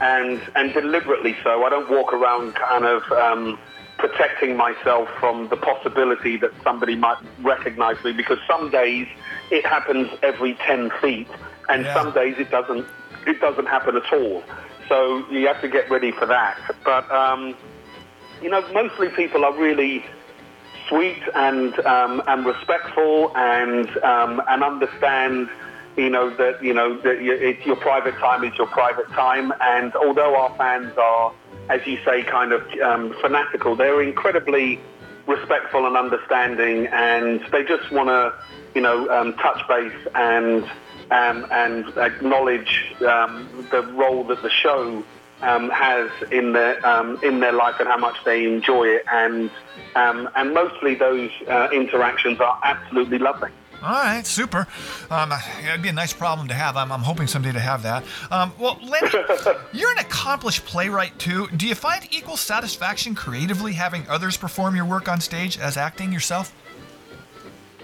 and 0.00 0.40
and 0.56 0.72
deliberately 0.72 1.36
so. 1.42 1.64
I 1.64 1.70
don't 1.70 1.90
walk 1.90 2.12
around 2.12 2.54
kind 2.54 2.84
of 2.84 3.02
um, 3.12 3.58
protecting 3.98 4.56
myself 4.56 5.08
from 5.20 5.48
the 5.48 5.56
possibility 5.56 6.36
that 6.38 6.50
somebody 6.62 6.96
might 6.96 7.18
recognize 7.40 8.02
me 8.04 8.12
because 8.12 8.38
some 8.46 8.70
days 8.70 9.06
it 9.50 9.64
happens 9.64 10.08
every 10.22 10.54
ten 10.66 10.90
feet, 11.00 11.28
and 11.68 11.86
some 11.94 12.12
days 12.12 12.36
it 12.38 12.50
doesn't. 12.50 12.86
It 13.26 13.40
doesn't 13.40 13.66
happen 13.66 13.96
at 13.96 14.12
all. 14.12 14.42
So 14.88 15.24
you 15.30 15.46
have 15.46 15.60
to 15.62 15.68
get 15.68 15.90
ready 15.90 16.10
for 16.10 16.26
that. 16.26 16.58
But 16.84 17.10
um, 17.10 17.54
you 18.42 18.50
know, 18.50 18.60
mostly 18.72 19.08
people 19.08 19.44
are 19.44 19.56
really 19.56 20.04
sweet 20.88 21.22
and 21.34 21.78
um, 21.86 22.22
and 22.26 22.44
respectful 22.44 23.32
and 23.36 23.88
um, 23.98 24.42
and 24.48 24.62
understand. 24.62 25.48
You 25.96 26.10
know 26.10 26.30
that 26.36 26.62
you 26.62 26.74
know 26.74 26.98
that 27.02 27.18
it's 27.20 27.64
your 27.64 27.76
private 27.76 28.14
time 28.16 28.42
is 28.42 28.56
your 28.58 28.66
private 28.66 29.08
time, 29.10 29.52
and 29.60 29.94
although 29.94 30.34
our 30.34 30.52
fans 30.56 30.92
are, 30.98 31.32
as 31.68 31.86
you 31.86 31.98
say, 32.04 32.24
kind 32.24 32.52
of 32.52 32.62
um, 32.80 33.14
fanatical, 33.20 33.76
they're 33.76 34.02
incredibly 34.02 34.80
respectful 35.28 35.86
and 35.86 35.96
understanding, 35.96 36.86
and 36.88 37.40
they 37.52 37.62
just 37.62 37.90
want 37.92 38.08
to, 38.08 38.34
you 38.74 38.80
know, 38.80 39.08
um, 39.08 39.34
touch 39.34 39.66
base 39.68 39.92
and 40.16 40.64
um, 41.12 41.46
and 41.52 41.86
acknowledge 41.96 42.92
um, 43.06 43.66
the 43.70 43.82
role 43.94 44.24
that 44.24 44.42
the 44.42 44.50
show 44.50 45.04
um, 45.42 45.70
has 45.70 46.10
in 46.32 46.52
their 46.52 46.84
um, 46.84 47.18
in 47.22 47.40
their 47.40 47.52
life 47.52 47.76
and 47.78 47.88
how 47.88 47.98
much 47.98 48.16
they 48.24 48.46
enjoy 48.46 48.84
it, 48.84 49.04
and 49.12 49.50
um, 49.94 50.28
and 50.34 50.54
mostly 50.54 50.94
those 50.94 51.30
uh, 51.48 51.68
interactions 51.72 52.40
are 52.40 52.58
absolutely 52.64 53.18
lovely. 53.18 53.50
All 53.82 53.90
right, 53.90 54.26
super. 54.26 54.66
Um, 55.10 55.32
it'd 55.62 55.82
be 55.82 55.90
a 55.90 55.92
nice 55.92 56.12
problem 56.12 56.48
to 56.48 56.54
have. 56.54 56.76
I'm, 56.76 56.90
I'm 56.90 57.02
hoping 57.02 57.26
someday 57.26 57.52
to 57.52 57.60
have 57.60 57.82
that. 57.82 58.04
Um, 58.30 58.52
well, 58.58 58.78
Lennie, 58.82 59.10
you're 59.72 59.90
an 59.90 59.98
accomplished 59.98 60.64
playwright 60.64 61.18
too. 61.18 61.48
Do 61.48 61.66
you 61.66 61.74
find 61.74 62.06
equal 62.10 62.36
satisfaction 62.36 63.14
creatively 63.14 63.74
having 63.74 64.08
others 64.08 64.36
perform 64.36 64.74
your 64.74 64.86
work 64.86 65.08
on 65.08 65.20
stage 65.20 65.58
as 65.58 65.76
acting 65.76 66.12
yourself? 66.12 66.54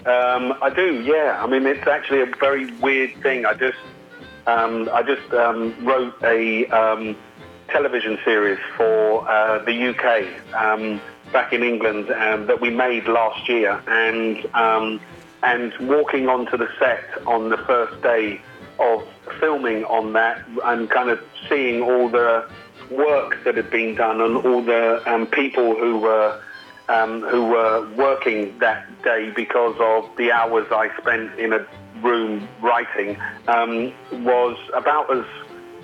Um, 0.05 0.57
I 0.61 0.71
do, 0.71 1.01
yeah. 1.03 1.39
I 1.43 1.47
mean, 1.47 1.67
it's 1.67 1.87
actually 1.87 2.21
a 2.21 2.25
very 2.25 2.71
weird 2.77 3.15
thing. 3.21 3.45
I 3.45 3.53
just, 3.53 3.77
um, 4.47 4.89
I 4.91 5.03
just 5.03 5.31
um, 5.33 5.75
wrote 5.85 6.15
a 6.23 6.65
um, 6.67 7.15
television 7.67 8.17
series 8.25 8.59
for 8.75 9.29
uh, 9.29 9.59
the 9.59 9.89
UK 9.89 10.55
um, 10.55 10.99
back 11.31 11.53
in 11.53 11.61
England 11.61 12.09
um, 12.09 12.47
that 12.47 12.59
we 12.59 12.71
made 12.71 13.07
last 13.07 13.47
year, 13.47 13.81
and 13.87 14.45
um, 14.55 14.99
and 15.43 15.73
walking 15.87 16.27
onto 16.27 16.57
the 16.57 16.69
set 16.79 17.03
on 17.25 17.49
the 17.49 17.57
first 17.57 18.01
day 18.01 18.41
of 18.79 19.07
filming 19.39 19.83
on 19.85 20.13
that, 20.13 20.43
and 20.65 20.89
kind 20.89 21.09
of 21.09 21.19
seeing 21.47 21.81
all 21.81 22.09
the 22.09 22.47
work 22.89 23.37
that 23.43 23.55
had 23.55 23.69
been 23.69 23.95
done 23.95 24.21
and 24.21 24.37
all 24.37 24.61
the 24.61 25.01
um, 25.11 25.25
people 25.27 25.75
who 25.75 25.97
were 25.99 26.39
um, 26.89 27.21
who 27.21 27.45
were 27.45 27.87
working 27.95 28.57
that 28.59 28.85
day 29.03 29.31
because 29.35 29.75
of 29.79 30.09
the 30.17 30.31
hours 30.31 30.67
I 30.71 30.89
spent 30.99 31.39
in 31.39 31.53
a 31.53 31.65
room 32.01 32.47
writing 32.61 33.17
um, 33.47 33.93
was 34.23 34.57
about 34.73 35.15
as 35.15 35.25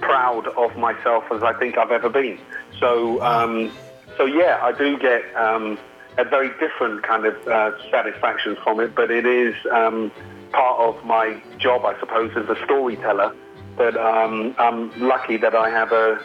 proud 0.02 0.48
of 0.48 0.76
myself 0.78 1.24
as 1.32 1.44
I 1.44 1.54
think 1.54 1.78
I've 1.78 1.92
ever 1.92 2.10
been. 2.10 2.40
So, 2.80 3.22
um, 3.22 3.72
so 4.18 4.26
yeah, 4.26 4.60
I 4.62 4.72
do 4.72 4.98
get 4.98 5.24
um, 5.36 5.78
a 6.18 6.24
very 6.24 6.50
different 6.60 7.04
kind 7.04 7.26
of 7.26 7.48
uh, 7.48 7.72
satisfaction 7.92 8.58
from 8.64 8.80
it, 8.80 8.96
but 8.96 9.12
it 9.12 9.26
is 9.26 9.56
um, 9.72 10.12
part 10.52 10.80
of 10.80 11.06
my 11.06 11.42
job, 11.58 11.86
I 11.86 12.00
suppose, 12.00 12.32
as 12.36 12.50
a 12.50 12.56
storyteller. 12.66 13.34
That 13.78 13.96
um, 13.96 14.56
I'm 14.58 14.90
lucky 15.00 15.38
that 15.38 15.54
I 15.54 15.70
have 15.70 15.92
a 15.92 16.20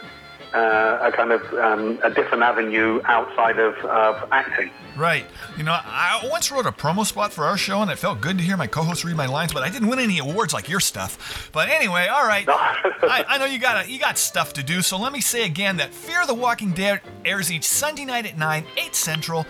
uh, 0.54 0.98
a 1.02 1.12
kind 1.12 1.32
of 1.32 1.42
um, 1.54 1.98
a 2.02 2.10
different 2.10 2.42
avenue 2.42 3.00
outside 3.04 3.58
of, 3.58 3.74
of 3.84 4.28
acting. 4.32 4.70
Right. 4.96 5.24
You 5.56 5.64
know, 5.64 5.72
I 5.72 6.20
once 6.30 6.50
wrote 6.50 6.66
a 6.66 6.72
promo 6.72 7.06
spot 7.06 7.32
for 7.32 7.44
our 7.44 7.56
show, 7.56 7.80
and 7.80 7.90
it 7.90 7.98
felt 7.98 8.20
good 8.20 8.36
to 8.38 8.44
hear 8.44 8.56
my 8.56 8.66
co-host 8.66 9.04
read 9.04 9.16
my 9.16 9.26
lines, 9.26 9.52
but 9.52 9.62
I 9.62 9.70
didn't 9.70 9.88
win 9.88 9.98
any 9.98 10.18
awards 10.18 10.52
like 10.52 10.68
your 10.68 10.80
stuff. 10.80 11.50
But 11.52 11.68
anyway, 11.70 12.08
all 12.08 12.26
right. 12.26 12.44
I, 12.48 13.24
I 13.28 13.38
know 13.38 13.46
you 13.46 13.58
got 13.58 13.88
you 13.88 13.98
got 13.98 14.18
stuff 14.18 14.52
to 14.54 14.62
do, 14.62 14.82
so 14.82 14.98
let 14.98 15.12
me 15.12 15.20
say 15.20 15.46
again 15.46 15.78
that 15.78 15.94
Fear 15.94 16.26
the 16.26 16.34
Walking 16.34 16.72
Dead 16.72 17.00
airs 17.24 17.50
each 17.50 17.64
Sunday 17.64 18.04
night 18.04 18.26
at 18.26 18.36
9, 18.36 18.64
8 18.76 18.94
Central. 18.94 19.46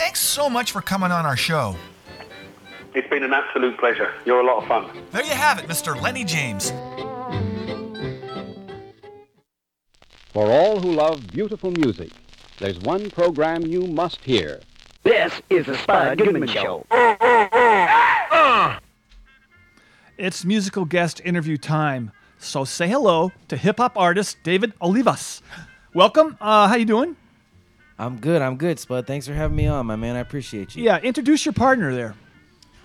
Thanks 0.00 0.20
so 0.20 0.48
much 0.48 0.72
for 0.72 0.80
coming 0.80 1.12
on 1.12 1.26
our 1.26 1.36
show. 1.36 1.76
It's 2.94 3.06
been 3.10 3.22
an 3.22 3.34
absolute 3.34 3.76
pleasure. 3.76 4.14
You're 4.24 4.40
a 4.40 4.46
lot 4.46 4.62
of 4.62 4.66
fun. 4.66 4.88
There 5.10 5.22
you 5.22 5.32
have 5.32 5.58
it, 5.58 5.66
Mr. 5.66 5.94
Lennie 6.00 6.24
James. 6.24 6.70
For 10.32 10.50
all 10.50 10.80
who 10.80 10.92
love 10.92 11.30
beautiful 11.30 11.70
music, 11.72 12.12
there's 12.56 12.78
one 12.78 13.10
program 13.10 13.66
you 13.66 13.82
must 13.82 14.22
hear. 14.22 14.60
This 15.02 15.34
is 15.50 15.66
the 15.66 15.76
Spud 15.76 16.16
Goodman 16.16 16.48
Show. 16.48 16.86
It's 20.16 20.46
musical 20.46 20.86
guest 20.86 21.20
interview 21.26 21.58
time. 21.58 22.10
So 22.38 22.64
say 22.64 22.88
hello 22.88 23.32
to 23.48 23.56
hip 23.58 23.76
hop 23.76 23.98
artist 23.98 24.38
David 24.44 24.72
Olivas. 24.80 25.42
Welcome. 25.92 26.38
Uh, 26.40 26.68
how 26.68 26.76
you 26.76 26.86
doing? 26.86 27.16
I'm 28.00 28.16
good. 28.16 28.40
I'm 28.40 28.56
good, 28.56 28.78
Spud. 28.78 29.06
Thanks 29.06 29.26
for 29.26 29.34
having 29.34 29.54
me 29.56 29.66
on, 29.66 29.84
my 29.84 29.94
man. 29.94 30.16
I 30.16 30.20
appreciate 30.20 30.74
you. 30.74 30.82
Yeah, 30.82 30.98
introduce 31.00 31.44
your 31.44 31.52
partner 31.52 31.94
there. 31.94 32.14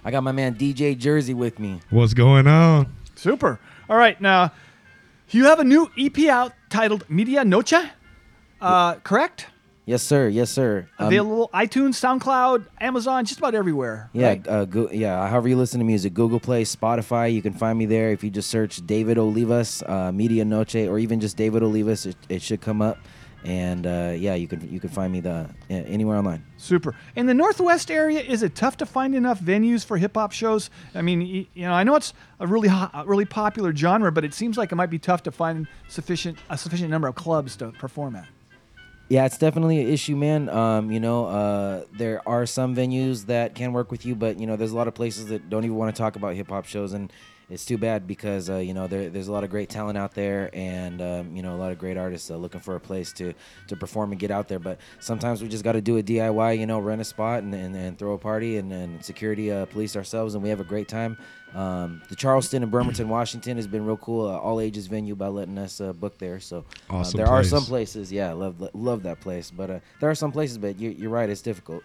I 0.03 0.11
got 0.11 0.23
my 0.23 0.33
man 0.33 0.55
DJ 0.55 0.97
Jersey 0.97 1.33
with 1.33 1.57
me. 1.57 1.79
What's 1.89 2.13
going 2.13 2.47
on? 2.47 2.93
Super. 3.15 3.57
All 3.89 3.95
right, 3.95 4.19
now 4.19 4.51
you 5.29 5.45
have 5.45 5.59
a 5.59 5.63
new 5.63 5.89
EP 5.97 6.27
out 6.27 6.51
titled 6.69 7.09
Media 7.09 7.45
Noche, 7.45 7.73
uh, 8.59 8.95
correct? 8.95 9.47
Yes, 9.85 10.03
sir. 10.03 10.27
Yes, 10.27 10.49
sir. 10.49 10.89
Um, 10.99 11.07
Available 11.07 11.49
iTunes, 11.53 11.93
SoundCloud, 11.93 12.65
Amazon, 12.81 13.23
just 13.23 13.39
about 13.39 13.55
everywhere. 13.55 14.09
yeah, 14.11 14.27
right? 14.29 14.47
uh, 14.49 14.65
go, 14.65 14.89
yeah. 14.91 15.29
However 15.29 15.47
you 15.47 15.55
listen 15.55 15.79
to 15.79 15.85
music, 15.85 16.13
Google 16.13 16.41
Play, 16.41 16.63
Spotify, 16.65 17.31
you 17.31 17.41
can 17.41 17.53
find 17.53 17.77
me 17.79 17.85
there. 17.85 18.11
If 18.11 18.21
you 18.21 18.29
just 18.31 18.49
search 18.49 18.85
David 18.85 19.17
Olivas, 19.17 19.87
uh, 19.87 20.11
Media 20.11 20.43
Noche, 20.43 20.75
or 20.75 20.99
even 20.99 21.21
just 21.21 21.37
David 21.37 21.61
Olivas, 21.63 22.05
it, 22.05 22.17
it 22.27 22.41
should 22.41 22.59
come 22.59 22.81
up. 22.81 22.97
And 23.45 23.85
uh, 23.85 24.13
yeah, 24.17 24.33
you 24.33 24.47
can 24.47 24.67
you 24.71 24.79
can 24.79 24.89
find 24.89 25.13
me 25.13 25.19
the 25.19 25.31
uh, 25.31 25.47
anywhere 25.69 26.17
online. 26.17 26.43
Super. 26.57 26.95
In 27.15 27.27
the 27.27 27.33
Northwest 27.33 27.91
area, 27.91 28.19
is 28.19 28.41
it 28.41 28.55
tough 28.55 28.75
to 28.77 28.87
find 28.87 29.13
enough 29.13 29.39
venues 29.39 29.85
for 29.85 29.97
hip 29.97 30.15
hop 30.15 30.31
shows? 30.31 30.71
I 30.95 31.03
mean, 31.03 31.21
you 31.21 31.47
know, 31.55 31.73
I 31.73 31.83
know 31.83 31.95
it's 31.95 32.13
a 32.39 32.47
really 32.47 32.69
ho- 32.69 32.89
a 32.91 33.05
really 33.05 33.25
popular 33.25 33.73
genre, 33.75 34.11
but 34.11 34.25
it 34.25 34.33
seems 34.33 34.57
like 34.57 34.71
it 34.71 34.75
might 34.75 34.89
be 34.89 34.97
tough 34.97 35.21
to 35.23 35.31
find 35.31 35.67
sufficient 35.87 36.39
a 36.49 36.57
sufficient 36.57 36.89
number 36.89 37.07
of 37.07 37.13
clubs 37.13 37.55
to 37.57 37.71
perform 37.73 38.15
at. 38.15 38.27
Yeah, 39.09 39.25
it's 39.25 39.37
definitely 39.37 39.81
an 39.81 39.89
issue, 39.89 40.15
man. 40.15 40.49
Um, 40.49 40.91
you 40.91 40.99
know, 40.99 41.27
uh, 41.27 41.83
there 41.95 42.27
are 42.27 42.47
some 42.47 42.75
venues 42.75 43.27
that 43.27 43.53
can 43.53 43.71
work 43.71 43.91
with 43.91 44.03
you, 44.03 44.15
but 44.15 44.39
you 44.39 44.47
know, 44.47 44.55
there's 44.55 44.71
a 44.71 44.75
lot 44.75 44.87
of 44.87 44.95
places 44.95 45.27
that 45.27 45.47
don't 45.51 45.63
even 45.63 45.77
want 45.77 45.95
to 45.95 45.99
talk 45.99 46.15
about 46.15 46.33
hip 46.33 46.49
hop 46.49 46.65
shows, 46.65 46.93
and 46.93 47.13
it's 47.49 47.65
too 47.65 47.77
bad 47.77 48.07
because 48.07 48.49
uh, 48.49 48.57
you 48.57 48.73
know 48.73 48.87
there, 48.87 49.09
there's 49.09 49.27
a 49.27 49.31
lot 49.31 49.43
of 49.43 49.49
great 49.49 49.69
talent 49.69 49.97
out 49.97 50.13
there, 50.13 50.49
and 50.53 51.01
um, 51.01 51.35
you 51.35 51.43
know 51.43 51.55
a 51.55 51.57
lot 51.57 51.71
of 51.71 51.77
great 51.77 51.97
artists 51.97 52.31
uh, 52.31 52.35
looking 52.35 52.59
for 52.59 52.75
a 52.75 52.79
place 52.79 53.13
to 53.13 53.33
to 53.67 53.75
perform 53.75 54.11
and 54.11 54.19
get 54.19 54.31
out 54.31 54.47
there. 54.47 54.59
But 54.59 54.79
sometimes 54.99 55.41
we 55.41 55.47
just 55.47 55.63
got 55.63 55.73
to 55.73 55.81
do 55.81 55.97
a 55.97 56.03
DIY, 56.03 56.59
you 56.59 56.65
know, 56.65 56.79
rent 56.79 57.01
a 57.01 57.03
spot 57.03 57.43
and, 57.43 57.53
and, 57.53 57.75
and 57.75 57.97
throw 57.97 58.13
a 58.13 58.17
party 58.17 58.57
and, 58.57 58.71
and 58.71 59.03
security 59.03 59.51
uh, 59.51 59.65
police 59.65 59.95
ourselves, 59.95 60.33
and 60.33 60.43
we 60.43 60.49
have 60.49 60.59
a 60.59 60.65
great 60.65 60.87
time. 60.87 61.17
Um, 61.53 62.01
the 62.09 62.15
Charleston 62.15 62.63
in 62.63 62.69
Bremerton, 62.69 63.07
Washington, 63.07 63.55
has 63.55 63.67
been 63.67 63.85
real 63.85 63.97
cool. 63.97 64.27
Uh, 64.27 64.37
all 64.37 64.59
ages 64.59 64.87
venue 64.87 65.15
by 65.15 65.27
letting 65.27 65.57
us 65.57 65.79
uh, 65.79 65.93
book 65.93 66.17
there. 66.17 66.39
So 66.39 66.65
uh, 66.89 66.95
Awesome 66.95 67.17
there 67.17 67.27
are 67.27 67.43
some 67.43 67.63
places, 67.63 68.11
yeah, 68.11 68.33
love 68.33 68.61
love 68.73 69.03
that 69.03 69.21
place. 69.21 69.51
But 69.51 69.69
uh, 69.69 69.79
there 70.01 70.09
are 70.09 70.15
some 70.15 70.31
places, 70.31 70.57
but 70.57 70.79
you, 70.79 70.89
you're 70.89 71.11
right, 71.11 71.29
it's 71.29 71.41
difficult. 71.41 71.83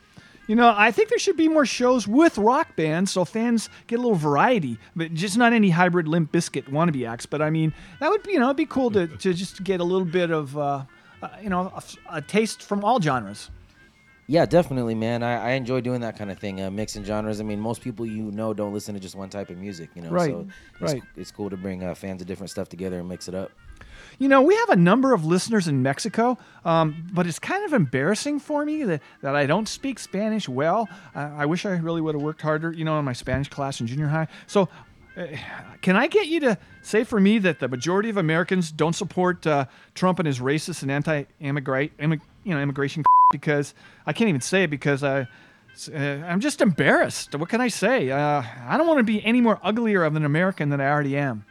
You 0.50 0.56
know, 0.56 0.74
I 0.76 0.90
think 0.90 1.10
there 1.10 1.18
should 1.20 1.36
be 1.36 1.46
more 1.46 1.64
shows 1.64 2.08
with 2.08 2.36
rock 2.36 2.74
bands 2.74 3.12
so 3.12 3.24
fans 3.24 3.70
get 3.86 4.00
a 4.00 4.02
little 4.02 4.16
variety, 4.16 4.80
but 4.96 5.14
just 5.14 5.38
not 5.38 5.52
any 5.52 5.70
hybrid 5.70 6.08
Limp 6.08 6.32
Bizkit 6.32 6.64
wannabe 6.64 7.08
acts. 7.08 7.24
But 7.24 7.40
I 7.40 7.50
mean, 7.50 7.72
that 8.00 8.10
would 8.10 8.24
be, 8.24 8.32
you 8.32 8.40
know, 8.40 8.46
it'd 8.46 8.56
be 8.56 8.66
cool 8.66 8.90
to, 8.90 9.06
to 9.06 9.32
just 9.32 9.62
get 9.62 9.78
a 9.78 9.84
little 9.84 10.04
bit 10.04 10.32
of, 10.32 10.58
uh, 10.58 10.82
uh, 11.22 11.28
you 11.40 11.50
know, 11.50 11.72
a, 11.72 12.16
a 12.16 12.20
taste 12.20 12.64
from 12.64 12.84
all 12.84 13.00
genres. 13.00 13.48
Yeah, 14.26 14.44
definitely, 14.44 14.96
man. 14.96 15.22
I, 15.22 15.50
I 15.50 15.50
enjoy 15.52 15.82
doing 15.82 16.00
that 16.00 16.18
kind 16.18 16.32
of 16.32 16.40
thing, 16.40 16.60
uh, 16.60 16.68
mixing 16.68 17.04
genres. 17.04 17.40
I 17.40 17.44
mean, 17.44 17.60
most 17.60 17.80
people 17.80 18.04
you 18.04 18.32
know 18.32 18.52
don't 18.52 18.74
listen 18.74 18.92
to 18.94 19.00
just 19.00 19.14
one 19.14 19.30
type 19.30 19.50
of 19.50 19.56
music, 19.56 19.90
you 19.94 20.02
know. 20.02 20.10
Right, 20.10 20.30
So 20.30 20.48
it's, 20.80 20.92
right. 20.94 21.02
it's 21.16 21.30
cool 21.30 21.48
to 21.50 21.56
bring 21.56 21.84
uh, 21.84 21.94
fans 21.94 22.22
of 22.22 22.26
different 22.26 22.50
stuff 22.50 22.68
together 22.68 22.98
and 22.98 23.08
mix 23.08 23.28
it 23.28 23.36
up. 23.36 23.52
You 24.18 24.28
know, 24.28 24.42
we 24.42 24.54
have 24.56 24.70
a 24.70 24.76
number 24.76 25.12
of 25.12 25.24
listeners 25.24 25.68
in 25.68 25.82
Mexico, 25.82 26.38
um, 26.64 27.06
but 27.12 27.26
it's 27.26 27.38
kind 27.38 27.64
of 27.64 27.72
embarrassing 27.72 28.40
for 28.40 28.64
me 28.64 28.84
that, 28.84 29.02
that 29.22 29.34
I 29.34 29.46
don't 29.46 29.68
speak 29.68 29.98
Spanish 29.98 30.48
well. 30.48 30.88
I, 31.14 31.22
I 31.22 31.46
wish 31.46 31.64
I 31.64 31.70
really 31.70 32.00
would 32.00 32.14
have 32.14 32.22
worked 32.22 32.42
harder, 32.42 32.72
you 32.72 32.84
know, 32.84 32.98
in 32.98 33.04
my 33.04 33.12
Spanish 33.12 33.48
class 33.48 33.80
in 33.80 33.86
junior 33.86 34.08
high. 34.08 34.28
So, 34.46 34.68
uh, 35.16 35.26
can 35.80 35.96
I 35.96 36.06
get 36.06 36.26
you 36.26 36.40
to 36.40 36.58
say 36.82 37.04
for 37.04 37.20
me 37.20 37.38
that 37.38 37.58
the 37.58 37.68
majority 37.68 38.10
of 38.10 38.16
Americans 38.16 38.70
don't 38.70 38.94
support 38.94 39.46
uh, 39.46 39.66
Trump 39.94 40.18
and 40.18 40.26
his 40.26 40.38
racist 40.38 40.82
and 40.82 40.90
anti-immigrant, 40.90 41.96
immig- 41.98 42.20
you 42.44 42.54
know, 42.54 42.60
immigration 42.60 43.04
because 43.32 43.74
I 44.06 44.12
can't 44.12 44.28
even 44.28 44.40
say 44.40 44.64
it 44.64 44.70
because 44.70 45.02
I. 45.02 45.28
Uh, 45.94 45.98
I'm 45.98 46.40
just 46.40 46.60
embarrassed. 46.60 47.34
What 47.36 47.48
can 47.48 47.60
I 47.60 47.68
say? 47.68 48.10
Uh, 48.10 48.42
I 48.66 48.76
don't 48.76 48.88
want 48.88 48.98
to 48.98 49.04
be 49.04 49.24
any 49.24 49.40
more 49.40 49.60
uglier 49.62 50.02
of 50.02 50.16
an 50.16 50.24
American 50.24 50.68
than 50.68 50.80
I 50.80 50.90
already 50.90 51.16
am. 51.16 51.44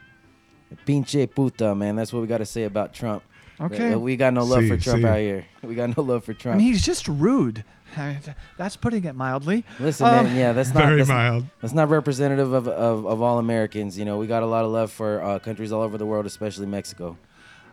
Pinche 0.86 1.26
puta, 1.34 1.74
man. 1.74 1.96
That's 1.96 2.12
what 2.12 2.20
we 2.22 2.28
got 2.28 2.38
to 2.38 2.46
say 2.46 2.64
about 2.64 2.92
Trump. 2.94 3.22
Okay. 3.60 3.92
Uh, 3.92 3.98
we 3.98 4.16
got 4.16 4.32
no 4.32 4.42
love 4.44 4.60
Sí, 4.62 4.68
for 4.68 4.76
Trump 4.78 5.02
sí. 5.02 5.08
out 5.08 5.18
here. 5.18 5.44
We 5.62 5.74
got 5.74 5.94
no 5.96 6.02
love 6.02 6.24
for 6.24 6.32
Trump. 6.32 6.54
I 6.54 6.58
mean, 6.58 6.66
he's 6.72 6.84
just 6.84 7.06
rude. 7.08 7.64
That's 8.56 8.76
putting 8.76 9.04
it 9.04 9.14
mildly. 9.14 9.64
Listen, 9.78 10.06
Um, 10.06 10.26
man. 10.26 10.36
Yeah, 10.36 10.52
that's 10.52 10.72
not 10.72 10.84
very 10.86 11.02
that's, 11.02 11.44
That's 11.60 11.74
not 11.74 11.90
representative 11.90 12.52
of, 12.52 12.68
of, 12.68 13.04
of 13.04 13.20
all 13.20 13.38
Americans. 13.38 13.98
You 13.98 14.04
know, 14.04 14.16
we 14.16 14.26
got 14.28 14.42
a 14.42 14.46
lot 14.46 14.64
of 14.64 14.70
love 14.70 14.92
for 14.92 15.20
uh, 15.22 15.38
countries 15.40 15.72
all 15.72 15.82
over 15.82 15.98
the 15.98 16.06
world, 16.06 16.24
especially 16.24 16.66
Mexico. 16.66 17.18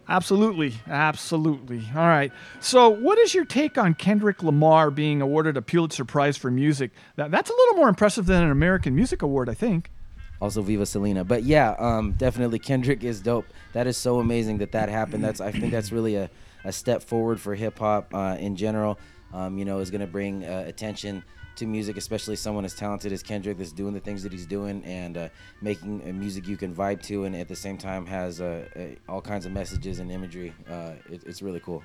Absolutely, 0.09 0.73
absolutely. 0.87 1.83
All 1.95 2.07
right. 2.07 2.31
So, 2.61 2.89
what 2.89 3.17
is 3.19 3.33
your 3.35 3.43
take 3.45 3.77
on 3.77 3.93
Kendrick 3.93 4.41
Lamar 4.41 4.89
being 4.89 5.21
awarded 5.21 5.57
a 5.57 5.61
Pulitzer 5.61 6.05
Prize 6.05 6.37
for 6.37 6.49
music? 6.49 6.91
That, 7.17 7.29
that's 7.29 7.49
a 7.49 7.53
little 7.53 7.75
more 7.75 7.89
impressive 7.89 8.25
than 8.25 8.41
an 8.41 8.49
American 8.51 8.95
Music 8.95 9.21
Award, 9.21 9.49
I 9.49 9.53
think. 9.53 9.91
Also, 10.39 10.61
Viva 10.61 10.85
Selena. 10.85 11.23
But 11.23 11.43
yeah, 11.43 11.75
um, 11.79 12.11
definitely 12.13 12.59
Kendrick 12.59 13.03
is 13.03 13.21
dope. 13.21 13.47
That 13.73 13.87
is 13.87 13.97
so 13.97 14.19
amazing 14.19 14.59
that 14.59 14.71
that 14.73 14.89
happened. 14.89 15.23
That's 15.23 15.41
I 15.41 15.51
think 15.51 15.71
that's 15.71 15.91
really 15.91 16.15
a, 16.15 16.29
a 16.63 16.71
step 16.71 17.01
forward 17.01 17.39
for 17.39 17.55
hip 17.55 17.79
hop 17.79 18.13
uh, 18.13 18.37
in 18.39 18.55
general. 18.55 18.99
Um, 19.33 19.57
you 19.57 19.65
know, 19.65 19.79
is 19.79 19.91
going 19.91 20.01
to 20.01 20.07
bring 20.07 20.45
uh, 20.45 20.63
attention 20.67 21.23
to 21.57 21.65
music, 21.65 21.97
especially 21.97 22.35
someone 22.35 22.63
as 22.63 22.75
talented 22.75 23.11
as 23.11 23.23
Kendrick 23.23 23.57
that's 23.57 23.71
doing 23.71 23.93
the 23.93 23.99
things 23.99 24.23
that 24.23 24.31
he's 24.31 24.45
doing 24.45 24.83
and 24.85 25.17
uh, 25.17 25.29
making 25.61 26.01
uh, 26.07 26.13
music 26.13 26.47
you 26.47 26.55
can 26.55 26.73
vibe 26.73 27.01
to, 27.03 27.25
and 27.25 27.35
at 27.35 27.47
the 27.47 27.55
same 27.55 27.77
time 27.77 28.05
has 28.05 28.39
uh, 28.39 28.65
uh, 28.75 29.11
all 29.11 29.21
kinds 29.21 29.45
of 29.45 29.51
messages 29.51 29.99
and 29.99 30.11
imagery. 30.11 30.53
It, 31.09 31.23
it's 31.25 31.41
really 31.41 31.59
cool. 31.59 31.83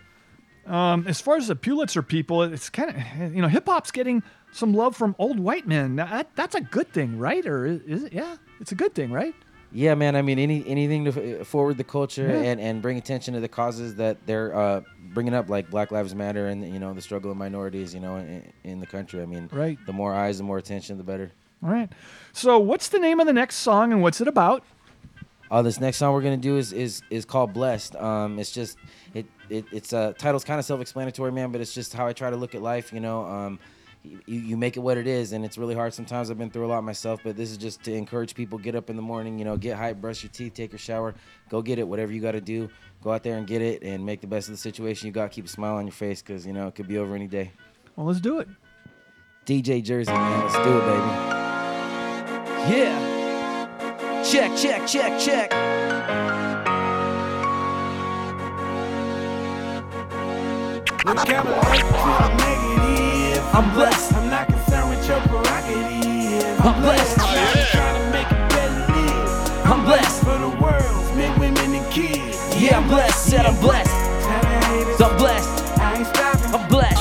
Um, 0.67 1.07
as 1.09 1.21
far 1.21 1.37
as 1.37 1.49
the 1.49 1.57
Pulitzer 1.57 2.03
people, 2.03 2.43
it's 2.43 2.71
kind 2.71 2.91
of, 2.91 3.35
you 3.35 3.43
know, 3.43 3.49
hip 3.49 3.67
hop's 3.67 3.91
getting 3.91 4.23
some 4.53 4.73
love 4.75 4.95
from 4.97 5.17
old 5.19 5.41
white 5.41 5.67
men. 5.67 5.97
Now, 5.97 6.07
That, 6.07 6.35
that's 6.37 6.55
a 6.55 6.61
good 6.61 6.93
thing, 6.93 7.19
right? 7.19 7.45
Or 7.47 7.67
is, 7.67 7.81
is 7.83 8.05
it? 8.05 8.13
Yeah, 8.13 8.37
it's 8.61 8.71
a 8.73 8.75
good 8.77 8.95
thing, 8.95 9.11
right? 9.11 9.35
Yeah, 9.75 9.95
man. 9.95 10.15
I 10.17 10.23
mean, 10.23 10.39
any 10.39 10.63
anything 10.67 11.07
to 11.07 11.45
forward 11.45 11.79
the 11.79 11.85
culture 11.85 12.29
Yeah. 12.29 12.51
and, 12.51 12.61
and 12.61 12.83
bring 12.83 12.99
attention 12.99 13.33
to 13.35 13.41
the 13.41 13.49
causes 13.49 13.95
that 13.97 14.19
they're 14.27 14.55
uh, 14.55 14.83
bringing 15.15 15.33
up, 15.35 15.49
like 15.49 15.71
Black 15.71 15.91
Lives 15.91 16.15
Matter 16.15 16.49
and 16.49 16.63
you 16.73 16.79
know 16.79 16.93
the 16.93 17.01
struggle 17.01 17.31
of 17.31 17.39
minorities, 17.39 17.95
you 17.95 18.01
know, 18.01 18.17
in, 18.17 18.53
in 18.65 18.81
the 18.81 18.87
country. 18.87 19.23
I 19.23 19.27
mean, 19.27 19.49
Right. 19.51 19.79
The 19.87 19.95
more 19.95 20.15
eyes, 20.15 20.37
the 20.37 20.45
more 20.45 20.59
attention, 20.59 20.99
the 20.99 21.05
better. 21.05 21.33
All 21.65 21.71
right. 21.71 21.91
So, 22.35 22.59
what's 22.59 22.89
the 22.91 22.99
name 22.99 23.19
of 23.19 23.27
the 23.27 23.33
next 23.33 23.57
song 23.57 23.93
and 23.93 24.03
what's 24.03 24.21
it 24.21 24.29
about? 24.29 24.63
Uh, 25.53 25.61
this 25.61 25.79
next 25.79 25.99
song 25.99 26.15
we're 26.15 26.23
gonna 26.23 26.35
do 26.39 26.57
is 26.57 26.73
is 26.73 27.03
is 27.11 27.27
called 27.27 27.53
"Blessed." 27.53 27.95
Um, 27.97 28.39
it's 28.39 28.53
just 28.53 28.79
it, 29.13 29.27
it 29.51 29.67
it's 29.71 29.93
uh 29.93 30.15
title's 30.17 30.45
kind 30.45 30.59
of 30.59 30.65
self-explanatory, 30.65 31.31
man, 31.31 31.53
but 31.53 31.61
it's 31.61 31.75
just 31.75 31.93
how 31.93 32.07
I 32.07 32.15
try 32.15 32.31
to 32.31 32.37
look 32.37 32.55
at 32.55 32.63
life. 32.63 32.91
You 32.91 33.01
know, 33.01 33.27
um, 33.27 33.59
you, 34.03 34.19
you 34.27 34.57
make 34.57 34.79
it 34.79 34.81
what 34.81 34.97
it 34.97 35.07
is, 35.07 35.35
and 35.35 35.45
it's 35.45 35.59
really 35.59 35.75
hard 35.75 35.93
sometimes. 35.93 36.31
I've 36.31 36.39
been 36.39 36.51
through 36.51 36.65
a 36.65 36.69
lot 36.69 36.83
myself, 36.85 37.21
but 37.23 37.37
this 37.37 37.51
is 37.51 37.59
just 37.59 37.83
to 37.83 37.93
encourage 37.93 38.35
people: 38.35 38.57
get 38.57 38.75
up 38.75 38.89
in 38.89 38.97
the 38.97 39.03
morning, 39.03 39.39
you 39.39 39.45
know, 39.45 39.59
get 39.59 39.77
hype, 39.77 40.01
brush 40.01 40.23
your 40.23 40.33
teeth, 40.33 40.55
take 40.55 40.73
a 40.73 40.79
shower, 40.79 41.15
go 41.51 41.61
get 41.61 41.79
it. 41.79 41.87
Whatever 41.87 42.13
you 42.13 42.23
got 42.23 42.33
to 42.33 42.41
do, 42.41 42.71
go 43.03 43.13
out 43.13 43.23
there 43.23 43.37
and 43.37 43.47
get 43.47 43.61
it, 43.61 43.83
and 43.83 44.07
make 44.07 44.23
the 44.23 44.27
best 44.27 44.49
of 44.49 44.55
the 44.55 44.59
situation 44.59 45.07
you 45.07 45.13
got. 45.13 45.33
Keep 45.33 45.45
a 45.45 45.49
smile 45.49 45.77
on 45.77 45.85
your 45.85 45.93
face, 45.93 46.23
cause 46.23 46.47
you 46.47 46.55
know 46.55 46.67
it 46.69 46.75
could 46.75 46.89
be 46.89 46.97
over 46.97 47.15
any 47.15 47.29
day. 47.29 47.53
Well, 47.95 48.07
let's 48.07 48.23
do 48.23 48.39
it. 48.39 48.49
DJ 49.45 49.83
Jersey, 49.83 50.13
man, 50.13 50.47
let's 50.47 50.55
do 50.55 50.79
it, 50.79 50.87
baby. 50.87 52.75
Yeah. 52.75 53.12
Check, 54.25 54.57
check, 54.57 54.87
check, 54.87 55.19
check. 55.21 55.53
I'm 63.53 63.75
blessed. 63.75 64.15
I'm 64.15 64.31
not 64.31 64.47
concerned 64.47 64.91
with 64.91 65.09
your 65.09 65.21
prerogative. 65.23 66.61
I'm 66.65 66.81
blessed. 66.83 67.19
I'm 67.19 67.35
not 67.35 67.67
trying 67.73 67.99
to 68.01 68.11
make 68.13 68.31
a 68.31 68.49
better 68.49 68.93
live. 68.93 69.67
I'm 69.67 69.85
blessed 69.85 70.21
for 70.23 70.39
the 70.39 70.51
world, 70.63 71.17
men, 71.17 71.39
women, 71.41 71.75
and 71.75 71.93
kids. 71.93 72.39
Yeah, 72.57 72.79
I'm 72.79 72.87
blessed. 72.89 73.27
Said 73.27 73.45
I'm 73.45 73.61
blessed. 73.61 73.91
I'm 75.01 75.17
blessed. 75.19 75.79
I 75.79 75.99
ain't 75.99 76.07
stopping. 76.07 76.55
I'm 76.55 76.69
blessed. 76.69 76.99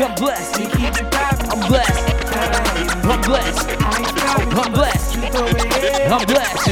I'm 0.00 0.14
blessed. 0.14 0.58
We 0.58 0.66
keep 0.66 0.96
it 0.96 1.10
poppin'. 1.10 1.50
I'm 1.50 1.68
blessed. 1.68 3.04
I'm 3.04 3.20
blessed. 3.22 4.23
I'm 4.56 4.72
blessed. 4.72 5.16
I'm 5.18 6.26
blessed. 6.26 6.70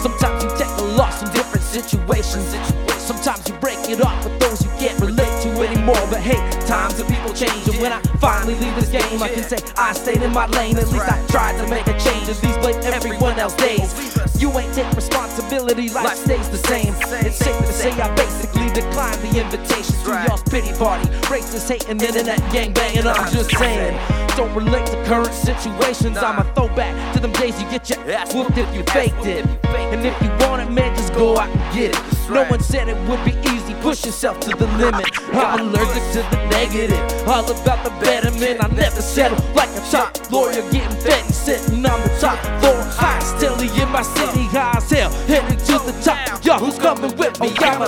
Sometimes 0.00 0.42
you 0.42 0.50
take 0.56 0.74
a 0.78 0.82
loss 0.96 1.22
in 1.22 1.30
different 1.32 1.64
situations. 1.64 2.56
Sometimes 2.96 3.46
you 3.46 3.54
break 3.56 3.78
it 3.90 4.00
off 4.00 4.24
with 4.24 4.40
those 4.40 4.64
you 4.64 4.70
can't 4.78 4.98
relate 5.00 5.42
to 5.42 5.48
anymore. 5.60 6.00
But 6.08 6.20
hey, 6.20 6.40
times 6.66 6.98
and 6.98 7.08
people 7.08 7.34
change. 7.34 7.68
And 7.68 7.78
when 7.82 7.92
I 7.92 8.00
finally 8.18 8.54
leave 8.54 8.74
this 8.76 8.88
game, 8.88 9.22
I 9.22 9.28
can 9.28 9.42
say 9.42 9.58
I 9.76 9.92
stayed 9.92 10.22
in 10.22 10.32
my 10.32 10.46
lane. 10.46 10.78
At 10.78 10.88
least 10.88 11.04
I 11.04 11.26
tried 11.26 11.58
to 11.58 11.68
make 11.68 11.86
a 11.86 11.98
change. 12.00 12.28
At 12.30 12.42
least 12.42 12.60
blame 12.60 12.80
everyone 12.84 13.38
else 13.38 13.54
days. 13.56 14.09
You 14.40 14.50
ain't 14.58 14.72
take 14.74 14.90
responsibility, 14.96 15.90
life 15.90 16.16
stays 16.16 16.48
the 16.48 16.56
same. 16.56 16.94
It's 17.26 17.36
safe 17.36 17.58
to 17.58 17.72
say 17.72 17.90
I 17.92 18.08
basically 18.14 18.68
declined 18.72 19.20
the 19.20 19.38
invitations 19.38 20.02
to 20.04 20.24
y'all's 20.26 20.42
pity 20.44 20.72
party. 20.78 21.06
Racist 21.28 21.68
hating, 21.68 22.00
internet 22.00 22.38
gang 22.50 22.72
banging. 22.72 23.06
I'm 23.06 23.30
just 23.30 23.50
saying, 23.50 23.94
don't 24.38 24.54
relate 24.54 24.86
to 24.86 25.04
current 25.04 25.34
situations. 25.34 26.16
I'm 26.16 26.38
a 26.38 26.54
throwback 26.54 27.14
to 27.14 27.20
them 27.20 27.32
days 27.32 27.60
you 27.60 27.68
get 27.68 27.90
your 27.90 28.00
ass 28.10 28.32
whooped 28.34 28.56
if 28.56 28.74
you 28.74 28.82
faked 28.84 29.26
it. 29.26 29.44
And 29.92 30.06
if 30.06 30.16
you 30.22 30.30
want 30.46 30.62
it, 30.62 30.70
man, 30.72 30.96
just 30.96 31.12
go 31.12 31.36
out 31.36 31.50
and 31.50 31.74
get 31.74 31.94
it. 31.94 32.30
No 32.30 32.44
one 32.44 32.62
said 32.62 32.88
it 32.88 32.96
would 33.08 33.22
be 33.26 33.32
easy. 33.50 33.59
Push 33.80 34.04
yourself 34.04 34.38
to 34.40 34.50
the 34.50 34.66
limit. 34.76 35.06
I'm 35.32 35.68
allergic 35.68 36.02
to 36.12 36.20
the 36.30 36.48
negative. 36.50 37.00
All 37.26 37.44
about 37.50 37.82
the 37.82 37.90
betterment. 38.04 38.62
I 38.62 38.68
never 38.68 39.00
settle 39.00 39.38
like 39.54 39.70
a 39.70 39.80
top 39.90 40.30
lawyer 40.30 40.60
getting 40.70 41.00
fed 41.00 41.24
and 41.24 41.34
sitting 41.34 41.86
on 41.86 42.00
the 42.02 42.18
top 42.20 42.38
floor. 42.60 42.76
High 42.76 43.18
still 43.20 43.58
in 43.58 43.88
my 43.90 44.02
city, 44.02 44.44
high 44.44 44.76
as 44.76 44.90
hell. 44.90 45.10
Heading 45.26 45.58
to 45.58 45.78
the 45.80 45.98
top. 46.04 46.44
Y'all, 46.44 46.58
who's 46.58 46.78
coming 46.78 47.16
with 47.16 47.40
me? 47.40 47.54
I'm, 47.58 47.80
a, 47.80 47.86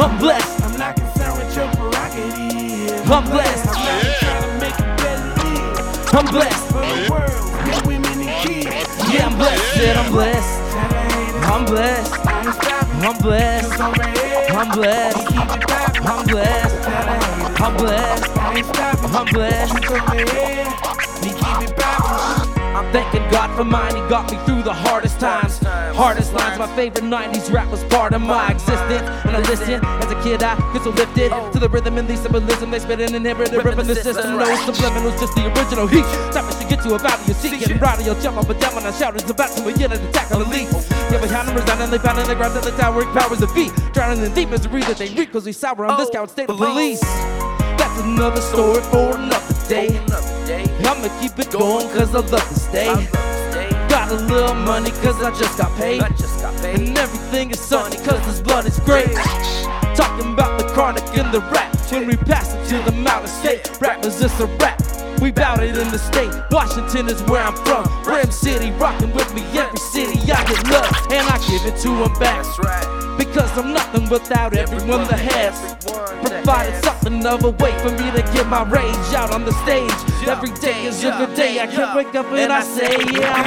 I'm 0.00 0.18
blessed. 0.18 0.62
I'm 0.64 0.78
not 0.78 0.96
concerned 0.96 1.36
with 1.38 1.54
your 1.54 1.68
prerogative. 1.72 3.10
I'm 3.10 3.24
blessed. 3.28 3.68
I'm 3.68 3.74
not 3.76 4.16
trying 4.20 4.42
to 4.42 4.52
make 4.58 4.78
it 4.80 4.96
better 5.04 5.28
live. 5.36 6.14
I'm 6.14 6.26
blessed. 6.32 6.66
For 6.72 6.80
the 6.80 6.96
world, 7.12 7.44
men, 7.66 7.86
women, 7.86 8.26
and 8.26 8.48
kids. 8.48 9.12
Yeah, 9.12 9.26
I'm 9.26 9.36
blessed. 9.36 9.74
Said 9.74 9.96
I'm 9.96 10.10
blessed. 10.10 10.60
I'm 11.44 11.64
blessed. 11.66 12.81
I'm 13.04 13.18
blessed. 13.18 13.80
I'm 13.80 14.70
blessed. 14.70 15.32
I'm 16.06 16.24
blessed. 16.24 16.86
I'm 17.60 17.76
blessed. 17.76 18.30
I'm 19.12 19.26
blessed. 19.26 19.74
I'm 22.72 22.90
thanking 22.90 23.20
God 23.30 23.54
for 23.54 23.64
mine, 23.64 23.94
He 23.94 24.00
got 24.08 24.32
me 24.32 24.38
through 24.46 24.62
the 24.62 24.72
hardest 24.72 25.20
times. 25.20 25.58
Hardest 25.94 26.32
lines, 26.32 26.58
my 26.58 26.66
favorite 26.74 27.04
90s 27.04 27.52
rap 27.52 27.68
was 27.68 27.84
part 27.84 28.14
of 28.14 28.22
my 28.22 28.50
existence. 28.50 29.04
And 29.26 29.36
I 29.36 29.40
listened, 29.40 29.84
as 29.84 30.10
a 30.10 30.22
kid, 30.22 30.42
I 30.42 30.56
get 30.72 30.82
so 30.82 30.90
lifted 30.90 31.30
to 31.52 31.58
the 31.58 31.68
rhythm 31.68 31.98
and 31.98 32.08
the 32.08 32.16
symbolism 32.16 32.70
they 32.70 32.78
spit 32.78 33.00
in 33.00 33.14
and 33.14 33.26
inherited 33.26 33.62
rip 33.62 33.78
in 33.78 33.86
the 33.86 33.94
system. 33.94 34.38
No 34.38 34.48
subliminal 34.64 35.10
was 35.10 35.20
just 35.20 35.34
the 35.34 35.52
original 35.52 35.86
heat. 35.86 36.04
Time 36.32 36.48
to 36.48 36.66
get 36.66 36.82
you 36.84 36.94
about 36.94 37.20
your 37.28 37.36
seat, 37.36 37.60
getting 37.60 37.78
rowdy, 37.78 38.04
you'll 38.04 38.20
jump 38.20 38.38
up 38.38 38.48
and 38.48 38.58
down 38.58 38.74
when 38.74 38.86
I 38.86 38.90
shout. 38.92 39.16
It's 39.16 39.28
about 39.28 39.54
to 39.56 39.64
begin 39.64 39.92
an 39.92 40.00
attack 40.08 40.32
on 40.32 40.40
the 40.40 40.48
lead. 40.48 40.68
Yeah, 41.12 41.20
behind 41.20 41.48
them 41.48 41.56
resign 41.56 41.82
and 41.82 41.92
they 41.92 41.98
found 41.98 42.20
in 42.20 42.26
the 42.26 42.34
ground 42.34 42.54
till 42.54 42.62
the 42.62 42.76
towering 42.80 43.08
powers 43.12 43.42
of 43.42 43.52
feet. 43.52 43.72
Drowning 43.92 44.24
in 44.24 44.32
deep 44.32 44.48
misery 44.48 44.80
that 44.82 44.96
they 44.96 45.08
reap 45.08 45.28
because 45.28 45.44
we 45.44 45.52
sour 45.52 45.84
on 45.84 45.98
discount 45.98 46.30
state 46.30 46.48
of 46.48 46.56
police. 46.56 47.00
That's 47.76 48.00
another 48.00 48.40
story 48.40 48.80
for 48.88 49.16
another 49.16 49.68
day. 49.68 50.31
I'ma 50.86 51.08
keep 51.20 51.38
it 51.38 51.50
going 51.50 51.88
cause 51.90 52.14
I 52.14 52.20
love 52.20 52.48
to 52.48 52.54
stay. 52.54 52.86
Got 53.88 54.10
a 54.10 54.16
little 54.16 54.54
money 54.54 54.90
cause 55.02 55.22
I 55.22 55.30
just 55.38 55.58
got 55.58 55.76
paid. 55.78 56.02
And 56.02 56.98
everything 56.98 57.50
is 57.50 57.60
sunny 57.60 57.96
cause 57.96 58.24
this 58.26 58.40
blood 58.40 58.66
is 58.66 58.78
great. 58.80 59.12
Talking 59.94 60.32
about 60.32 60.60
the 60.60 60.66
chronic 60.72 61.04
and 61.16 61.32
the 61.32 61.40
rap. 61.52 61.74
When 61.90 62.06
we 62.06 62.16
pass 62.16 62.54
it 62.54 62.64
to 62.70 62.90
the 62.90 62.96
mountain 62.96 63.28
state, 63.28 63.70
rap 63.80 64.04
is 64.04 64.18
just 64.18 64.40
a 64.40 64.46
rap. 64.60 64.80
We 65.20 65.30
bout 65.30 65.62
it 65.62 65.76
in 65.76 65.88
the 65.90 65.98
state. 65.98 66.32
Washington 66.50 67.06
is 67.08 67.22
where 67.24 67.42
I'm 67.42 67.54
from. 67.64 67.84
Ram 68.04 68.32
City, 68.32 68.70
rocking 68.72 69.12
with 69.12 69.32
me 69.34 69.42
every 69.56 69.78
city. 69.78 70.18
I 70.32 70.42
get 70.44 70.68
love 70.70 71.12
and 71.12 71.28
I 71.28 71.38
give 71.46 71.64
it 71.66 71.78
to 71.82 71.88
them 71.88 72.18
back. 72.18 72.44
Because 73.18 73.50
I'm 73.56 73.72
nothing 73.72 74.08
without 74.08 74.56
everyone 74.56 75.06
that 75.08 75.20
has 75.20 75.76
provided 76.26 76.82
of 77.20 77.60
way 77.60 77.72
for 77.78 77.90
me 77.90 78.10
to 78.10 78.22
get 78.32 78.46
my 78.48 78.62
rage 78.64 79.14
out 79.14 79.30
on 79.32 79.44
the 79.44 79.52
stage. 79.64 79.92
Every 80.26 80.50
day 80.60 80.86
is 80.86 81.04
a 81.04 81.10
good 81.12 81.34
day. 81.34 81.60
I 81.60 81.66
can't 81.66 81.94
wake 81.94 82.14
up 82.14 82.26
and 82.26 82.52
I 82.52 82.62
say, 82.62 82.96
yeah, 83.12 83.42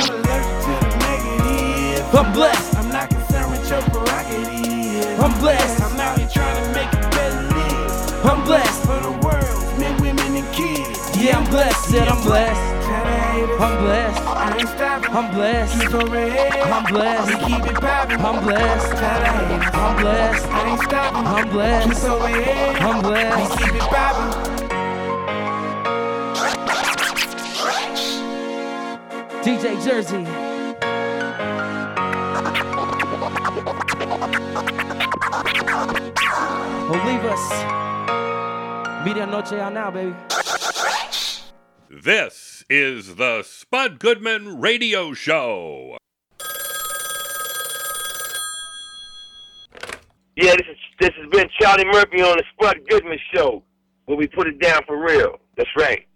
I'm, 2.14 2.26
I'm 2.26 2.34
blessed. 2.34 2.78
I'm 2.78 2.90
not 2.90 3.10
concerned 3.10 3.52
with 3.52 3.70
your 3.70 3.82
prerogative. 3.82 5.20
I'm 5.20 5.40
blessed. 5.40 5.82
I'm 5.82 6.00
out 6.00 6.18
here 6.18 6.30
trying 6.32 6.64
to 6.64 6.72
make 6.74 6.94
a 6.94 7.10
better 7.10 7.42
live. 7.56 8.26
I'm 8.26 8.44
blessed. 8.46 8.82
For 8.86 9.00
the 9.00 9.12
world, 9.26 9.80
men, 9.80 10.02
women, 10.02 10.36
and 10.36 10.54
kids. 10.54 11.18
Yeah, 11.18 11.40
I'm 11.40 11.50
blessed. 11.50 11.90
Said 11.90 12.08
I'm 12.08 12.22
blessed. 12.24 12.75
I'm 13.36 13.84
blessed. 13.84 14.22
I 14.22 14.58
ain't 14.58 14.70
stopping. 14.70 15.12
I'm 15.12 15.34
blessed. 15.34 15.82
Keep 15.82 15.94
over 15.94 16.16
ahead. 16.16 16.72
I'm 16.72 16.84
blessed. 16.86 17.28
We 17.28 17.36
keep 17.46 17.66
it 17.66 17.76
popping. 17.76 18.20
I'm 18.20 18.44
blessed. 18.44 18.94
I'm 19.74 20.02
blessed. 20.02 20.48
I 20.48 20.70
ain't 20.70 20.82
stopping. 20.82 21.26
I'm 21.28 21.50
blessed. 21.50 22.02
Keep 22.02 22.12
over 22.12 22.26
ahead. 22.26 22.82
I'm 22.82 23.02
blessed. 23.02 23.52
We 23.52 23.66
keep 23.66 23.76
it 23.76 23.82
popping. 23.82 24.56
DJ 29.44 29.84
Jersey. 29.84 30.26
Olivas. 36.90 37.46
Medianoche 39.04 39.60
out 39.60 39.74
now, 39.74 39.92
baby. 39.92 40.16
This 41.90 42.55
is 42.70 43.16
the 43.16 43.44
Spud 43.44 44.00
Goodman 44.00 44.60
Radio 44.60 45.14
Show. 45.14 45.98
Yeah, 50.36 50.54
this 50.56 50.68
is 50.70 50.78
this 51.00 51.12
has 51.22 51.30
been 51.32 51.48
Charlie 51.60 51.86
Murphy 51.86 52.22
on 52.22 52.38
the 52.38 52.44
Spud 52.54 52.78
Goodman 52.90 53.20
Show, 53.34 53.64
where 54.06 54.18
we 54.18 54.28
put 54.28 54.48
it 54.48 54.60
down 54.60 54.82
for 54.86 55.02
real. 55.02 55.40
That's 55.56 55.70
right. 55.78 56.08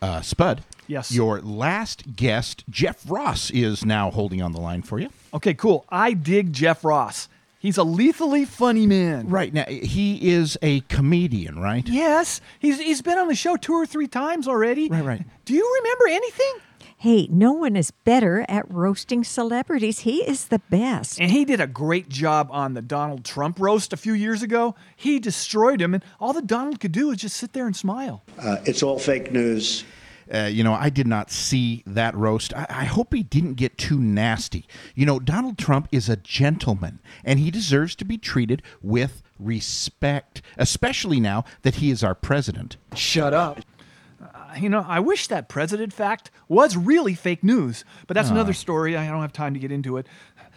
Uh, 0.00 0.20
Spud. 0.22 0.62
Yes. 0.86 1.12
Your 1.12 1.40
last 1.42 2.16
guest, 2.16 2.64
Jeff 2.70 3.04
Ross, 3.08 3.50
is 3.50 3.84
now 3.84 4.10
holding 4.10 4.40
on 4.40 4.52
the 4.52 4.60
line 4.60 4.82
for 4.82 4.98
you. 4.98 5.10
Okay, 5.34 5.52
cool. 5.52 5.84
I 5.90 6.14
dig 6.14 6.52
Jeff 6.52 6.82
Ross. 6.82 7.28
He's 7.60 7.76
a 7.76 7.82
lethally 7.82 8.44
funny 8.44 8.86
man. 8.86 9.28
Right 9.28 9.52
now, 9.52 9.64
he 9.64 10.30
is 10.30 10.56
a 10.62 10.80
comedian, 10.82 11.58
right? 11.58 11.86
Yes, 11.88 12.40
he's 12.60 12.78
he's 12.78 13.02
been 13.02 13.18
on 13.18 13.26
the 13.26 13.34
show 13.34 13.56
two 13.56 13.74
or 13.74 13.84
three 13.84 14.06
times 14.06 14.46
already. 14.46 14.88
Right, 14.88 15.04
right. 15.04 15.24
Do 15.44 15.54
you 15.54 15.80
remember 15.82 16.06
anything? 16.08 16.54
Hey, 17.00 17.28
no 17.30 17.52
one 17.52 17.76
is 17.76 17.92
better 17.92 18.44
at 18.48 18.68
roasting 18.68 19.22
celebrities. 19.22 20.00
He 20.00 20.18
is 20.22 20.46
the 20.48 20.58
best. 20.70 21.20
And 21.20 21.30
he 21.30 21.44
did 21.44 21.60
a 21.60 21.66
great 21.68 22.08
job 22.08 22.48
on 22.50 22.74
the 22.74 22.82
Donald 22.82 23.24
Trump 23.24 23.60
roast 23.60 23.92
a 23.92 23.96
few 23.96 24.14
years 24.14 24.42
ago. 24.42 24.74
He 24.96 25.20
destroyed 25.20 25.80
him, 25.80 25.94
and 25.94 26.04
all 26.18 26.32
that 26.32 26.48
Donald 26.48 26.80
could 26.80 26.90
do 26.90 27.06
was 27.08 27.18
just 27.18 27.36
sit 27.36 27.52
there 27.52 27.66
and 27.66 27.76
smile. 27.76 28.24
Uh, 28.36 28.56
it's 28.64 28.82
all 28.82 28.98
fake 28.98 29.30
news. 29.30 29.84
Uh, 30.32 30.46
you 30.46 30.62
know, 30.62 30.74
I 30.74 30.90
did 30.90 31.06
not 31.06 31.30
see 31.30 31.82
that 31.86 32.14
roast. 32.14 32.52
I, 32.54 32.66
I 32.68 32.84
hope 32.84 33.14
he 33.14 33.22
didn't 33.22 33.54
get 33.54 33.78
too 33.78 33.98
nasty. 33.98 34.66
You 34.94 35.06
know, 35.06 35.18
Donald 35.18 35.56
Trump 35.58 35.88
is 35.90 36.08
a 36.08 36.16
gentleman, 36.16 37.00
and 37.24 37.38
he 37.38 37.50
deserves 37.50 37.94
to 37.96 38.04
be 38.04 38.18
treated 38.18 38.62
with 38.82 39.22
respect, 39.38 40.42
especially 40.56 41.20
now 41.20 41.44
that 41.62 41.76
he 41.76 41.90
is 41.90 42.04
our 42.04 42.14
president. 42.14 42.76
Shut 42.94 43.32
up. 43.32 43.60
Uh, 44.22 44.54
you 44.58 44.68
know, 44.68 44.84
I 44.86 45.00
wish 45.00 45.28
that 45.28 45.48
president 45.48 45.92
fact 45.92 46.30
was 46.48 46.76
really 46.76 47.14
fake 47.14 47.42
news, 47.44 47.84
but 48.06 48.14
that's 48.14 48.28
Ah. 48.30 48.32
another 48.32 48.52
story. 48.52 48.96
I 48.96 49.06
don't 49.08 49.20
have 49.22 49.32
time 49.32 49.54
to 49.54 49.60
get 49.60 49.70
into 49.72 49.96
it. 49.96 50.06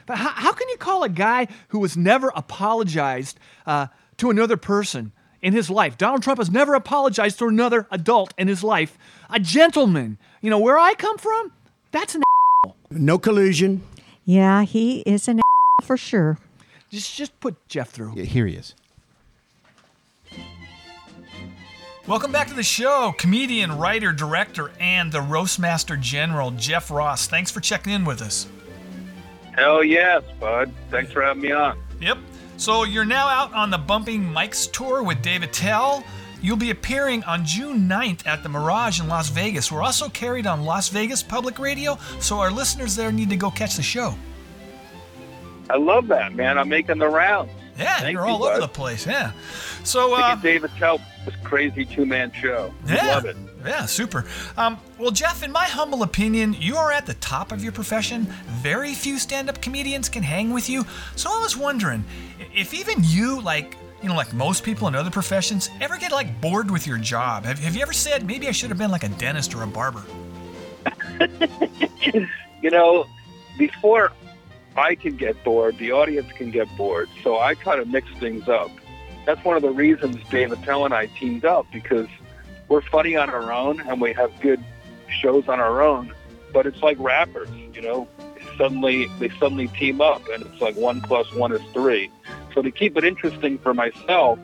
But 0.05 0.17
how, 0.17 0.29
how 0.29 0.51
can 0.51 0.67
you 0.69 0.77
call 0.77 1.03
a 1.03 1.09
guy 1.09 1.47
who 1.69 1.81
has 1.83 1.95
never 1.95 2.31
apologized 2.35 3.39
uh, 3.65 3.87
to 4.17 4.29
another 4.29 4.57
person 4.57 5.11
in 5.41 5.53
his 5.53 5.69
life? 5.69 5.97
Donald 5.97 6.23
Trump 6.23 6.39
has 6.39 6.49
never 6.49 6.73
apologized 6.73 7.39
to 7.39 7.47
another 7.47 7.87
adult 7.91 8.33
in 8.37 8.47
his 8.47 8.63
life. 8.63 8.97
A 9.29 9.39
gentleman. 9.39 10.17
You 10.41 10.49
know, 10.49 10.59
where 10.59 10.77
I 10.77 10.93
come 10.93 11.17
from, 11.17 11.51
that's 11.91 12.15
an 12.15 12.23
No 12.89 13.17
collusion. 13.17 13.83
Yeah, 14.25 14.63
he 14.63 15.01
is 15.01 15.27
an 15.27 15.41
for 15.83 15.97
sure. 15.97 16.37
Just, 16.89 17.15
just 17.15 17.39
put 17.39 17.67
Jeff 17.67 17.89
through. 17.89 18.13
Yeah, 18.15 18.23
here 18.23 18.45
he 18.45 18.55
is. 18.55 18.75
Welcome 22.07 22.31
back 22.31 22.47
to 22.47 22.53
the 22.55 22.63
show, 22.63 23.13
comedian, 23.17 23.77
writer, 23.77 24.11
director, 24.11 24.71
and 24.79 25.11
the 25.11 25.21
Roastmaster 25.21 25.95
General, 25.95 26.51
Jeff 26.51 26.89
Ross. 26.89 27.27
Thanks 27.27 27.51
for 27.51 27.59
checking 27.59 27.93
in 27.93 28.05
with 28.05 28.21
us. 28.21 28.47
Hell 29.55 29.83
yes, 29.83 30.23
bud. 30.39 30.71
Thanks 30.89 31.11
for 31.11 31.21
having 31.21 31.43
me 31.43 31.51
on. 31.51 31.77
Yep. 31.99 32.17
So 32.61 32.83
you're 32.83 33.05
now 33.05 33.27
out 33.27 33.51
on 33.55 33.71
the 33.71 33.79
Bumping 33.79 34.21
Mics 34.23 34.71
tour 34.71 35.01
with 35.01 35.19
Dave 35.23 35.41
Attell. 35.41 36.03
You'll 36.43 36.57
be 36.57 36.69
appearing 36.69 37.23
on 37.23 37.43
June 37.43 37.89
9th 37.89 38.27
at 38.27 38.43
the 38.43 38.49
Mirage 38.49 38.99
in 39.01 39.07
Las 39.07 39.29
Vegas. 39.29 39.71
We're 39.71 39.81
also 39.81 40.09
carried 40.09 40.45
on 40.45 40.63
Las 40.63 40.89
Vegas 40.89 41.23
Public 41.23 41.57
Radio, 41.57 41.97
so 42.19 42.37
our 42.37 42.51
listeners 42.51 42.95
there 42.95 43.11
need 43.11 43.31
to 43.31 43.35
go 43.35 43.49
catch 43.49 43.77
the 43.77 43.81
show. 43.81 44.13
I 45.71 45.77
love 45.77 46.07
that, 46.09 46.35
man. 46.35 46.59
I'm 46.59 46.69
making 46.69 46.99
the 46.99 47.07
rounds. 47.07 47.49
Yeah, 47.79 47.97
Thank 47.99 48.13
you're 48.13 48.27
you, 48.27 48.31
all 48.31 48.43
over 48.43 48.59
bud. 48.59 48.61
the 48.61 48.67
place. 48.71 49.07
Yeah. 49.07 49.31
So, 49.83 50.13
uh, 50.13 50.35
Dave 50.35 50.63
Attell, 50.63 51.01
this 51.25 51.33
crazy 51.43 51.83
two-man 51.83 52.31
show. 52.31 52.71
We 52.85 52.93
Yeah. 52.93 53.07
Love 53.07 53.25
it. 53.25 53.37
Yeah, 53.65 53.85
super. 53.85 54.25
Um, 54.57 54.79
well, 54.97 55.11
Jeff, 55.11 55.43
in 55.43 55.51
my 55.51 55.65
humble 55.65 56.03
opinion, 56.03 56.55
you 56.59 56.77
are 56.77 56.91
at 56.91 57.05
the 57.05 57.13
top 57.15 57.51
of 57.51 57.63
your 57.63 57.71
profession. 57.71 58.23
Very 58.47 58.93
few 58.93 59.19
stand 59.19 59.49
up 59.49 59.61
comedians 59.61 60.09
can 60.09 60.23
hang 60.23 60.51
with 60.51 60.69
you. 60.69 60.85
So 61.15 61.29
I 61.29 61.39
was 61.41 61.55
wondering 61.55 62.03
if 62.53 62.73
even 62.73 62.97
you, 63.01 63.41
like, 63.41 63.77
you 64.01 64.09
know, 64.09 64.15
like 64.15 64.33
most 64.33 64.63
people 64.63 64.87
in 64.87 64.95
other 64.95 65.11
professions, 65.11 65.69
ever 65.79 65.97
get 65.97 66.11
like 66.11 66.41
bored 66.41 66.71
with 66.71 66.87
your 66.87 66.97
job. 66.97 67.45
Have, 67.45 67.59
have 67.59 67.75
you 67.75 67.81
ever 67.81 67.93
said, 67.93 68.25
maybe 68.25 68.47
I 68.47 68.51
should 68.51 68.69
have 68.69 68.79
been 68.79 68.91
like 68.91 69.03
a 69.03 69.09
dentist 69.09 69.53
or 69.53 69.63
a 69.63 69.67
barber? 69.67 70.03
You 72.61 72.69
know, 72.69 73.07
before 73.57 74.11
I 74.77 74.95
can 74.95 75.17
get 75.17 75.43
bored, 75.43 75.77
the 75.77 75.91
audience 75.91 76.31
can 76.33 76.51
get 76.51 76.67
bored. 76.77 77.09
So 77.23 77.39
I 77.39 77.55
kind 77.55 77.81
of 77.81 77.87
mix 77.87 78.07
things 78.19 78.47
up. 78.47 78.69
That's 79.25 79.43
one 79.43 79.55
of 79.55 79.63
the 79.63 79.71
reasons 79.71 80.17
Dave 80.29 80.51
Attell 80.51 80.85
and 80.85 80.93
I 80.93 81.07
teamed 81.07 81.43
up 81.43 81.65
because 81.73 82.07
we're 82.71 82.81
funny 82.83 83.17
on 83.17 83.29
our 83.29 83.51
own 83.51 83.81
and 83.81 83.99
we 83.99 84.13
have 84.13 84.31
good 84.39 84.63
shows 85.19 85.49
on 85.49 85.59
our 85.59 85.81
own. 85.81 86.13
But 86.53 86.65
it's 86.65 86.81
like 86.81 86.97
rappers, 86.99 87.49
you 87.73 87.81
know. 87.81 88.07
Suddenly 88.57 89.07
they 89.19 89.29
suddenly 89.39 89.67
team 89.67 89.99
up 89.99 90.21
and 90.29 90.43
it's 90.45 90.61
like 90.61 90.77
one 90.77 91.01
plus 91.01 91.31
one 91.33 91.51
is 91.51 91.61
three. 91.73 92.09
So 92.53 92.61
to 92.61 92.71
keep 92.71 92.97
it 92.97 93.03
interesting 93.03 93.57
for 93.57 93.73
myself, 93.73 94.39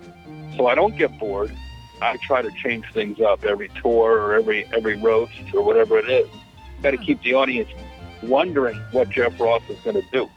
so 0.58 0.68
I 0.68 0.76
don't 0.76 0.98
get 0.98 1.18
bored, 1.18 1.56
I 2.02 2.18
try 2.18 2.42
to 2.42 2.52
change 2.52 2.86
things 2.94 3.22
up 3.22 3.46
every 3.46 3.70
tour 3.82 4.20
or 4.20 4.36
every 4.36 4.66
every 4.74 4.98
roast 4.98 5.32
or 5.54 5.64
whatever 5.64 5.98
it 5.98 6.10
is. 6.10 6.28
Got 6.84 6.92
to 6.92 6.98
keep 6.98 7.22
the 7.24 7.34
audience 7.34 7.70
wondering 8.24 8.78
what 8.92 9.10
Jeff 9.10 9.40
Ross 9.40 9.64
is 9.70 9.80
going 9.80 9.96
to 9.96 10.08
do. 10.12 10.30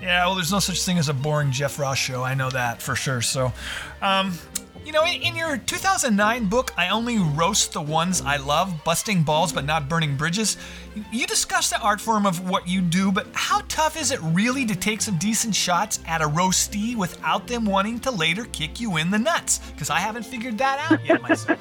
Yeah, 0.00 0.26
well, 0.26 0.36
there's 0.36 0.52
no 0.52 0.60
such 0.60 0.82
thing 0.84 0.98
as 0.98 1.08
a 1.08 1.14
boring 1.14 1.50
Jeff 1.50 1.78
Ross 1.80 1.98
show. 1.98 2.22
I 2.22 2.34
know 2.34 2.50
that 2.50 2.80
for 2.80 2.94
sure. 2.94 3.22
So, 3.22 3.52
um, 4.02 4.34
You 4.84 4.92
know, 4.92 5.04
in, 5.06 5.22
in 5.22 5.34
your 5.34 5.56
2009 5.56 6.46
book, 6.50 6.74
I 6.76 6.90
Only 6.90 7.18
Roast 7.18 7.72
the 7.72 7.80
Ones 7.80 8.20
I 8.20 8.36
Love 8.36 8.84
Busting 8.84 9.22
Balls 9.22 9.50
But 9.50 9.64
Not 9.64 9.88
Burning 9.88 10.14
Bridges, 10.14 10.58
you 11.10 11.26
discuss 11.26 11.70
the 11.70 11.80
art 11.80 12.02
form 12.02 12.26
of 12.26 12.46
what 12.50 12.68
you 12.68 12.82
do, 12.82 13.10
but 13.10 13.26
how 13.32 13.62
tough 13.68 13.98
is 13.98 14.10
it 14.10 14.20
really 14.20 14.66
to 14.66 14.76
take 14.76 15.00
some 15.00 15.16
decent 15.16 15.54
shots 15.54 16.00
at 16.06 16.20
a 16.20 16.26
roastee 16.26 16.96
without 16.96 17.46
them 17.46 17.64
wanting 17.64 17.98
to 18.00 18.10
later 18.10 18.44
kick 18.52 18.78
you 18.78 18.98
in 18.98 19.10
the 19.10 19.18
nuts? 19.18 19.58
Because 19.70 19.88
I 19.88 20.00
haven't 20.00 20.26
figured 20.26 20.58
that 20.58 20.86
out 20.90 21.02
yet 21.06 21.22
myself. 21.22 21.58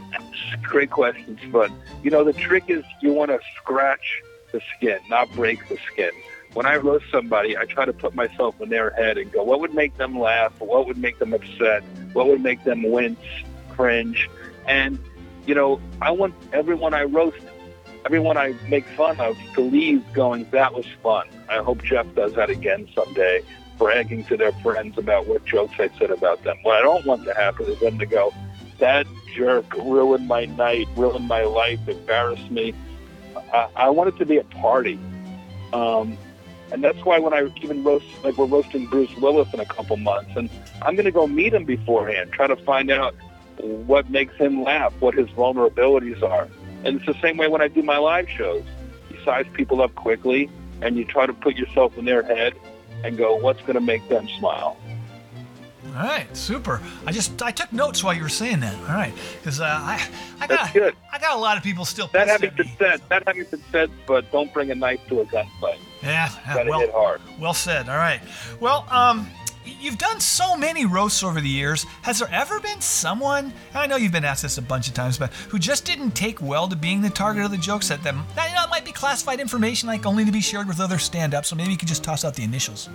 Great 0.62 0.90
questions, 0.90 1.40
but 1.52 1.70
you 2.02 2.10
know 2.10 2.24
the 2.24 2.32
trick 2.32 2.64
is 2.68 2.82
you 3.02 3.12
want 3.12 3.30
to 3.30 3.38
scratch 3.58 4.22
the 4.52 4.62
skin, 4.74 4.98
not 5.10 5.30
break 5.32 5.68
the 5.68 5.76
skin. 5.92 6.12
When 6.54 6.66
I 6.66 6.76
roast 6.76 7.04
somebody, 7.12 7.56
I 7.56 7.64
try 7.64 7.84
to 7.84 7.92
put 7.92 8.14
myself 8.14 8.60
in 8.60 8.68
their 8.68 8.90
head 8.90 9.18
and 9.18 9.30
go, 9.30 9.42
what 9.44 9.60
would 9.60 9.74
make 9.74 9.96
them 9.96 10.18
laugh? 10.18 10.52
What 10.60 10.86
would 10.86 10.98
make 10.98 11.18
them 11.18 11.34
upset? 11.34 11.84
What 12.12 12.26
would 12.26 12.40
make 12.40 12.64
them 12.64 12.82
wince, 12.90 13.20
cringe? 13.70 14.28
And 14.66 14.98
you 15.48 15.54
know, 15.54 15.80
I 16.02 16.10
want 16.10 16.34
everyone 16.52 16.92
I 16.92 17.04
roast, 17.04 17.40
everyone 18.04 18.36
I 18.36 18.54
make 18.68 18.86
fun 18.88 19.18
of, 19.18 19.36
to 19.54 19.62
leave 19.62 20.04
going, 20.12 20.46
that 20.50 20.74
was 20.74 20.84
fun. 21.02 21.26
I 21.48 21.62
hope 21.62 21.82
Jeff 21.82 22.06
does 22.14 22.34
that 22.34 22.50
again 22.50 22.86
someday, 22.94 23.42
bragging 23.78 24.24
to 24.24 24.36
their 24.36 24.52
friends 24.52 24.98
about 24.98 25.26
what 25.26 25.46
jokes 25.46 25.72
I 25.78 25.88
said 25.98 26.10
about 26.10 26.44
them. 26.44 26.58
What 26.64 26.76
I 26.76 26.82
don't 26.82 27.06
want 27.06 27.24
to 27.24 27.32
happen 27.32 27.64
is 27.64 27.80
them 27.80 27.98
to 27.98 28.04
go, 28.04 28.34
that 28.78 29.06
jerk 29.34 29.72
ruined 29.74 30.28
my 30.28 30.44
night, 30.44 30.86
ruined 30.96 31.26
my 31.26 31.44
life, 31.44 31.80
embarrassed 31.88 32.50
me. 32.50 32.74
I, 33.52 33.68
I 33.74 33.90
want 33.90 34.10
it 34.10 34.18
to 34.18 34.26
be 34.26 34.36
a 34.36 34.44
party. 34.44 34.98
Um, 35.72 36.18
and 36.70 36.84
that's 36.84 37.02
why 37.04 37.18
when 37.18 37.32
I 37.32 37.50
even 37.62 37.82
roast, 37.82 38.06
like 38.22 38.36
we're 38.36 38.46
roasting 38.46 38.86
Bruce 38.86 39.14
Willis 39.16 39.52
in 39.54 39.60
a 39.60 39.64
couple 39.66 39.96
months, 39.96 40.30
and 40.36 40.50
I'm 40.82 40.94
going 40.94 41.06
to 41.06 41.10
go 41.12 41.26
meet 41.26 41.54
him 41.54 41.64
beforehand, 41.64 42.32
try 42.32 42.46
to 42.46 42.56
find 42.56 42.90
out 42.90 43.14
what 43.58 44.10
makes 44.10 44.34
him 44.36 44.62
laugh, 44.62 44.92
what 45.00 45.14
his 45.14 45.28
vulnerabilities 45.30 46.22
are. 46.22 46.48
And 46.84 46.96
it's 46.96 47.06
the 47.06 47.20
same 47.20 47.36
way 47.36 47.48
when 47.48 47.60
I 47.60 47.68
do 47.68 47.82
my 47.82 47.98
live 47.98 48.28
shows. 48.28 48.64
You 49.10 49.18
size 49.24 49.46
people 49.52 49.82
up 49.82 49.94
quickly, 49.94 50.50
and 50.82 50.96
you 50.96 51.04
try 51.04 51.26
to 51.26 51.32
put 51.32 51.56
yourself 51.56 51.96
in 51.98 52.04
their 52.04 52.22
head 52.22 52.54
and 53.02 53.16
go, 53.16 53.36
what's 53.36 53.60
going 53.62 53.74
to 53.74 53.80
make 53.80 54.08
them 54.08 54.28
smile? 54.38 54.76
All 55.86 56.04
right, 56.04 56.36
super. 56.36 56.80
I 57.06 57.12
just 57.12 57.42
I 57.42 57.50
took 57.50 57.72
notes 57.72 58.04
while 58.04 58.14
you 58.14 58.22
were 58.22 58.28
saying 58.28 58.60
that. 58.60 58.74
All 58.74 58.94
right, 58.94 59.12
because 59.38 59.58
uh, 59.58 59.64
I 59.64 60.06
I 60.38 60.46
got 60.46 60.72
good. 60.72 60.94
I 61.12 61.18
got 61.18 61.36
a 61.36 61.40
lot 61.40 61.56
of 61.56 61.62
people 61.62 61.84
still. 61.84 62.08
That 62.12 62.28
having 62.28 62.50
been 62.54 62.70
said, 62.78 63.00
that 63.08 63.26
having 63.26 63.44
been 63.44 63.62
said, 63.72 63.90
but 64.06 64.30
don't 64.30 64.52
bring 64.52 64.70
a 64.70 64.74
knife 64.74 65.00
to 65.08 65.22
a 65.22 65.24
gunfight. 65.24 65.78
Yeah, 66.02 66.30
well, 66.68 66.80
hit 66.80 66.92
hard. 66.92 67.20
well 67.40 67.54
said. 67.54 67.88
All 67.88 67.96
right. 67.96 68.20
Well, 68.60 68.86
um, 68.90 69.28
you've 69.64 69.98
done 69.98 70.20
so 70.20 70.56
many 70.56 70.86
roasts 70.86 71.22
over 71.22 71.40
the 71.40 71.48
years. 71.48 71.84
Has 72.02 72.20
there 72.20 72.28
ever 72.32 72.60
been 72.60 72.80
someone? 72.80 73.52
I 73.74 73.86
know 73.86 73.96
you've 73.96 74.12
been 74.12 74.24
asked 74.24 74.42
this 74.42 74.58
a 74.58 74.62
bunch 74.62 74.88
of 74.88 74.94
times, 74.94 75.18
but 75.18 75.32
who 75.48 75.58
just 75.58 75.84
didn't 75.84 76.12
take 76.12 76.40
well 76.40 76.68
to 76.68 76.76
being 76.76 77.00
the 77.00 77.10
target 77.10 77.44
of 77.44 77.50
the 77.50 77.56
jokes 77.56 77.90
at 77.90 78.02
them? 78.02 78.24
Now, 78.36 78.46
you 78.46 78.54
know, 78.54 78.64
it 78.64 78.70
might 78.70 78.84
be 78.84 78.92
classified 78.92 79.40
information, 79.40 79.88
like 79.88 80.06
only 80.06 80.24
to 80.24 80.32
be 80.32 80.40
shared 80.40 80.68
with 80.68 80.80
other 80.80 80.98
stand-ups. 80.98 81.48
So 81.48 81.56
maybe 81.56 81.72
you 81.72 81.76
could 81.76 81.88
just 81.88 82.04
toss 82.04 82.24
out 82.24 82.34
the 82.34 82.44
initials. 82.44 82.88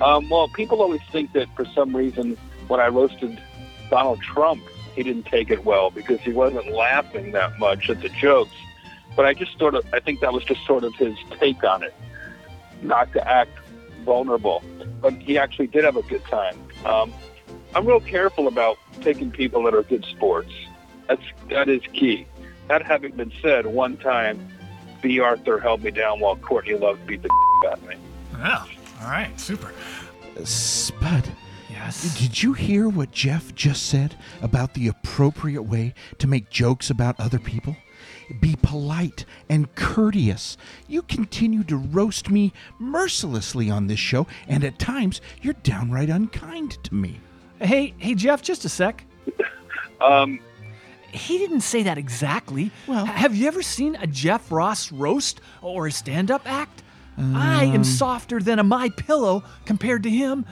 Um, 0.00 0.28
well, 0.28 0.48
people 0.48 0.80
always 0.80 1.00
think 1.10 1.32
that 1.32 1.48
for 1.56 1.64
some 1.74 1.94
reason 1.94 2.36
when 2.68 2.80
I 2.80 2.88
roasted 2.88 3.40
Donald 3.90 4.20
Trump, 4.20 4.62
he 4.94 5.02
didn't 5.02 5.26
take 5.26 5.50
it 5.50 5.64
well 5.64 5.90
because 5.90 6.20
he 6.20 6.32
wasn't 6.32 6.70
laughing 6.72 7.32
that 7.32 7.58
much 7.58 7.90
at 7.90 8.00
the 8.00 8.08
jokes. 8.08 8.54
But 9.18 9.26
I 9.26 9.34
just 9.34 9.58
sort 9.58 9.74
of, 9.74 9.84
I 9.92 9.98
think 9.98 10.20
that 10.20 10.32
was 10.32 10.44
just 10.44 10.64
sort 10.64 10.84
of 10.84 10.94
his 10.94 11.16
take 11.40 11.64
on 11.64 11.82
it, 11.82 11.92
not 12.82 13.12
to 13.14 13.28
act 13.28 13.50
vulnerable. 14.04 14.62
But 15.02 15.14
he 15.14 15.36
actually 15.36 15.66
did 15.66 15.82
have 15.82 15.96
a 15.96 16.02
good 16.02 16.24
time. 16.26 16.56
Um, 16.84 17.12
I'm 17.74 17.84
real 17.84 17.98
careful 17.98 18.46
about 18.46 18.78
taking 19.00 19.32
people 19.32 19.64
that 19.64 19.74
are 19.74 19.82
good 19.82 20.04
sports. 20.04 20.52
That's 21.08 21.24
that 21.48 21.68
is 21.68 21.82
key. 21.92 22.28
That 22.68 22.86
having 22.86 23.10
been 23.16 23.32
said, 23.42 23.66
one 23.66 23.96
time, 23.96 24.38
Bea 25.02 25.18
Arthur 25.18 25.58
held 25.58 25.82
me 25.82 25.90
down 25.90 26.20
while 26.20 26.36
Courtney 26.36 26.74
Love 26.74 27.04
beat 27.04 27.22
the 27.22 27.30
out 27.66 27.78
of 27.78 27.88
me. 27.88 27.96
Yeah. 28.38 28.66
All 29.02 29.10
right. 29.10 29.32
Super. 29.40 29.72
Spud. 30.44 31.24
Yes. 31.68 32.16
Did 32.20 32.40
you 32.40 32.52
hear 32.52 32.88
what 32.88 33.10
Jeff 33.10 33.52
just 33.56 33.86
said 33.86 34.14
about 34.42 34.74
the 34.74 34.86
appropriate 34.86 35.62
way 35.62 35.92
to 36.18 36.28
make 36.28 36.50
jokes 36.50 36.88
about 36.88 37.18
other 37.18 37.40
people? 37.40 37.76
Be 38.40 38.56
polite 38.62 39.24
and 39.48 39.74
courteous. 39.74 40.56
You 40.86 41.02
continue 41.02 41.64
to 41.64 41.76
roast 41.76 42.30
me 42.30 42.52
mercilessly 42.78 43.70
on 43.70 43.86
this 43.86 43.98
show, 43.98 44.26
and 44.46 44.64
at 44.64 44.78
times 44.78 45.20
you're 45.40 45.54
downright 45.54 46.10
unkind 46.10 46.82
to 46.84 46.94
me. 46.94 47.20
Hey, 47.60 47.94
hey, 47.98 48.14
Jeff, 48.14 48.42
just 48.42 48.64
a 48.64 48.68
sec. 48.68 49.04
Um, 50.00 50.40
he 51.10 51.38
didn't 51.38 51.62
say 51.62 51.82
that 51.84 51.98
exactly. 51.98 52.70
Well, 52.86 53.06
have 53.06 53.34
you 53.34 53.48
ever 53.48 53.62
seen 53.62 53.96
a 53.96 54.06
Jeff 54.06 54.52
Ross 54.52 54.92
roast 54.92 55.40
or 55.62 55.86
a 55.86 55.92
stand-up 55.92 56.42
act? 56.44 56.82
I 57.18 57.64
am 57.64 57.76
Um, 57.78 57.84
softer 57.84 58.40
than 58.40 58.58
a 58.58 58.64
my 58.64 58.90
pillow 58.90 59.42
compared 59.64 60.04
to 60.04 60.10
him. 60.10 60.44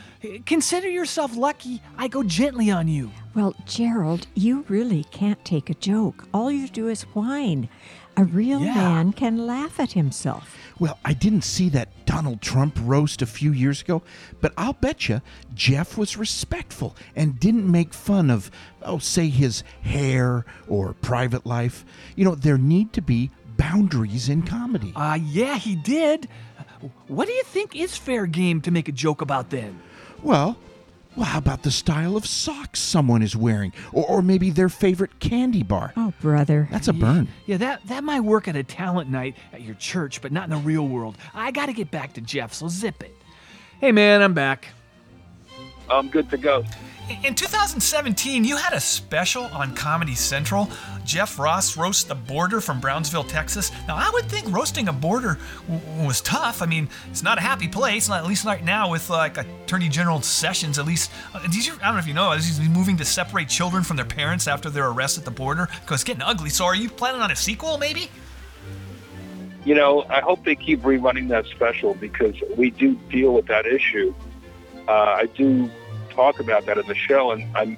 Consider 0.46 0.88
yourself 0.88 1.36
lucky. 1.36 1.80
I 1.96 2.08
go 2.08 2.22
gently 2.24 2.70
on 2.70 2.88
you. 2.88 3.12
Well, 3.34 3.54
Gerald, 3.66 4.26
you 4.34 4.64
really 4.68 5.04
can't 5.04 5.44
take 5.44 5.70
a 5.70 5.74
joke. 5.74 6.26
All 6.34 6.50
you 6.50 6.68
do 6.68 6.88
is 6.88 7.02
whine. 7.14 7.68
A 8.18 8.24
real 8.24 8.60
Yeah. 8.62 8.74
man 8.74 9.12
can 9.12 9.46
laugh 9.46 9.78
at 9.78 9.92
himself. 9.92 10.56
Well, 10.78 10.98
I 11.04 11.12
didn't 11.12 11.44
see 11.44 11.68
that 11.70 12.06
Donald 12.06 12.40
Trump 12.40 12.78
roast 12.82 13.20
a 13.22 13.26
few 13.26 13.52
years 13.52 13.82
ago, 13.82 14.02
but 14.40 14.52
I'll 14.56 14.72
bet 14.72 15.08
you 15.08 15.20
Jeff 15.54 15.96
was 15.98 16.16
respectful 16.16 16.96
and 17.14 17.38
didn't 17.38 17.70
make 17.70 17.92
fun 17.92 18.30
of, 18.30 18.50
oh, 18.82 18.98
say 18.98 19.28
his 19.28 19.62
hair 19.82 20.46
or 20.66 20.94
private 20.94 21.44
life. 21.46 21.84
You 22.16 22.24
know, 22.24 22.34
there 22.34 22.58
need 22.58 22.92
to 22.94 23.02
be 23.02 23.30
boundaries 23.58 24.28
in 24.30 24.42
comedy. 24.42 24.92
Uh, 24.96 25.18
yeah, 25.22 25.56
he 25.58 25.76
did. 25.76 26.26
What 27.08 27.26
do 27.26 27.32
you 27.32 27.42
think 27.44 27.76
is 27.76 27.96
fair 27.96 28.26
game 28.26 28.60
to 28.62 28.70
make 28.70 28.88
a 28.88 28.92
joke 28.92 29.22
about 29.22 29.50
then? 29.50 29.80
Well, 30.22 30.56
well, 31.16 31.24
how 31.24 31.38
about 31.38 31.62
the 31.62 31.70
style 31.70 32.14
of 32.14 32.26
socks 32.26 32.78
someone 32.78 33.22
is 33.22 33.34
wearing, 33.34 33.72
or, 33.92 34.04
or 34.04 34.22
maybe 34.22 34.50
their 34.50 34.68
favorite 34.68 35.18
candy 35.18 35.62
bar? 35.62 35.94
Oh, 35.96 36.12
brother. 36.20 36.68
That's 36.70 36.88
a 36.88 36.92
burn. 36.92 37.28
Yeah, 37.46 37.56
that, 37.56 37.86
that 37.86 38.04
might 38.04 38.20
work 38.20 38.48
at 38.48 38.56
a 38.56 38.62
talent 38.62 39.08
night 39.08 39.34
at 39.52 39.62
your 39.62 39.76
church, 39.76 40.20
but 40.20 40.30
not 40.30 40.44
in 40.44 40.50
the 40.50 40.56
real 40.58 40.86
world. 40.86 41.16
I 41.32 41.52
gotta 41.52 41.72
get 41.72 41.90
back 41.90 42.12
to 42.14 42.20
Jeff, 42.20 42.52
so 42.52 42.68
zip 42.68 43.02
it. 43.02 43.16
Hey, 43.80 43.92
man, 43.92 44.22
I'm 44.22 44.34
back. 44.34 44.68
I'm 45.88 46.08
good 46.08 46.28
to 46.30 46.36
go. 46.36 46.64
In 47.08 47.36
2017, 47.36 48.42
you 48.42 48.56
had 48.56 48.72
a 48.72 48.80
special 48.80 49.44
on 49.44 49.76
Comedy 49.76 50.16
Central. 50.16 50.68
Jeff 51.04 51.38
Ross 51.38 51.76
roasts 51.76 52.02
the 52.02 52.16
border 52.16 52.60
from 52.60 52.80
Brownsville, 52.80 53.22
Texas. 53.22 53.70
Now, 53.86 53.94
I 53.94 54.10
would 54.12 54.24
think 54.24 54.52
roasting 54.52 54.88
a 54.88 54.92
border 54.92 55.38
w- 55.68 56.04
was 56.04 56.20
tough. 56.20 56.62
I 56.62 56.66
mean, 56.66 56.88
it's 57.08 57.22
not 57.22 57.38
a 57.38 57.40
happy 57.40 57.68
place, 57.68 58.10
at 58.10 58.26
least 58.26 58.44
right 58.44 58.64
now 58.64 58.90
with 58.90 59.08
like 59.08 59.38
Attorney 59.38 59.88
General 59.88 60.20
Sessions. 60.20 60.80
At 60.80 60.86
least, 60.86 61.12
uh, 61.32 61.40
did 61.42 61.64
you, 61.64 61.74
I 61.74 61.86
don't 61.86 61.94
know 61.94 62.00
if 62.00 62.08
you 62.08 62.14
know, 62.14 62.32
he's 62.32 62.58
moving 62.58 62.96
to 62.96 63.04
separate 63.04 63.48
children 63.48 63.84
from 63.84 63.96
their 63.96 64.04
parents 64.04 64.48
after 64.48 64.68
their 64.68 64.88
arrest 64.88 65.16
at 65.16 65.24
the 65.24 65.30
border 65.30 65.68
because 65.82 66.00
it's 66.00 66.04
getting 66.04 66.22
ugly. 66.22 66.50
So, 66.50 66.64
are 66.64 66.74
you 66.74 66.90
planning 66.90 67.20
on 67.20 67.30
a 67.30 67.36
sequel, 67.36 67.78
maybe? 67.78 68.10
You 69.64 69.76
know, 69.76 70.04
I 70.10 70.22
hope 70.22 70.44
they 70.44 70.56
keep 70.56 70.82
rerunning 70.82 71.28
that 71.28 71.46
special 71.46 71.94
because 71.94 72.34
we 72.56 72.70
do 72.70 72.96
deal 73.10 73.32
with 73.32 73.46
that 73.46 73.64
issue. 73.64 74.12
Uh, 74.88 74.92
I 74.92 75.26
do 75.36 75.70
talk 76.16 76.40
about 76.40 76.66
that 76.66 76.78
in 76.78 76.86
the 76.86 76.94
show, 76.94 77.30
and 77.30 77.44
I'm 77.56 77.76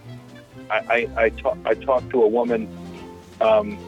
I 0.71 0.79
I, 1.17 1.25
I, 1.25 1.29
talk, 1.31 1.59
I 1.65 1.75
talked 1.75 2.11
to 2.11 2.23
a 2.23 2.29
woman 2.29 2.69
um, 3.41 3.79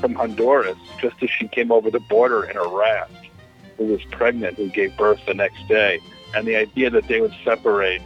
from 0.00 0.14
Honduras 0.14 0.78
just 1.00 1.22
as 1.22 1.30
she 1.30 1.48
came 1.48 1.70
over 1.72 1.90
the 1.90 2.00
border 2.00 2.44
in 2.44 2.56
a 2.56 2.66
raft, 2.66 3.12
who 3.76 3.84
was 3.86 4.02
pregnant, 4.04 4.56
who 4.56 4.68
gave 4.68 4.96
birth 4.96 5.20
the 5.26 5.34
next 5.34 5.66
day, 5.68 6.00
and 6.34 6.46
the 6.46 6.56
idea 6.56 6.90
that 6.90 7.06
they 7.08 7.20
would 7.20 7.34
separate 7.44 8.02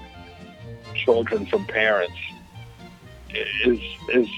children 0.95 1.47
from 1.47 1.65
parents 1.67 2.17
is 3.65 3.81
is 4.13 4.29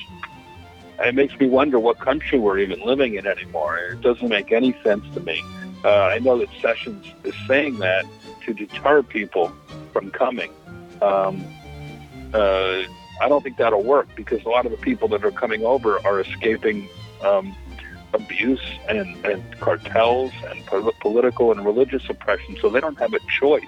it 0.98 1.14
makes 1.14 1.38
me 1.38 1.46
wonder 1.46 1.78
what 1.78 1.98
country 1.98 2.38
we're 2.38 2.58
even 2.58 2.80
living 2.80 3.14
in 3.14 3.26
anymore. 3.26 3.78
It 3.78 4.00
doesn't 4.00 4.28
make 4.28 4.50
any 4.50 4.74
sense 4.82 5.04
to 5.14 5.20
me. 5.20 5.42
Uh, 5.84 5.90
I 5.90 6.18
know 6.20 6.38
that 6.38 6.48
Sessions 6.62 7.06
is 7.22 7.34
saying 7.46 7.78
that 7.78 8.06
to 8.46 8.54
deter 8.54 9.02
people 9.02 9.52
from 9.92 10.10
coming. 10.10 10.50
Um, 11.02 11.44
uh, 12.32 12.82
I 13.20 13.28
don't 13.28 13.42
think 13.42 13.56
that'll 13.56 13.82
work 13.82 14.08
because 14.14 14.44
a 14.44 14.48
lot 14.48 14.66
of 14.66 14.72
the 14.72 14.78
people 14.78 15.08
that 15.08 15.24
are 15.24 15.30
coming 15.30 15.64
over 15.64 16.04
are 16.06 16.20
escaping 16.20 16.88
um, 17.22 17.54
abuse 18.12 18.62
and, 18.88 19.24
and 19.24 19.60
cartels 19.60 20.32
and 20.48 20.64
pol- 20.66 20.92
political 21.00 21.52
and 21.52 21.64
religious 21.64 22.08
oppression, 22.08 22.56
so 22.60 22.68
they 22.68 22.80
don't 22.80 22.98
have 22.98 23.14
a 23.14 23.20
choice 23.40 23.64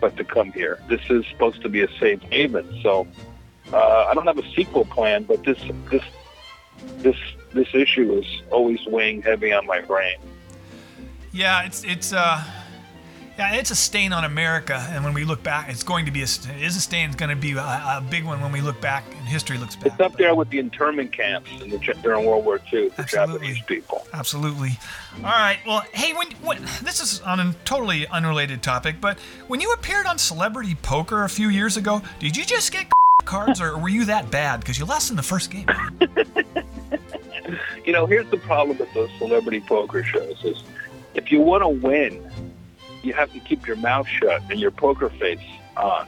but 0.00 0.16
to 0.16 0.24
come 0.24 0.52
here. 0.52 0.80
This 0.88 1.00
is 1.10 1.24
supposed 1.26 1.62
to 1.62 1.68
be 1.68 1.82
a 1.82 1.88
safe 1.98 2.20
haven, 2.22 2.80
so 2.82 3.06
uh, 3.72 4.06
I 4.10 4.14
don't 4.14 4.26
have 4.26 4.38
a 4.38 4.48
sequel 4.52 4.84
plan, 4.84 5.22
but 5.24 5.44
this 5.44 5.58
this 5.90 6.02
this 6.98 7.16
this 7.52 7.68
issue 7.74 8.18
is 8.18 8.42
always 8.50 8.84
weighing 8.86 9.22
heavy 9.22 9.52
on 9.52 9.66
my 9.66 9.80
brain. 9.80 10.16
Yeah, 11.32 11.62
it's 11.62 11.84
it's 11.84 12.12
uh, 12.12 12.42
Yeah, 13.38 13.54
it's 13.54 13.70
a 13.70 13.74
stain 13.74 14.12
on 14.12 14.24
America, 14.24 14.86
and 14.90 15.02
when 15.04 15.14
we 15.14 15.24
look 15.24 15.42
back, 15.42 15.70
it's 15.70 15.82
going 15.82 16.04
to 16.04 16.10
be 16.10 16.20
a 16.20 16.24
it 16.24 16.60
is 16.60 16.76
a 16.76 16.80
stain. 16.80 17.08
It's 17.08 17.16
going 17.16 17.30
to 17.30 17.36
be 17.36 17.52
a, 17.52 17.60
a 17.60 18.04
big 18.10 18.24
one 18.24 18.40
when 18.40 18.52
we 18.52 18.60
look 18.60 18.80
back 18.80 19.04
and 19.18 19.26
history 19.26 19.58
looks 19.58 19.74
back. 19.74 19.86
It's 19.86 20.00
up 20.00 20.16
there 20.18 20.34
with 20.34 20.50
the 20.50 20.58
internment 20.58 21.12
camps 21.12 21.50
in 21.62 21.70
the, 21.70 21.78
during 22.02 22.26
World 22.26 22.44
War 22.44 22.60
II 22.72 22.90
for 22.90 23.02
Japanese 23.04 23.62
people. 23.62 24.06
Absolutely. 24.12 24.78
All 25.18 25.22
right. 25.22 25.58
Well, 25.66 25.82
hey, 25.92 26.12
when, 26.12 26.30
when 26.42 26.62
this 26.82 27.00
is 27.00 27.20
on 27.22 27.40
a 27.40 27.54
totally 27.64 28.06
unrelated 28.08 28.62
topic, 28.62 28.96
but 29.00 29.18
when 29.48 29.60
you 29.60 29.72
appeared 29.72 30.06
on 30.06 30.18
Celebrity 30.18 30.74
Poker 30.82 31.24
a 31.24 31.28
few 31.28 31.48
years 31.48 31.76
ago, 31.76 32.02
did 32.18 32.36
you 32.36 32.44
just 32.44 32.70
get 32.70 32.86
cards, 33.24 33.60
or 33.60 33.78
were 33.78 33.88
you 33.88 34.04
that 34.04 34.30
bad 34.30 34.60
because 34.60 34.78
you 34.78 34.84
lost 34.84 35.10
in 35.10 35.16
the 35.16 35.22
first 35.22 35.50
game? 35.50 35.66
You 37.84 37.92
know, 37.92 38.06
here's 38.06 38.30
the 38.30 38.36
problem 38.36 38.78
with 38.78 38.92
those 38.94 39.10
celebrity 39.18 39.60
poker 39.60 40.04
shows 40.04 40.44
is 40.44 40.62
if 41.14 41.32
you 41.32 41.40
want 41.40 41.62
to 41.62 41.68
win, 41.68 42.51
you 43.04 43.12
have 43.12 43.32
to 43.32 43.40
keep 43.40 43.66
your 43.66 43.76
mouth 43.76 44.06
shut 44.06 44.42
and 44.50 44.60
your 44.60 44.70
poker 44.70 45.10
face 45.10 45.40
on. 45.76 46.06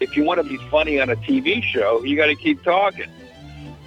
If 0.00 0.16
you 0.16 0.24
want 0.24 0.42
to 0.42 0.48
be 0.48 0.58
funny 0.70 1.00
on 1.00 1.10
a 1.10 1.16
TV 1.16 1.62
show, 1.62 2.02
you 2.04 2.16
got 2.16 2.26
to 2.26 2.34
keep 2.34 2.62
talking. 2.62 3.10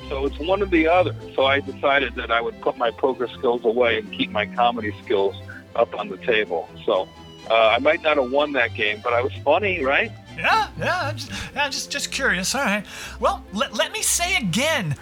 So 0.07 0.25
it's 0.25 0.39
one 0.39 0.61
or 0.63 0.65
the 0.65 0.87
other. 0.87 1.15
So 1.35 1.45
I 1.45 1.59
decided 1.59 2.15
that 2.15 2.31
I 2.31 2.41
would 2.41 2.59
put 2.61 2.77
my 2.77 2.89
poker 2.89 3.27
skills 3.27 3.63
away 3.63 3.99
and 3.99 4.11
keep 4.11 4.31
my 4.31 4.47
comedy 4.47 4.93
skills 5.03 5.35
up 5.75 5.97
on 5.97 6.09
the 6.09 6.17
table. 6.17 6.67
So 6.83 7.07
uh, 7.49 7.53
I 7.53 7.79
might 7.79 8.01
not 8.01 8.17
have 8.17 8.31
won 8.31 8.53
that 8.53 8.73
game, 8.73 9.01
but 9.03 9.13
I 9.13 9.21
was 9.21 9.33
funny, 9.43 9.83
right? 9.83 10.11
Yeah, 10.35 10.69
yeah, 10.79 10.99
I'm 11.01 11.17
just, 11.17 11.31
yeah, 11.53 11.69
just, 11.69 11.91
just 11.91 12.11
curious. 12.11 12.55
All 12.55 12.63
right. 12.63 12.85
Well, 13.19 13.43
let, 13.53 13.73
let 13.73 13.91
me 13.91 14.01
say 14.01 14.37
again, 14.37 14.95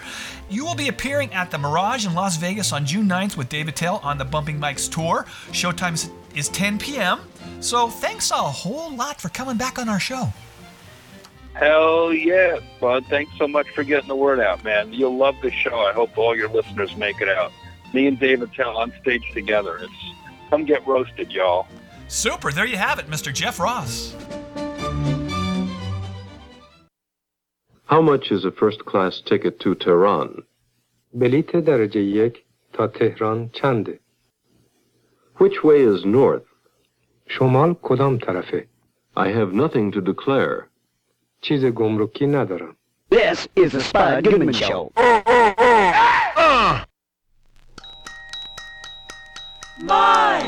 you 0.50 0.64
will 0.64 0.74
be 0.74 0.88
appearing 0.88 1.32
at 1.32 1.50
the 1.50 1.58
Mirage 1.58 2.06
in 2.06 2.14
Las 2.14 2.36
Vegas 2.36 2.72
on 2.72 2.84
June 2.84 3.08
9th 3.08 3.36
with 3.36 3.48
Dave 3.48 3.68
Attell 3.68 4.00
on 4.02 4.18
the 4.18 4.24
Bumping 4.24 4.58
Mics 4.58 4.90
tour. 4.90 5.24
Showtime 5.52 6.10
is 6.34 6.48
10 6.48 6.78
p.m. 6.78 7.20
So 7.60 7.88
thanks 7.88 8.30
a 8.30 8.34
whole 8.34 8.94
lot 8.94 9.20
for 9.20 9.28
coming 9.30 9.56
back 9.56 9.78
on 9.78 9.88
our 9.88 10.00
show. 10.00 10.32
Hell 11.54 12.12
yeah, 12.12 12.58
bud. 12.80 13.04
Thanks 13.06 13.32
so 13.36 13.48
much 13.48 13.68
for 13.70 13.82
getting 13.82 14.08
the 14.08 14.14
word 14.16 14.38
out, 14.38 14.62
man. 14.62 14.92
You'll 14.92 15.16
love 15.16 15.34
the 15.42 15.50
show. 15.50 15.76
I 15.76 15.92
hope 15.92 16.16
all 16.16 16.36
your 16.36 16.48
listeners 16.48 16.96
make 16.96 17.20
it 17.20 17.28
out. 17.28 17.50
Me 17.92 18.06
and 18.06 18.18
Dave 18.18 18.42
Attell 18.42 18.76
on 18.76 18.92
stage 19.00 19.24
together. 19.32 19.78
It's 19.78 19.92
come 20.50 20.64
get 20.64 20.86
roasted, 20.86 21.32
y'all. 21.32 21.66
Super. 22.06 22.52
There 22.52 22.64
you 22.66 22.76
have 22.76 22.98
it, 23.00 23.06
Mr. 23.08 23.32
Jeff 23.34 23.58
Ross. 23.58 24.14
How 27.86 28.02
much 28.02 28.30
is 28.30 28.44
a 28.44 28.52
first 28.52 28.84
class 28.84 29.20
ticket 29.20 29.58
to 29.60 29.74
Tehran? 29.74 30.44
بلیت 31.14 31.56
درجه 31.56 32.00
یک 32.00 32.44
تا 32.72 32.86
تهران 32.86 33.50
Which 35.36 35.64
way 35.64 35.80
is 35.80 36.04
north? 36.04 36.47
شمال 37.27 37.75
کدام 37.81 38.17
طرفه؟ 38.17 38.67
I 39.17 39.27
have 39.27 39.53
nothing 39.53 39.91
to 39.91 40.01
declare. 40.01 40.69
چیز 41.41 41.65
گمرکی 41.65 42.27
ندارم. 42.27 42.75
This 43.11 43.47
is 43.55 43.71
the 43.71 43.81
Spud 43.81 44.23
Goodman 44.23 44.53
Show. 44.53 44.91
My, 49.79 50.39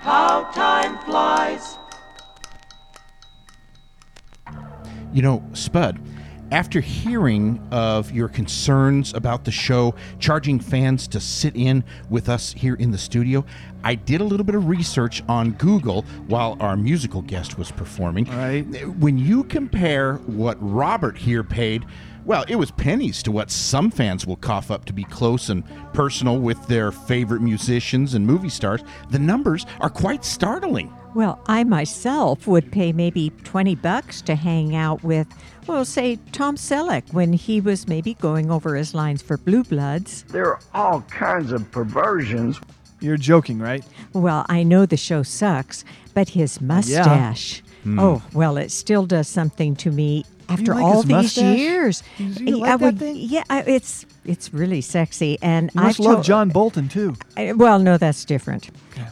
how 0.00 0.34
time 0.62 0.98
flies. 1.06 1.78
You 5.12 5.22
know, 5.22 5.38
Spud, 5.52 5.94
after 6.51 6.79
hearing 6.79 7.59
of 7.71 8.11
your 8.11 8.27
concerns 8.27 9.13
about 9.13 9.45
the 9.45 9.51
show, 9.51 9.95
charging 10.19 10.59
fans 10.59 11.07
to 11.09 11.19
sit 11.19 11.55
in 11.55 11.83
with 12.09 12.29
us 12.29 12.53
here 12.53 12.75
in 12.75 12.91
the 12.91 12.97
studio, 12.97 13.45
I 13.83 13.95
did 13.95 14.21
a 14.21 14.23
little 14.23 14.43
bit 14.43 14.55
of 14.55 14.67
research 14.67 15.23
on 15.27 15.51
Google 15.53 16.03
while 16.27 16.57
our 16.59 16.75
musical 16.77 17.21
guest 17.21 17.57
was 17.57 17.71
performing. 17.71 18.25
Right. 18.25 18.63
When 18.97 19.17
you 19.17 19.43
compare 19.43 20.15
what 20.25 20.57
Robert 20.59 21.17
here 21.17 21.43
paid, 21.43 21.85
well, 22.25 22.43
it 22.47 22.55
was 22.55 22.71
pennies 22.71 23.21
to 23.23 23.31
what 23.31 23.51
some 23.51 23.91
fans 23.91 24.25
will 24.25 24.37
cough 24.37 24.71
up 24.71 24.85
to 24.85 24.93
be 24.93 25.03
close 25.03 25.49
and 25.49 25.63
personal 25.93 26.39
with 26.39 26.65
their 26.67 26.91
favorite 26.91 27.41
musicians 27.41 28.15
and 28.15 28.25
movie 28.25 28.49
stars. 28.49 28.81
The 29.11 29.19
numbers 29.19 29.65
are 29.79 29.89
quite 29.91 30.25
startling. 30.25 30.91
Well, 31.15 31.39
I 31.47 31.63
myself 31.63 32.45
would 32.45 32.73
pay 32.73 32.91
maybe 32.91 33.29
20 33.45 33.75
bucks 33.75 34.21
to 34.23 34.35
hang 34.35 34.75
out 34.75 35.01
with, 35.01 35.27
well, 35.65 35.85
say, 35.85 36.17
Tom 36.33 36.57
Selleck 36.57 37.13
when 37.13 37.31
he 37.31 37.61
was 37.61 37.87
maybe 37.87 38.15
going 38.15 38.51
over 38.51 38.75
his 38.75 38.93
lines 38.93 39.21
for 39.21 39.37
Blue 39.37 39.63
Bloods. 39.63 40.23
There 40.27 40.47
are 40.47 40.59
all 40.73 41.01
kinds 41.03 41.53
of 41.53 41.71
perversions. 41.71 42.59
You're 42.99 43.15
joking, 43.15 43.59
right? 43.59 43.85
Well, 44.11 44.45
I 44.49 44.63
know 44.63 44.85
the 44.85 44.97
show 44.97 45.23
sucks, 45.23 45.85
but 46.13 46.29
his 46.29 46.59
mustache. 46.59 47.63
Hmm. 47.85 47.99
Oh, 47.99 48.21
well, 48.33 48.57
it 48.57 48.71
still 48.71 49.05
does 49.05 49.27
something 49.27 49.75
to 49.77 49.91
me 49.91 50.25
after 50.49 50.73
like 50.73 50.83
all 50.83 50.95
his 50.97 51.05
these 51.05 51.11
mustache? 51.13 51.57
years. 51.57 52.03
You- 52.17 52.25
you 52.45 52.57
I 52.57 52.59
like 52.59 52.79
that 52.79 52.81
would- 52.85 52.99
thing? 52.99 53.15
Yeah, 53.17 53.43
I- 53.49 53.61
it's 53.61 54.05
it's 54.25 54.51
really 54.53 54.81
sexy, 54.81 55.37
and 55.41 55.69
You 55.75 55.81
must 55.81 55.99
I've 55.99 56.05
love 56.05 56.13
told- 56.15 56.25
John 56.25 56.49
Bolton 56.49 56.87
too. 56.89 57.15
I- 57.37 57.53
well, 57.53 57.77
no, 57.79 57.97
that's 57.97 58.25
different. 58.25 58.69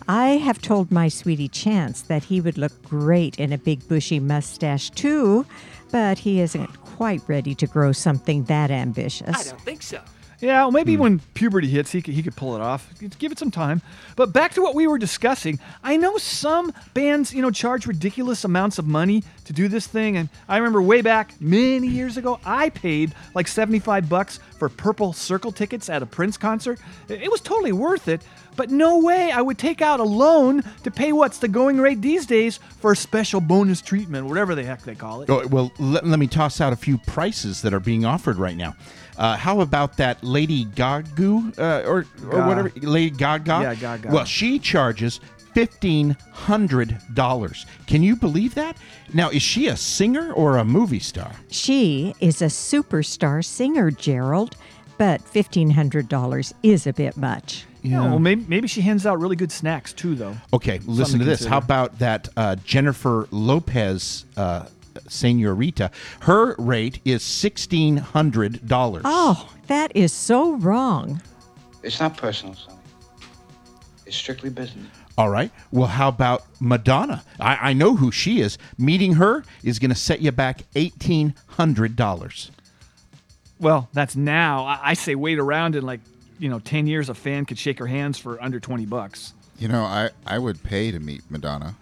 I 0.08 0.30
have 0.38 0.60
told 0.62 0.92
my 0.92 1.08
sweetie 1.08 1.48
Chance 1.50 2.02
that 2.04 2.24
he 2.26 2.42
would 2.42 2.58
look 2.58 2.74
great 2.84 3.40
in 3.40 3.54
a 3.54 3.58
big 3.60 3.88
bushy 3.88 4.20
mustache 4.20 4.90
too, 4.90 5.46
but 5.92 6.18
he 6.20 6.40
isn't 6.40 6.82
quite 6.82 7.22
ready 7.28 7.54
to 7.56 7.68
grow 7.68 7.92
something 7.92 8.46
that 8.46 8.72
ambitious. 8.72 9.30
I 9.48 9.50
don't 9.52 9.62
think 9.62 9.84
so. 9.84 10.00
Yeah, 10.44 10.62
well, 10.64 10.70
Hmm. 10.70 10.76
maybe 10.76 10.98
when 10.98 11.20
puberty 11.34 11.68
hits, 11.70 11.92
he 11.92 12.02
could, 12.02 12.14
he 12.14 12.22
could 12.22 12.36
pull 12.36 12.56
it 12.56 12.62
off. 12.62 12.90
Give 13.18 13.32
it 13.32 13.40
some 13.40 13.50
time. 13.52 13.82
But 14.16 14.34
back 14.34 14.54
to 14.56 14.62
what 14.62 14.76
we 14.76 14.88
were 14.88 14.98
discussing. 14.98 15.58
I 15.84 15.96
know 15.98 16.18
some 16.18 16.74
bands, 16.94 17.34
you 17.34 17.42
know, 17.42 17.50
charge 17.50 17.88
ridiculous 17.88 18.44
amounts 18.44 18.78
of 18.78 18.86
money 18.86 19.24
to 19.46 19.54
do 19.54 19.68
this 19.68 19.88
thing, 19.88 20.18
and 20.18 20.30
I 20.50 20.58
remember 20.58 20.82
way 20.82 21.02
back 21.02 21.34
many 21.40 21.88
years 21.88 22.18
ago, 22.18 22.40
I 22.46 22.70
paid 22.70 23.14
like 23.36 23.48
seventy-five 23.48 24.10
bucks 24.10 24.40
for 24.60 24.70
Purple 24.70 25.14
Circle 25.14 25.52
tickets 25.54 25.90
at 25.90 26.02
a 26.04 26.06
Prince 26.06 26.38
concert. 26.38 26.80
It 27.10 27.22
it 27.24 27.32
was 27.32 27.42
totally 27.42 27.72
worth 27.72 28.08
it. 28.08 28.22
But 28.56 28.70
no 28.70 29.00
way 29.00 29.32
I 29.32 29.42
would 29.42 29.58
take 29.58 29.82
out 29.82 30.00
a 30.00 30.04
loan 30.04 30.62
to 30.84 30.92
pay 30.92 31.12
what's 31.12 31.40
the 31.40 31.48
going 31.48 31.82
rate 31.82 32.02
these 32.02 32.28
days 32.28 32.60
for 32.82 32.92
a 32.92 32.96
special 32.96 33.42
bonus 33.42 33.82
treatment, 33.82 34.28
whatever 34.28 34.54
the 34.54 34.64
heck 34.64 34.84
they 34.84 34.94
call 34.94 35.24
it. 35.24 35.30
Oh, 35.32 35.48
well, 35.48 35.72
let, 35.80 36.06
let 36.06 36.20
me 36.20 36.28
toss 36.28 36.62
out 36.62 36.72
a 36.72 36.76
few 36.76 37.00
prices 37.00 37.64
that 37.64 37.74
are 37.74 37.80
being 37.80 38.06
offered 38.06 38.38
right 38.38 38.56
now. 38.56 38.76
Uh, 39.18 39.38
how 39.38 39.62
about 39.62 39.98
that 39.98 40.24
Lady 40.24 40.66
Gaga 40.66 41.52
uh, 41.58 41.84
or 41.88 42.06
or 42.26 42.32
Ga- 42.32 42.48
whatever 42.48 42.72
Lady 42.82 43.16
Gaga? 43.16 43.60
Yeah, 43.62 43.76
Gaga. 43.76 44.10
Well, 44.12 44.26
she 44.26 44.60
charges 44.60 45.20
fifteen 45.54 46.18
hundred 46.32 46.98
dollars. 47.14 47.66
Can 47.86 48.02
you 48.04 48.16
believe 48.16 48.56
that? 48.56 48.78
Now, 49.14 49.30
is 49.30 49.42
she 49.44 49.68
a 49.68 49.78
singer 49.78 50.34
or 50.34 50.58
a 50.58 50.66
movie 50.66 51.00
star? 51.00 51.32
She 51.50 52.16
is 52.20 52.42
a 52.42 52.46
superstar 52.46 53.46
singer, 53.46 53.92
Gerald, 53.92 54.56
but 54.98 55.22
$1,500 55.26 56.54
is 56.64 56.88
a 56.88 56.94
bit 56.94 57.16
much. 57.18 57.66
Yeah. 57.84 58.00
well, 58.02 58.20
maybe, 58.20 58.46
maybe 58.48 58.68
she 58.68 58.82
hands 58.82 59.06
out 59.06 59.20
really 59.20 59.36
good 59.36 59.52
snacks 59.52 59.92
too, 59.92 60.16
though. 60.16 60.36
Okay, 60.54 60.80
listen 60.86 61.20
Something 61.20 61.20
to 61.20 61.26
to 61.26 61.30
this. 61.32 61.46
How 61.46 61.58
about 61.58 62.00
that 62.00 62.30
uh, 62.38 62.56
Jennifer 62.64 63.28
Lopez 63.30 64.26
uh, 64.38 64.68
senorita? 65.08 65.92
Her 66.22 66.56
rate 66.58 67.00
is 67.06 67.24
sixteen 67.24 67.98
hundred 67.98 68.68
dollars. 68.68 69.04
Oh, 69.06 69.50
that 69.68 69.96
is 69.96 70.12
so 70.14 70.56
wrong. 70.56 71.22
It's 71.84 72.00
not 72.00 72.18
personal, 72.18 72.56
Sonny. 72.56 72.78
It's 74.06 74.16
strictly 74.16 74.50
business. 74.50 74.88
All 75.18 75.30
right. 75.30 75.52
Well, 75.72 75.88
how 75.88 76.08
about 76.08 76.44
Madonna? 76.60 77.24
I, 77.40 77.70
I 77.70 77.74
know 77.74 77.96
who 77.96 78.12
she 78.12 78.42
is. 78.42 78.58
Meeting 78.78 79.14
her 79.14 79.44
is 79.64 79.78
going 79.78 79.90
to 79.92 79.96
set 79.96 80.22
you 80.22 80.32
back 80.32 80.64
eighteen 80.76 81.36
hundred 81.48 81.96
dollars. 81.96 82.52
Well, 83.60 83.88
that's 83.94 84.16
now. 84.16 84.66
I, 84.66 84.80
I 84.84 84.94
say 84.94 85.16
wait 85.16 85.40
around 85.40 85.76
and 85.76 85.86
like, 85.86 86.02
you 86.40 86.50
know, 86.50 86.60
10 86.60 86.86
years 86.88 87.08
a 87.08 87.14
fan 87.14 87.46
could 87.46 87.58
shake 87.58 87.80
her 87.80 87.88
hands 87.88 88.18
for 88.18 88.42
under 88.44 88.60
20 88.60 88.86
bucks. 88.88 89.34
You 89.58 89.70
know, 89.70 89.84
I, 89.84 90.10
I 90.26 90.40
would 90.40 90.62
pay 90.64 90.92
to 90.92 91.00
meet 91.00 91.22
Madonna. 91.30 91.76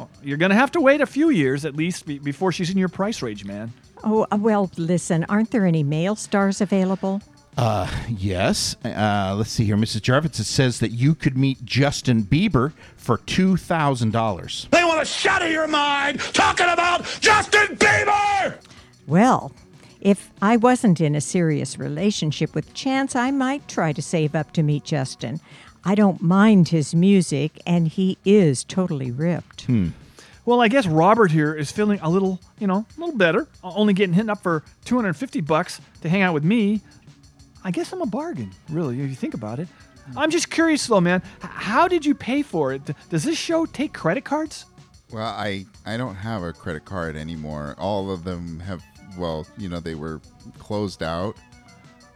Well, 0.00 0.10
you're 0.22 0.38
going 0.38 0.50
to 0.50 0.56
have 0.56 0.72
to 0.72 0.80
wait 0.80 1.02
a 1.02 1.06
few 1.06 1.28
years 1.28 1.64
at 1.66 1.76
least 1.76 2.06
be, 2.06 2.18
before 2.18 2.52
she's 2.52 2.70
in 2.70 2.78
your 2.78 2.88
price 2.88 3.20
range, 3.20 3.44
man. 3.44 3.72
Oh, 4.02 4.26
uh, 4.30 4.38
well, 4.40 4.70
listen, 4.78 5.26
aren't 5.28 5.50
there 5.50 5.66
any 5.66 5.82
male 5.82 6.16
stars 6.16 6.62
available? 6.62 7.20
Uh, 7.58 7.86
yes. 8.08 8.76
Uh, 8.82 9.34
let's 9.36 9.50
see 9.50 9.64
here, 9.64 9.76
Mrs. 9.76 10.00
Jarvis. 10.00 10.40
It 10.40 10.44
says 10.44 10.80
that 10.80 10.92
you 10.92 11.14
could 11.14 11.36
meet 11.36 11.62
Justin 11.66 12.22
Bieber 12.22 12.72
for 12.96 13.18
two 13.18 13.58
thousand 13.58 14.12
dollars. 14.12 14.68
They 14.70 14.84
want 14.84 15.00
to 15.00 15.04
shatter 15.04 15.50
your 15.50 15.66
mind 15.66 16.20
talking 16.20 16.68
about 16.68 17.04
Justin 17.20 17.76
Bieber! 17.76 18.56
Well, 19.06 19.52
if 20.00 20.30
I 20.40 20.56
wasn't 20.56 21.00
in 21.00 21.14
a 21.14 21.20
serious 21.20 21.78
relationship 21.78 22.54
with 22.54 22.72
Chance, 22.72 23.14
I 23.16 23.32
might 23.32 23.68
try 23.68 23.92
to 23.92 24.00
save 24.00 24.34
up 24.34 24.52
to 24.52 24.62
meet 24.62 24.84
Justin. 24.84 25.40
I 25.84 25.94
don't 25.94 26.20
mind 26.20 26.68
his 26.68 26.94
music, 26.94 27.60
and 27.66 27.88
he 27.88 28.18
is 28.24 28.64
totally 28.64 29.10
ripped. 29.10 29.62
Hmm. 29.62 29.88
Well, 30.44 30.60
I 30.60 30.68
guess 30.68 30.86
Robert 30.86 31.30
here 31.30 31.54
is 31.54 31.70
feeling 31.70 32.00
a 32.00 32.10
little, 32.10 32.40
you 32.58 32.66
know, 32.66 32.86
a 32.96 33.00
little 33.00 33.16
better. 33.16 33.46
Only 33.62 33.92
getting 33.92 34.14
hit 34.14 34.28
up 34.28 34.42
for 34.42 34.64
250 34.84 35.40
bucks 35.42 35.80
to 36.02 36.08
hang 36.08 36.22
out 36.22 36.34
with 36.34 36.44
me. 36.44 36.80
I 37.62 37.70
guess 37.70 37.92
I'm 37.92 38.00
a 38.00 38.06
bargain, 38.06 38.50
really, 38.68 39.00
if 39.00 39.10
you 39.10 39.14
think 39.16 39.34
about 39.34 39.58
it. 39.58 39.68
I'm 40.16 40.30
just 40.30 40.50
curious 40.50 40.86
though, 40.86 41.00
man. 41.00 41.22
How 41.40 41.86
did 41.86 42.04
you 42.04 42.14
pay 42.14 42.42
for 42.42 42.72
it? 42.72 42.82
Does 43.10 43.22
this 43.24 43.38
show 43.38 43.66
take 43.66 43.92
credit 43.92 44.24
cards? 44.24 44.66
Well, 45.12 45.26
I 45.26 45.66
I 45.86 45.96
don't 45.96 46.14
have 46.14 46.42
a 46.42 46.52
credit 46.52 46.84
card 46.84 47.16
anymore. 47.16 47.74
All 47.78 48.10
of 48.10 48.24
them 48.24 48.60
have 48.60 48.82
well, 49.18 49.46
you 49.58 49.68
know, 49.68 49.80
they 49.80 49.94
were 49.94 50.20
closed 50.58 51.02
out. 51.02 51.36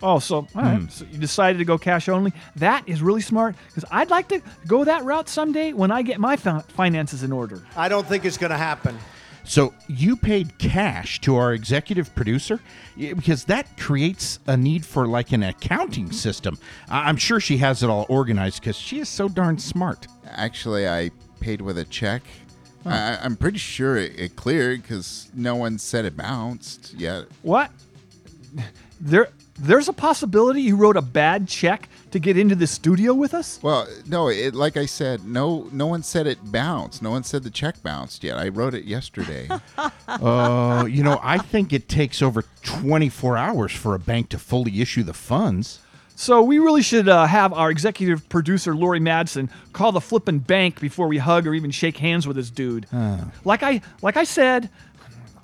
Oh, 0.04 0.18
so, 0.18 0.36
all 0.36 0.48
right. 0.54 0.76
Hmm. 0.80 0.88
so 0.88 1.06
you 1.10 1.16
decided 1.16 1.56
to 1.58 1.64
go 1.64 1.78
cash 1.78 2.10
only. 2.10 2.34
That 2.56 2.86
is 2.86 3.00
really 3.00 3.22
smart 3.22 3.56
because 3.68 3.86
I'd 3.90 4.10
like 4.10 4.28
to 4.28 4.42
go 4.66 4.84
that 4.84 5.02
route 5.02 5.30
someday 5.30 5.72
when 5.72 5.90
I 5.90 6.02
get 6.02 6.20
my 6.20 6.36
finances 6.36 7.22
in 7.22 7.32
order. 7.32 7.62
I 7.74 7.88
don't 7.88 8.06
think 8.06 8.26
it's 8.26 8.36
going 8.36 8.50
to 8.50 8.58
happen. 8.58 8.98
So 9.44 9.72
you 9.88 10.14
paid 10.16 10.58
cash 10.58 11.22
to 11.22 11.36
our 11.36 11.54
executive 11.54 12.14
producer 12.14 12.60
because 12.98 13.44
that 13.44 13.78
creates 13.78 14.40
a 14.46 14.58
need 14.58 14.84
for 14.84 15.06
like 15.06 15.32
an 15.32 15.42
accounting 15.42 16.12
system. 16.12 16.58
I- 16.90 17.08
I'm 17.08 17.16
sure 17.16 17.40
she 17.40 17.56
has 17.58 17.82
it 17.82 17.88
all 17.88 18.04
organized 18.10 18.60
because 18.60 18.76
she 18.76 18.98
is 19.00 19.08
so 19.08 19.26
darn 19.28 19.58
smart. 19.58 20.06
Actually, 20.26 20.86
I 20.86 21.10
paid 21.40 21.62
with 21.62 21.78
a 21.78 21.84
check. 21.86 22.22
Oh. 22.84 22.90
I, 22.90 23.18
I'm 23.22 23.36
pretty 23.36 23.58
sure 23.58 23.96
it, 23.96 24.18
it 24.20 24.36
cleared 24.36 24.82
because 24.82 25.30
no 25.34 25.56
one 25.56 25.78
said 25.78 26.04
it 26.04 26.14
bounced 26.14 26.92
yet. 26.92 27.24
What? 27.40 27.70
There, 29.00 29.28
there's 29.58 29.88
a 29.88 29.92
possibility 29.92 30.62
you 30.62 30.76
wrote 30.76 30.96
a 30.96 31.02
bad 31.02 31.46
check 31.48 31.88
to 32.10 32.18
get 32.18 32.36
into 32.36 32.54
the 32.54 32.66
studio 32.66 33.14
with 33.14 33.34
us. 33.34 33.60
Well, 33.62 33.86
no, 34.06 34.28
it 34.28 34.54
like 34.54 34.76
I 34.76 34.86
said, 34.86 35.24
no, 35.24 35.68
no 35.72 35.86
one 35.86 36.02
said 36.02 36.26
it 36.26 36.38
bounced. 36.50 37.02
No 37.02 37.10
one 37.10 37.24
said 37.24 37.42
the 37.44 37.50
check 37.50 37.82
bounced 37.82 38.24
yet. 38.24 38.38
I 38.38 38.48
wrote 38.48 38.74
it 38.74 38.84
yesterday. 38.84 39.48
Uh, 40.06 40.86
you 40.88 41.02
know, 41.02 41.18
I 41.22 41.38
think 41.38 41.72
it 41.72 41.88
takes 41.88 42.22
over 42.22 42.44
24 42.62 43.36
hours 43.36 43.72
for 43.72 43.94
a 43.94 43.98
bank 43.98 44.28
to 44.28 44.38
fully 44.38 44.80
issue 44.80 45.02
the 45.02 45.12
funds. 45.12 45.80
So 46.14 46.42
we 46.42 46.58
really 46.58 46.82
should 46.82 47.08
uh, 47.08 47.26
have 47.26 47.52
our 47.52 47.70
executive 47.70 48.28
producer 48.28 48.74
Lori 48.74 49.00
Madsen 49.00 49.48
call 49.72 49.90
the 49.92 50.00
flippin' 50.00 50.38
bank 50.38 50.80
before 50.80 51.08
we 51.08 51.18
hug 51.18 51.46
or 51.46 51.54
even 51.54 51.70
shake 51.72 51.96
hands 51.96 52.26
with 52.26 52.36
this 52.36 52.50
dude. 52.50 52.86
Like 53.44 53.62
I 53.62 53.80
like 54.02 54.16
I 54.16 54.24
said, 54.24 54.70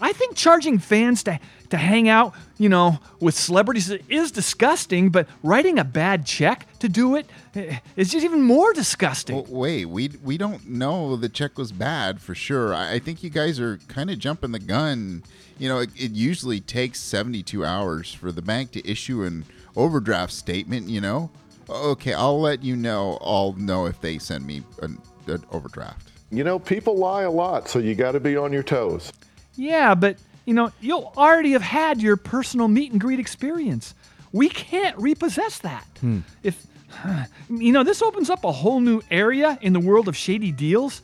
I 0.01 0.13
think 0.13 0.37
charging 0.37 0.79
fans 0.79 1.23
to 1.25 1.39
to 1.71 1.77
hang 1.77 2.09
out, 2.09 2.35
you 2.59 2.69
know, 2.69 2.99
with 3.21 3.35
celebrities 3.35 3.91
is 4.09 4.31
disgusting, 4.31 5.11
but 5.11 5.27
writing 5.43 5.79
a 5.79 5.85
bad 5.85 6.27
check 6.27 6.67
to 6.79 6.89
do 6.89 7.17
it 7.17 7.29
eh, 7.55 7.79
just 7.97 8.25
even 8.25 8.43
more 8.43 8.73
disgusting. 8.73 9.37
Well, 9.37 9.47
wait, 9.49 9.87
we 9.87 10.11
we 10.23 10.37
don't 10.37 10.69
know 10.69 11.17
the 11.17 11.29
check 11.29 11.59
was 11.59 11.73
bad 11.73 12.21
for 12.21 12.35
sure. 12.35 12.75
I, 12.75 12.95
I 12.95 12.99
think 12.99 13.23
you 13.23 13.31
guys 13.31 13.59
are 13.59 13.79
kind 13.89 14.11
of 14.11 14.19
jumping 14.19 14.53
the 14.53 14.59
gun. 14.59 15.23
You 15.59 15.69
know, 15.69 15.79
it, 15.79 15.91
it 15.97 16.13
usually 16.13 16.61
takes 16.61 17.01
72 17.01 17.65
hours 17.65 18.13
for 18.13 18.33
the 18.33 18.43
bank 18.43 18.73
to 18.73 18.89
issue 18.89 19.23
an 19.23 19.45
overdraft 19.77 20.33
statement. 20.33 20.89
You 20.89 21.01
know, 21.01 21.31
okay, 21.69 22.15
I'll 22.15 22.41
let 22.41 22.63
you 22.63 22.77
know. 22.77 23.19
I'll 23.21 23.53
know 23.55 23.87
if 23.87 24.01
they 24.01 24.19
send 24.19 24.47
me 24.47 24.63
an, 24.83 24.99
an 25.27 25.45
overdraft. 25.53 26.11
You 26.31 26.45
know, 26.45 26.59
people 26.59 26.97
lie 26.97 27.23
a 27.23 27.31
lot, 27.31 27.69
so 27.69 27.79
you 27.81 27.95
got 27.95 28.13
to 28.13 28.21
be 28.21 28.37
on 28.37 28.53
your 28.53 28.63
toes. 28.63 29.13
Yeah, 29.57 29.95
but 29.95 30.17
you 30.45 30.55
know, 30.55 30.73
you'll 30.81 31.13
already 31.17 31.53
have 31.53 31.63
had 31.63 32.01
your 32.01 32.17
personal 32.17 32.69
meet 32.69 32.93
and 32.93 33.01
greet 33.01 33.21
experience. 33.21 33.95
We 34.33 34.49
can't 34.49 34.97
repossess 34.99 35.59
that. 35.59 35.87
Hmm. 36.01 36.21
If 36.43 36.67
you 37.51 37.73
know, 37.73 37.85
this 37.85 38.03
opens 38.03 38.31
up 38.31 38.45
a 38.45 38.53
whole 38.53 38.81
new 38.81 39.03
area 39.11 39.59
in 39.61 39.73
the 39.73 39.81
world 39.81 40.09
of 40.09 40.17
shady 40.17 40.53
deals. 40.53 41.03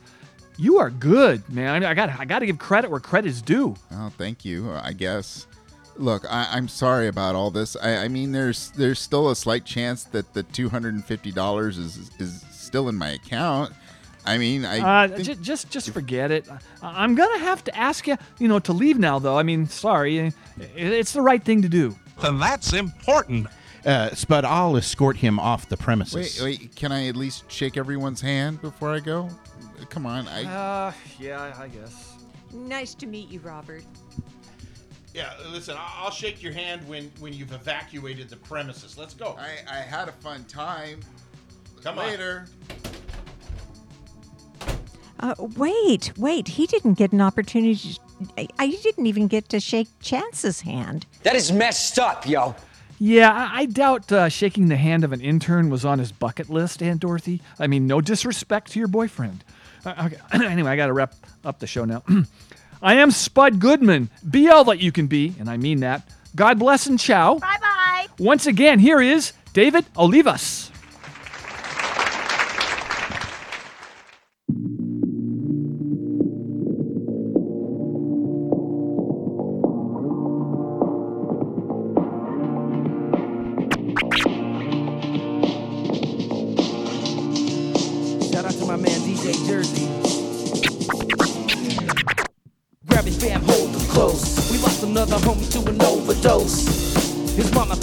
You 0.57 0.79
are 0.79 0.89
good, 0.89 1.47
man. 1.49 1.83
I 1.83 1.93
got 1.93 2.09
I 2.19 2.25
got 2.25 2.39
to 2.39 2.47
give 2.47 2.57
credit 2.57 2.89
where 2.89 2.99
credit 2.99 3.29
is 3.29 3.41
due. 3.41 3.75
Oh, 3.91 4.11
thank 4.17 4.43
you. 4.43 4.71
I 4.71 4.93
guess. 4.93 5.45
Look, 5.97 6.25
I, 6.29 6.47
I'm 6.51 6.67
sorry 6.67 7.07
about 7.07 7.35
all 7.35 7.49
this. 7.49 7.75
I, 7.75 7.97
I 7.97 8.07
mean, 8.07 8.31
there's 8.31 8.71
there's 8.71 8.99
still 8.99 9.29
a 9.29 9.35
slight 9.35 9.65
chance 9.65 10.03
that 10.05 10.33
the 10.33 10.43
two 10.43 10.69
hundred 10.69 10.95
and 10.95 11.05
fifty 11.05 11.31
dollars 11.31 11.77
is 11.77 12.09
is 12.19 12.43
still 12.51 12.89
in 12.89 12.95
my 12.95 13.09
account. 13.09 13.71
I 14.27 14.37
mean, 14.37 14.65
I 14.65 14.79
Uh, 15.05 15.07
think- 15.07 15.23
ju- 15.23 15.35
just 15.35 15.69
just 15.69 15.91
forget 15.91 16.31
it. 16.31 16.47
I- 16.49 17.03
I'm 17.03 17.15
gonna 17.15 17.39
have 17.39 17.63
to 17.65 17.75
ask 17.77 18.05
you, 18.07 18.17
you 18.39 18.47
know, 18.47 18.59
to 18.59 18.73
leave 18.73 18.99
now. 18.99 19.19
Though, 19.19 19.37
I 19.37 19.43
mean, 19.43 19.67
sorry, 19.69 20.33
it's 20.75 21.13
the 21.13 21.21
right 21.21 21.43
thing 21.43 21.61
to 21.61 21.69
do. 21.69 21.97
Then 22.21 22.39
that's 22.39 22.73
important. 22.73 23.47
Uh, 23.85 24.13
Spud, 24.13 24.43
I'll 24.43 24.75
escort 24.75 25.17
him 25.17 25.39
off 25.39 25.69
the 25.69 25.77
premises. 25.77 26.41
wait, 26.41 26.59
wait. 26.59 26.75
Can 26.75 26.91
I 26.91 27.07
at 27.07 27.15
least 27.15 27.45
shake 27.49 27.77
everyone's 27.77 28.19
hand 28.21 28.61
before 28.61 28.93
I 28.93 28.99
go? 28.99 29.29
Come 29.89 30.05
on, 30.05 30.27
I. 30.27 30.43
Uh, 30.43 30.91
yeah, 31.19 31.53
I 31.57 31.67
guess. 31.69 32.15
Nice 32.51 32.93
to 32.95 33.05
meet 33.05 33.29
you, 33.29 33.39
Robert. 33.41 33.83
Yeah, 35.13 35.31
listen, 35.51 35.75
I- 35.77 35.93
I'll 36.03 36.11
shake 36.11 36.43
your 36.43 36.51
hand 36.53 36.87
when, 36.87 37.11
when 37.19 37.31
you've 37.33 37.53
evacuated 37.53 38.29
the 38.29 38.35
premises. 38.37 38.97
Let's 38.97 39.13
go. 39.13 39.37
I, 39.39 39.77
I 39.77 39.79
had 39.81 40.09
a 40.09 40.11
fun 40.11 40.43
time. 40.45 40.99
Come 41.83 41.97
on. 41.99 42.07
Later. 42.07 42.47
Uh, 45.19 45.35
wait, 45.37 46.11
wait. 46.17 46.47
He 46.47 46.67
didn't 46.67 46.93
get 46.93 47.11
an 47.11 47.21
opportunity. 47.21 47.97
I, 48.37 48.47
I 48.59 48.69
didn't 48.69 49.05
even 49.05 49.27
get 49.27 49.49
to 49.49 49.59
shake 49.59 49.87
Chance's 50.01 50.61
hand. 50.61 51.05
That 51.23 51.35
is 51.35 51.51
messed 51.51 51.99
up, 51.99 52.27
yo. 52.27 52.55
Yeah, 52.99 53.31
I, 53.31 53.59
I 53.61 53.65
doubt 53.65 54.11
uh, 54.11 54.29
shaking 54.29 54.69
the 54.69 54.75
hand 54.75 55.03
of 55.03 55.13
an 55.13 55.21
intern 55.21 55.69
was 55.69 55.85
on 55.85 55.99
his 55.99 56.11
bucket 56.11 56.49
list, 56.49 56.81
Aunt 56.81 56.99
Dorothy. 56.99 57.41
I 57.59 57.67
mean, 57.67 57.85
no 57.87 58.01
disrespect 58.01 58.71
to 58.71 58.79
your 58.79 58.87
boyfriend. 58.87 59.43
Uh, 59.85 60.09
okay. 60.11 60.17
anyway, 60.45 60.71
I 60.71 60.75
got 60.75 60.87
to 60.87 60.93
wrap 60.93 61.13
up 61.45 61.59
the 61.59 61.67
show 61.67 61.85
now. 61.85 62.03
I 62.81 62.95
am 62.95 63.11
Spud 63.11 63.59
Goodman, 63.59 64.09
Be 64.29 64.49
all 64.49 64.63
that 64.65 64.79
you 64.79 64.91
can 64.91 65.07
be, 65.07 65.33
and 65.39 65.49
I 65.49 65.57
mean 65.57 65.79
that. 65.79 66.07
God 66.35 66.59
bless 66.59 66.85
and 66.85 66.99
ciao. 66.99 67.35
Bye 67.39 67.57
bye. 67.59 68.07
Once 68.19 68.45
again, 68.45 68.79
here 68.79 69.01
is 69.01 69.33
David 69.53 69.85
Olivas. 69.95 70.66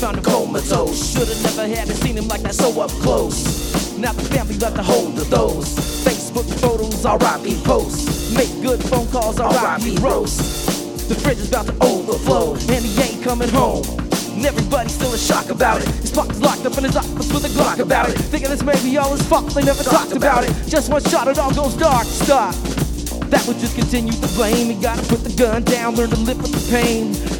Found 0.04 0.18
him 0.18 0.24
comatose. 0.24 1.12
Should've 1.12 1.42
never 1.42 1.66
had 1.66 1.88
it, 1.88 1.96
seen 1.96 2.18
him 2.18 2.28
like 2.28 2.42
that 2.42 2.54
so 2.54 2.68
up 2.78 2.90
close. 3.00 3.96
Now 3.96 4.12
the 4.12 4.20
family 4.24 4.58
left 4.58 4.76
the 4.76 4.82
hold 4.82 5.18
of 5.18 5.30
those. 5.30 5.64
Facebook 6.04 6.44
photos, 6.60 7.00
RIP 7.08 7.64
posts. 7.64 8.36
Make 8.36 8.52
good 8.60 8.84
phone 8.84 9.08
calls, 9.08 9.40
RIP 9.40 9.98
roast. 10.00 11.08
The 11.08 11.14
fridge 11.14 11.38
is 11.38 11.48
about 11.48 11.68
to 11.68 11.76
overflow, 11.80 12.52
and 12.52 12.84
he 12.84 13.00
ain't 13.00 13.24
coming 13.24 13.48
home. 13.48 13.82
And 14.36 14.44
everybody's 14.44 14.92
still 14.92 15.10
in 15.10 15.18
shock 15.18 15.48
about 15.48 15.80
it. 15.80 15.88
His 16.04 16.12
pocket's 16.12 16.40
locked 16.40 16.66
up 16.66 16.76
in 16.76 16.84
his 16.84 16.96
office 16.96 17.32
with 17.32 17.44
a 17.46 17.52
Glock 17.56 17.78
about 17.78 18.10
it. 18.10 18.18
Thinking 18.28 18.50
this 18.50 18.62
may 18.62 18.76
be 18.82 18.98
all 18.98 19.10
his 19.10 19.22
fault, 19.22 19.54
they 19.54 19.64
never 19.64 19.82
talked 19.82 20.12
about 20.12 20.44
it. 20.44 20.52
Just 20.68 20.92
one 20.92 21.02
shot, 21.04 21.28
it 21.28 21.38
all 21.38 21.54
goes 21.54 21.76
dark. 21.76 22.04
Stop. 22.04 22.54
That 23.32 23.42
would 23.48 23.56
just 23.56 23.74
continue 23.74 24.12
the 24.12 24.28
blame. 24.36 24.70
You 24.70 24.82
gotta 24.82 25.02
put 25.08 25.24
the 25.24 25.32
gun 25.32 25.64
down, 25.64 25.96
learn 25.96 26.10
to 26.10 26.20
live 26.20 26.42
with 26.42 26.52
the 26.52 26.64
pain. 26.70 27.33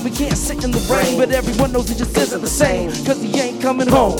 We 0.00 0.10
can't 0.10 0.38
sit 0.38 0.64
in 0.64 0.70
the 0.70 0.80
rain. 0.90 1.18
But 1.18 1.32
everyone 1.32 1.70
knows 1.70 1.90
it 1.90 1.98
just 1.98 2.16
isn't 2.16 2.40
the 2.40 2.46
same. 2.46 2.88
Cause 3.04 3.20
he 3.20 3.38
ain't 3.38 3.60
coming 3.60 3.86
home. 3.86 4.16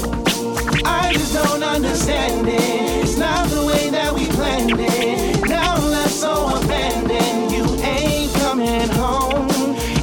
I 0.84 1.14
just 1.14 1.32
don't 1.32 1.62
understand 1.62 2.46
it. 2.46 3.02
It's 3.02 3.16
not 3.16 3.48
the 3.48 3.64
way 3.64 3.88
that 3.88 4.12
we 4.12 4.26
planned 4.26 4.70
it. 4.78 5.48
Now 5.48 5.74
I'm 5.74 5.90
left 5.90 6.10
so 6.10 6.56
abandoned. 6.56 7.52
You 7.52 7.64
ain't 7.82 8.32
coming 8.34 8.88
home. 8.90 9.48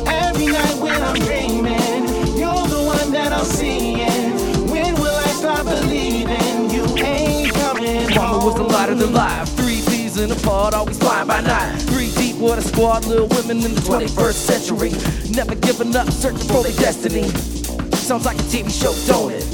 Every 0.08 0.48
night 0.48 0.76
when 0.82 1.00
I'm 1.04 1.16
dreaming, 1.20 2.02
you're 2.36 2.68
the 2.68 2.84
one 2.86 3.12
that 3.12 3.32
I'm 3.32 3.46
seeing. 3.46 4.10
When 4.72 4.96
will 4.96 5.16
I 5.16 5.30
stop 5.38 5.66
believing 5.66 6.72
you 6.72 6.84
ain't 6.98 7.54
coming 7.54 8.10
Mama 8.16 8.44
was 8.44 8.56
a 8.56 8.64
home? 8.64 8.70
of 8.90 8.98
the 8.98 9.08
life. 9.08 9.48
Three 9.50 9.82
peas 9.88 10.18
in 10.18 10.32
a 10.32 10.36
pod, 10.36 10.74
always 10.74 10.98
flying 10.98 11.28
by 11.28 11.42
night. 11.42 11.89
Deep 12.20 12.36
with 12.36 12.60
a 12.60 12.62
squad, 12.62 13.06
little 13.06 13.30
women 13.30 13.64
in 13.64 13.74
the 13.74 13.80
21st 13.80 14.34
century. 14.34 14.92
Never 15.32 15.56
giving 15.56 15.96
up, 15.96 16.12
searching 16.12 16.46
for 16.50 16.64
their 16.64 16.76
destiny. 16.76 17.24
Sounds 17.96 18.26
like 18.26 18.36
a 18.36 18.44
TV 18.52 18.68
show, 18.68 18.92
don't 19.08 19.32
it? 19.32 19.48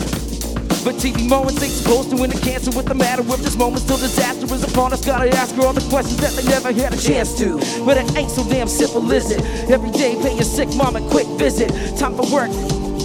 But 0.83 0.95
TV 0.95 1.29
moments 1.29 1.61
ain't 1.61 1.73
supposed 1.73 2.09
to 2.09 2.17
end 2.23 2.31
the 2.31 2.41
cancer 2.41 2.71
with 2.75 2.87
the 2.87 2.95
matter 2.95 3.21
with 3.21 3.43
this 3.43 3.55
moment 3.55 3.83
still 3.83 3.97
disaster 3.97 4.51
is 4.51 4.63
upon 4.63 4.93
us. 4.93 5.05
Gotta 5.05 5.29
ask 5.37 5.53
her 5.53 5.61
all 5.61 5.73
the 5.73 5.87
questions 5.89 6.17
that 6.21 6.33
they 6.33 6.49
never 6.49 6.73
had 6.73 6.91
a 6.91 6.97
chance 6.97 7.37
to. 7.37 7.57
But 7.85 7.97
it 7.97 8.17
ain't 8.17 8.31
so 8.31 8.43
damn 8.49 8.67
simple, 8.67 9.11
is 9.11 9.29
it? 9.29 9.45
Every 9.69 9.91
day 9.91 10.15
pay 10.15 10.33
your 10.33 10.43
sick 10.43 10.69
mom 10.75 10.95
a 10.95 11.07
quick 11.09 11.27
visit. 11.37 11.69
Time 11.99 12.15
for 12.15 12.25
work, 12.33 12.49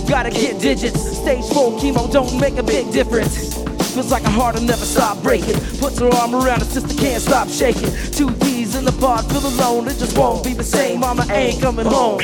gotta 0.09 0.31
get 0.31 0.59
digits. 0.59 1.19
Stage 1.19 1.45
4 1.53 1.73
chemo 1.81 2.11
don't 2.11 2.41
make 2.41 2.57
a 2.57 2.63
big 2.63 2.91
difference. 2.93 3.50
Feels 3.91 4.13
like 4.13 4.23
a 4.23 4.31
heart 4.31 4.55
will 4.55 4.63
never 4.63 4.85
stop 4.85 5.21
breaking. 5.23 5.59
Puts 5.79 5.99
her 5.99 6.09
arm 6.09 6.35
around 6.35 6.61
her 6.61 6.65
sister, 6.65 6.95
can't 6.95 7.21
stop 7.21 7.49
shaking. 7.49 7.91
Two 8.13 8.31
D's 8.37 8.77
in 8.77 8.85
the 8.85 8.93
pod, 8.93 9.29
feel 9.31 9.45
alone, 9.45 9.89
it 9.89 9.99
just 9.99 10.17
won't 10.17 10.45
be 10.45 10.53
the 10.53 10.63
same. 10.63 11.01
Mama 11.01 11.27
ain't 11.31 11.61
coming 11.61 11.87
home. 11.87 12.21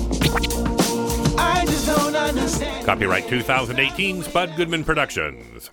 I 1.38 1.64
just 1.66 1.86
don't 1.86 2.14
understand. 2.14 2.86
Copyright 2.86 3.28
2018 3.28 4.22
Spud 4.22 4.56
Goodman 4.56 4.84
Productions. 4.84 5.70